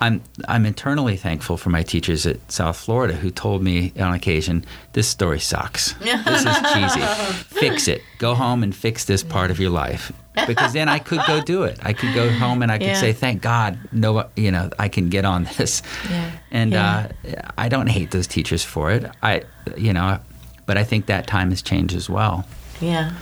I'm 0.00 0.20
I'm 0.46 0.64
internally 0.66 1.16
thankful 1.16 1.56
for 1.56 1.70
my 1.70 1.82
teachers 1.82 2.24
at 2.26 2.36
South 2.52 2.76
Florida 2.76 3.14
who 3.14 3.30
told 3.30 3.62
me 3.62 3.92
on 3.98 4.14
occasion, 4.14 4.64
"This 4.92 5.08
story 5.08 5.40
sucks. 5.40 5.92
This 5.94 6.44
is 6.44 6.56
cheesy. 6.72 7.00
Fix 7.60 7.88
it. 7.88 8.02
Go 8.18 8.34
home 8.34 8.62
and 8.62 8.74
fix 8.74 9.04
this 9.06 9.22
part 9.24 9.50
of 9.50 9.58
your 9.58 9.70
life." 9.70 10.12
Because 10.46 10.72
then 10.72 10.88
I 10.88 11.00
could 11.00 11.20
go 11.26 11.40
do 11.40 11.64
it. 11.64 11.80
I 11.82 11.92
could 11.92 12.14
go 12.14 12.30
home 12.30 12.62
and 12.62 12.70
I 12.70 12.78
could 12.78 12.86
Yeah. 12.86 13.00
say, 13.00 13.12
"Thank 13.12 13.42
God, 13.42 13.76
no, 13.90 14.26
you 14.36 14.52
know, 14.52 14.70
I 14.78 14.88
can 14.88 15.08
get 15.08 15.24
on 15.24 15.48
this." 15.56 15.82
Yeah. 16.08 16.30
And 16.52 16.72
Yeah. 16.72 17.08
uh, 17.26 17.40
I 17.58 17.68
don't 17.68 17.88
hate 17.88 18.12
those 18.12 18.28
teachers 18.28 18.62
for 18.62 18.92
it. 18.92 19.04
I, 19.20 19.42
you 19.76 19.92
know, 19.92 20.20
but 20.68 20.76
I 20.76 20.84
think 20.84 21.06
that 21.06 21.26
time 21.26 21.48
has 21.48 21.62
changed 21.62 21.96
as 21.96 22.08
well. 22.10 22.44
Yeah. 22.78 23.12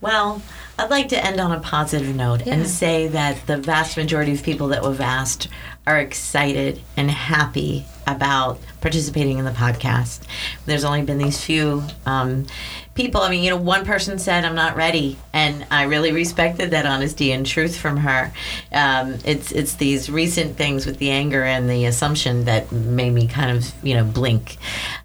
Well, 0.00 0.42
I'd 0.78 0.90
like 0.90 1.08
to 1.10 1.24
end 1.24 1.40
on 1.40 1.52
a 1.52 1.60
positive 1.60 2.14
note 2.14 2.44
Yeah. 2.46 2.54
and 2.54 2.66
say 2.68 3.06
that 3.08 3.46
the 3.46 3.56
vast 3.58 3.96
majority 3.96 4.32
of 4.32 4.42
people 4.42 4.68
that 4.68 4.82
we've 4.82 5.00
asked 5.00 5.46
are 5.86 5.98
excited 6.00 6.80
and 6.96 7.10
happy 7.10 7.84
about 8.06 8.58
participating 8.80 9.38
in 9.38 9.44
the 9.44 9.50
podcast. 9.52 10.20
There's 10.66 10.84
only 10.84 11.02
been 11.02 11.18
these 11.18 11.42
few 11.44 11.84
um, 12.06 12.46
people. 12.94 13.20
I 13.20 13.30
mean, 13.30 13.42
you 13.42 13.50
know, 13.50 13.56
one 13.56 13.84
person 13.84 14.18
said, 14.18 14.44
I'm 14.44 14.54
not 14.54 14.76
ready. 14.76 15.16
And 15.32 15.66
I 15.70 15.84
really 15.84 16.12
respected 16.12 16.72
that 16.72 16.86
honesty 16.86 17.32
and 17.32 17.46
truth 17.46 17.76
from 17.76 17.98
her. 17.98 18.32
Um, 18.72 19.18
it's, 19.24 19.52
it's 19.52 19.74
these 19.74 20.10
recent 20.10 20.56
things 20.56 20.86
with 20.86 20.98
the 20.98 21.10
anger 21.10 21.42
and 21.42 21.68
the 21.68 21.86
assumption 21.86 22.44
that 22.44 22.70
made 22.72 23.12
me 23.12 23.26
kind 23.26 23.56
of, 23.56 23.72
you 23.84 23.94
know, 23.94 24.04
blink. 24.04 24.56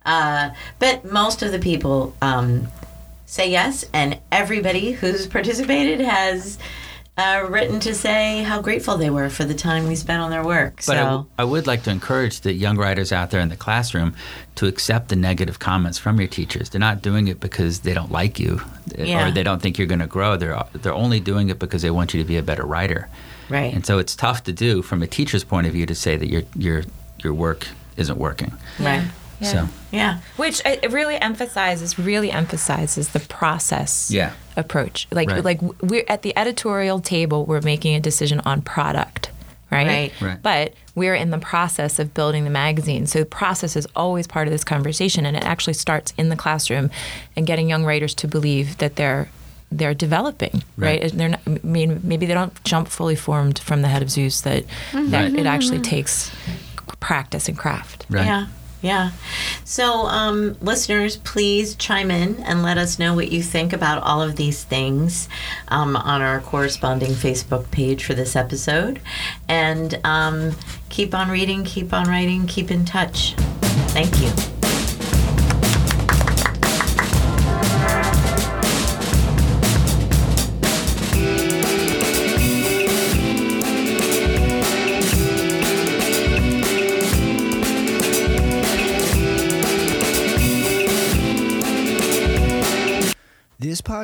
Uh, 0.05 0.49
but 0.79 1.05
most 1.11 1.41
of 1.41 1.51
the 1.51 1.59
people, 1.59 2.15
um, 2.21 2.67
say 3.25 3.49
yes, 3.49 3.85
and 3.93 4.19
everybody 4.31 4.91
who's 4.91 5.27
participated 5.27 5.99
has 5.99 6.57
uh, 7.17 7.45
written 7.49 7.79
to 7.79 7.95
say 7.95 8.43
how 8.43 8.61
grateful 8.61 8.97
they 8.97 9.09
were 9.09 9.29
for 9.29 9.45
the 9.45 9.53
time 9.53 9.87
we 9.87 9.95
spent 9.95 10.21
on 10.21 10.29
their 10.31 10.43
work. 10.43 10.75
But 10.77 10.83
so 10.83 10.93
I, 10.93 10.97
w- 10.97 11.25
I 11.37 11.43
would 11.45 11.65
like 11.65 11.83
to 11.83 11.89
encourage 11.91 12.41
the 12.41 12.51
young 12.53 12.77
writers 12.77 13.11
out 13.13 13.31
there 13.31 13.39
in 13.39 13.49
the 13.49 13.55
classroom 13.55 14.13
to 14.55 14.67
accept 14.67 15.07
the 15.09 15.15
negative 15.15 15.59
comments 15.59 15.97
from 15.97 16.19
your 16.19 16.27
teachers. 16.27 16.69
They're 16.69 16.79
not 16.79 17.01
doing 17.01 17.27
it 17.27 17.39
because 17.39 17.79
they 17.81 17.93
don't 17.93 18.11
like 18.11 18.37
you 18.39 18.61
Yeah. 18.97 19.27
or 19.27 19.31
they 19.31 19.43
don't 19.43 19.61
think 19.61 19.77
you're 19.77 19.87
going 19.87 19.99
to 19.99 20.07
grow. 20.07 20.35
They're 20.35 20.61
they're 20.73 20.93
only 20.93 21.19
doing 21.21 21.49
it 21.49 21.57
because 21.59 21.81
they 21.81 21.91
want 21.91 22.13
you 22.13 22.21
to 22.21 22.27
be 22.27 22.35
a 22.37 22.43
better 22.43 22.65
writer. 22.65 23.07
right, 23.49 23.73
And 23.73 23.85
so 23.85 23.97
it's 23.99 24.15
tough 24.15 24.43
to 24.43 24.51
do 24.53 24.81
from 24.81 25.01
a 25.01 25.07
teacher's 25.07 25.43
point 25.43 25.67
of 25.67 25.73
view 25.73 25.85
to 25.85 25.95
say 25.95 26.17
that 26.17 26.27
your 26.27 26.43
your 26.55 26.83
your 27.23 27.33
work 27.33 27.67
isn't 27.95 28.17
working. 28.17 28.51
right, 28.79 29.03
Yeah. 29.39 29.51
So 29.51 29.67
yeah, 29.91 30.19
Which 30.37 30.61
it 30.65 30.79
it 30.83 30.91
really 30.91 31.15
emphasizes, 31.21 31.97
really 31.99 32.31
emphasizes 32.31 33.09
the 33.09 33.19
process 33.19 34.09
Yeah. 34.11 34.31
approach. 34.55 35.07
Like, 35.11 35.29
Right. 35.29 35.43
like 35.43 35.59
we're 35.81 36.05
at 36.07 36.21
the 36.21 36.37
editorial 36.37 36.99
table, 37.01 37.45
we're 37.45 37.61
making 37.61 37.95
a 37.95 37.99
decision 37.99 38.39
on 38.45 38.61
product, 38.61 39.29
right? 39.71 39.87
Right. 39.87 40.13
Right. 40.21 40.41
But 40.41 40.73
we're 40.95 41.15
in 41.15 41.31
the 41.31 41.37
process 41.39 41.99
of 41.99 42.13
building 42.13 42.45
the 42.45 42.49
magazine. 42.49 43.05
So 43.07 43.19
the 43.19 43.25
process 43.25 43.75
is 43.75 43.85
always 43.95 44.27
part 44.27 44.47
of 44.47 44.51
this 44.53 44.63
conversation, 44.63 45.25
and 45.25 45.35
it 45.35 45.43
actually 45.43 45.73
starts 45.73 46.13
in 46.17 46.29
the 46.29 46.37
classroom 46.37 46.89
and 47.35 47.45
getting 47.45 47.67
young 47.69 47.83
writers 47.85 48.13
to 48.15 48.27
believe 48.27 48.77
that 48.77 48.95
they're 48.95 49.27
they're 49.71 49.95
developing, 49.95 50.63
right? 50.77 51.01
Right. 51.01 51.11
And 51.11 51.19
They're 51.19 51.29
not, 51.29 51.41
I 51.47 51.59
mean, 51.63 51.99
maybe 52.03 52.25
they 52.27 52.35
don't 52.35 52.53
jump 52.63 52.87
fully 52.87 53.15
formed 53.15 53.59
from 53.59 53.81
the 53.81 53.87
head 53.89 54.01
of 54.03 54.09
Zeus. 54.09 54.39
That 54.41 54.63
mm-hmm. 54.91 55.09
that 55.11 55.23
Right. 55.31 55.39
it 55.39 55.45
actually 55.47 55.79
takes 55.79 56.31
practice 56.99 57.49
and 57.49 57.57
craft. 57.57 58.05
right. 58.09 58.25
yeah. 58.25 58.45
Yeah. 58.85 59.13
So, 59.63 60.05
um, 60.05 60.57
listeners, 60.61 61.17
please 61.17 61.73
chime 61.73 62.11
in 62.11 62.35
and 62.43 62.61
let 62.61 62.77
us 62.77 62.99
know 62.99 63.15
what 63.15 63.31
you 63.31 63.41
think 63.41 63.73
about 63.73 64.03
all 64.03 64.21
of 64.21 64.35
these 64.35 64.63
things 64.63 65.27
um, 65.69 65.95
on 65.95 66.21
our 66.21 66.39
corresponding 66.41 67.13
Facebook 67.13 67.71
page 67.71 68.05
for 68.05 68.13
this 68.13 68.35
episode. 68.35 69.01
And 69.49 69.99
um, 70.03 70.51
keep 70.89 71.15
on 71.15 71.31
reading, 71.31 71.63
keep 71.63 71.93
on 71.93 72.07
writing, 72.07 72.45
keep 72.45 72.69
in 72.69 72.85
touch. 72.85 73.33
Thank 73.89 74.21
you. 74.21 74.64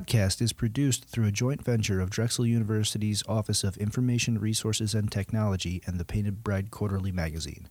Podcast 0.02 0.42
is 0.42 0.52
produced 0.52 1.06
through 1.06 1.28
a 1.28 1.32
joint 1.32 1.64
venture 1.64 2.00
of 2.02 2.10
Drexel 2.10 2.46
University's 2.46 3.22
Office 3.28 3.64
of 3.64 3.78
Information 3.78 4.40
Resources 4.40 4.96
and 4.96 5.12
Technology 5.12 5.82
and 5.86 6.00
the 6.00 6.06
Painted 6.06 6.44
Bride 6.44 6.72
Quarterly 6.72 7.12
Magazine. 7.12 7.70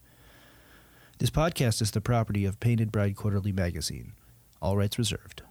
This 1.18 1.30
podcast 1.30 1.82
is 1.82 1.90
the 1.90 2.00
property 2.00 2.44
of 2.44 2.60
Painted 2.60 2.92
Bride 2.92 3.16
Quarterly 3.16 3.50
Magazine. 3.50 4.12
All 4.62 4.76
rights 4.76 4.96
reserved. 4.96 5.42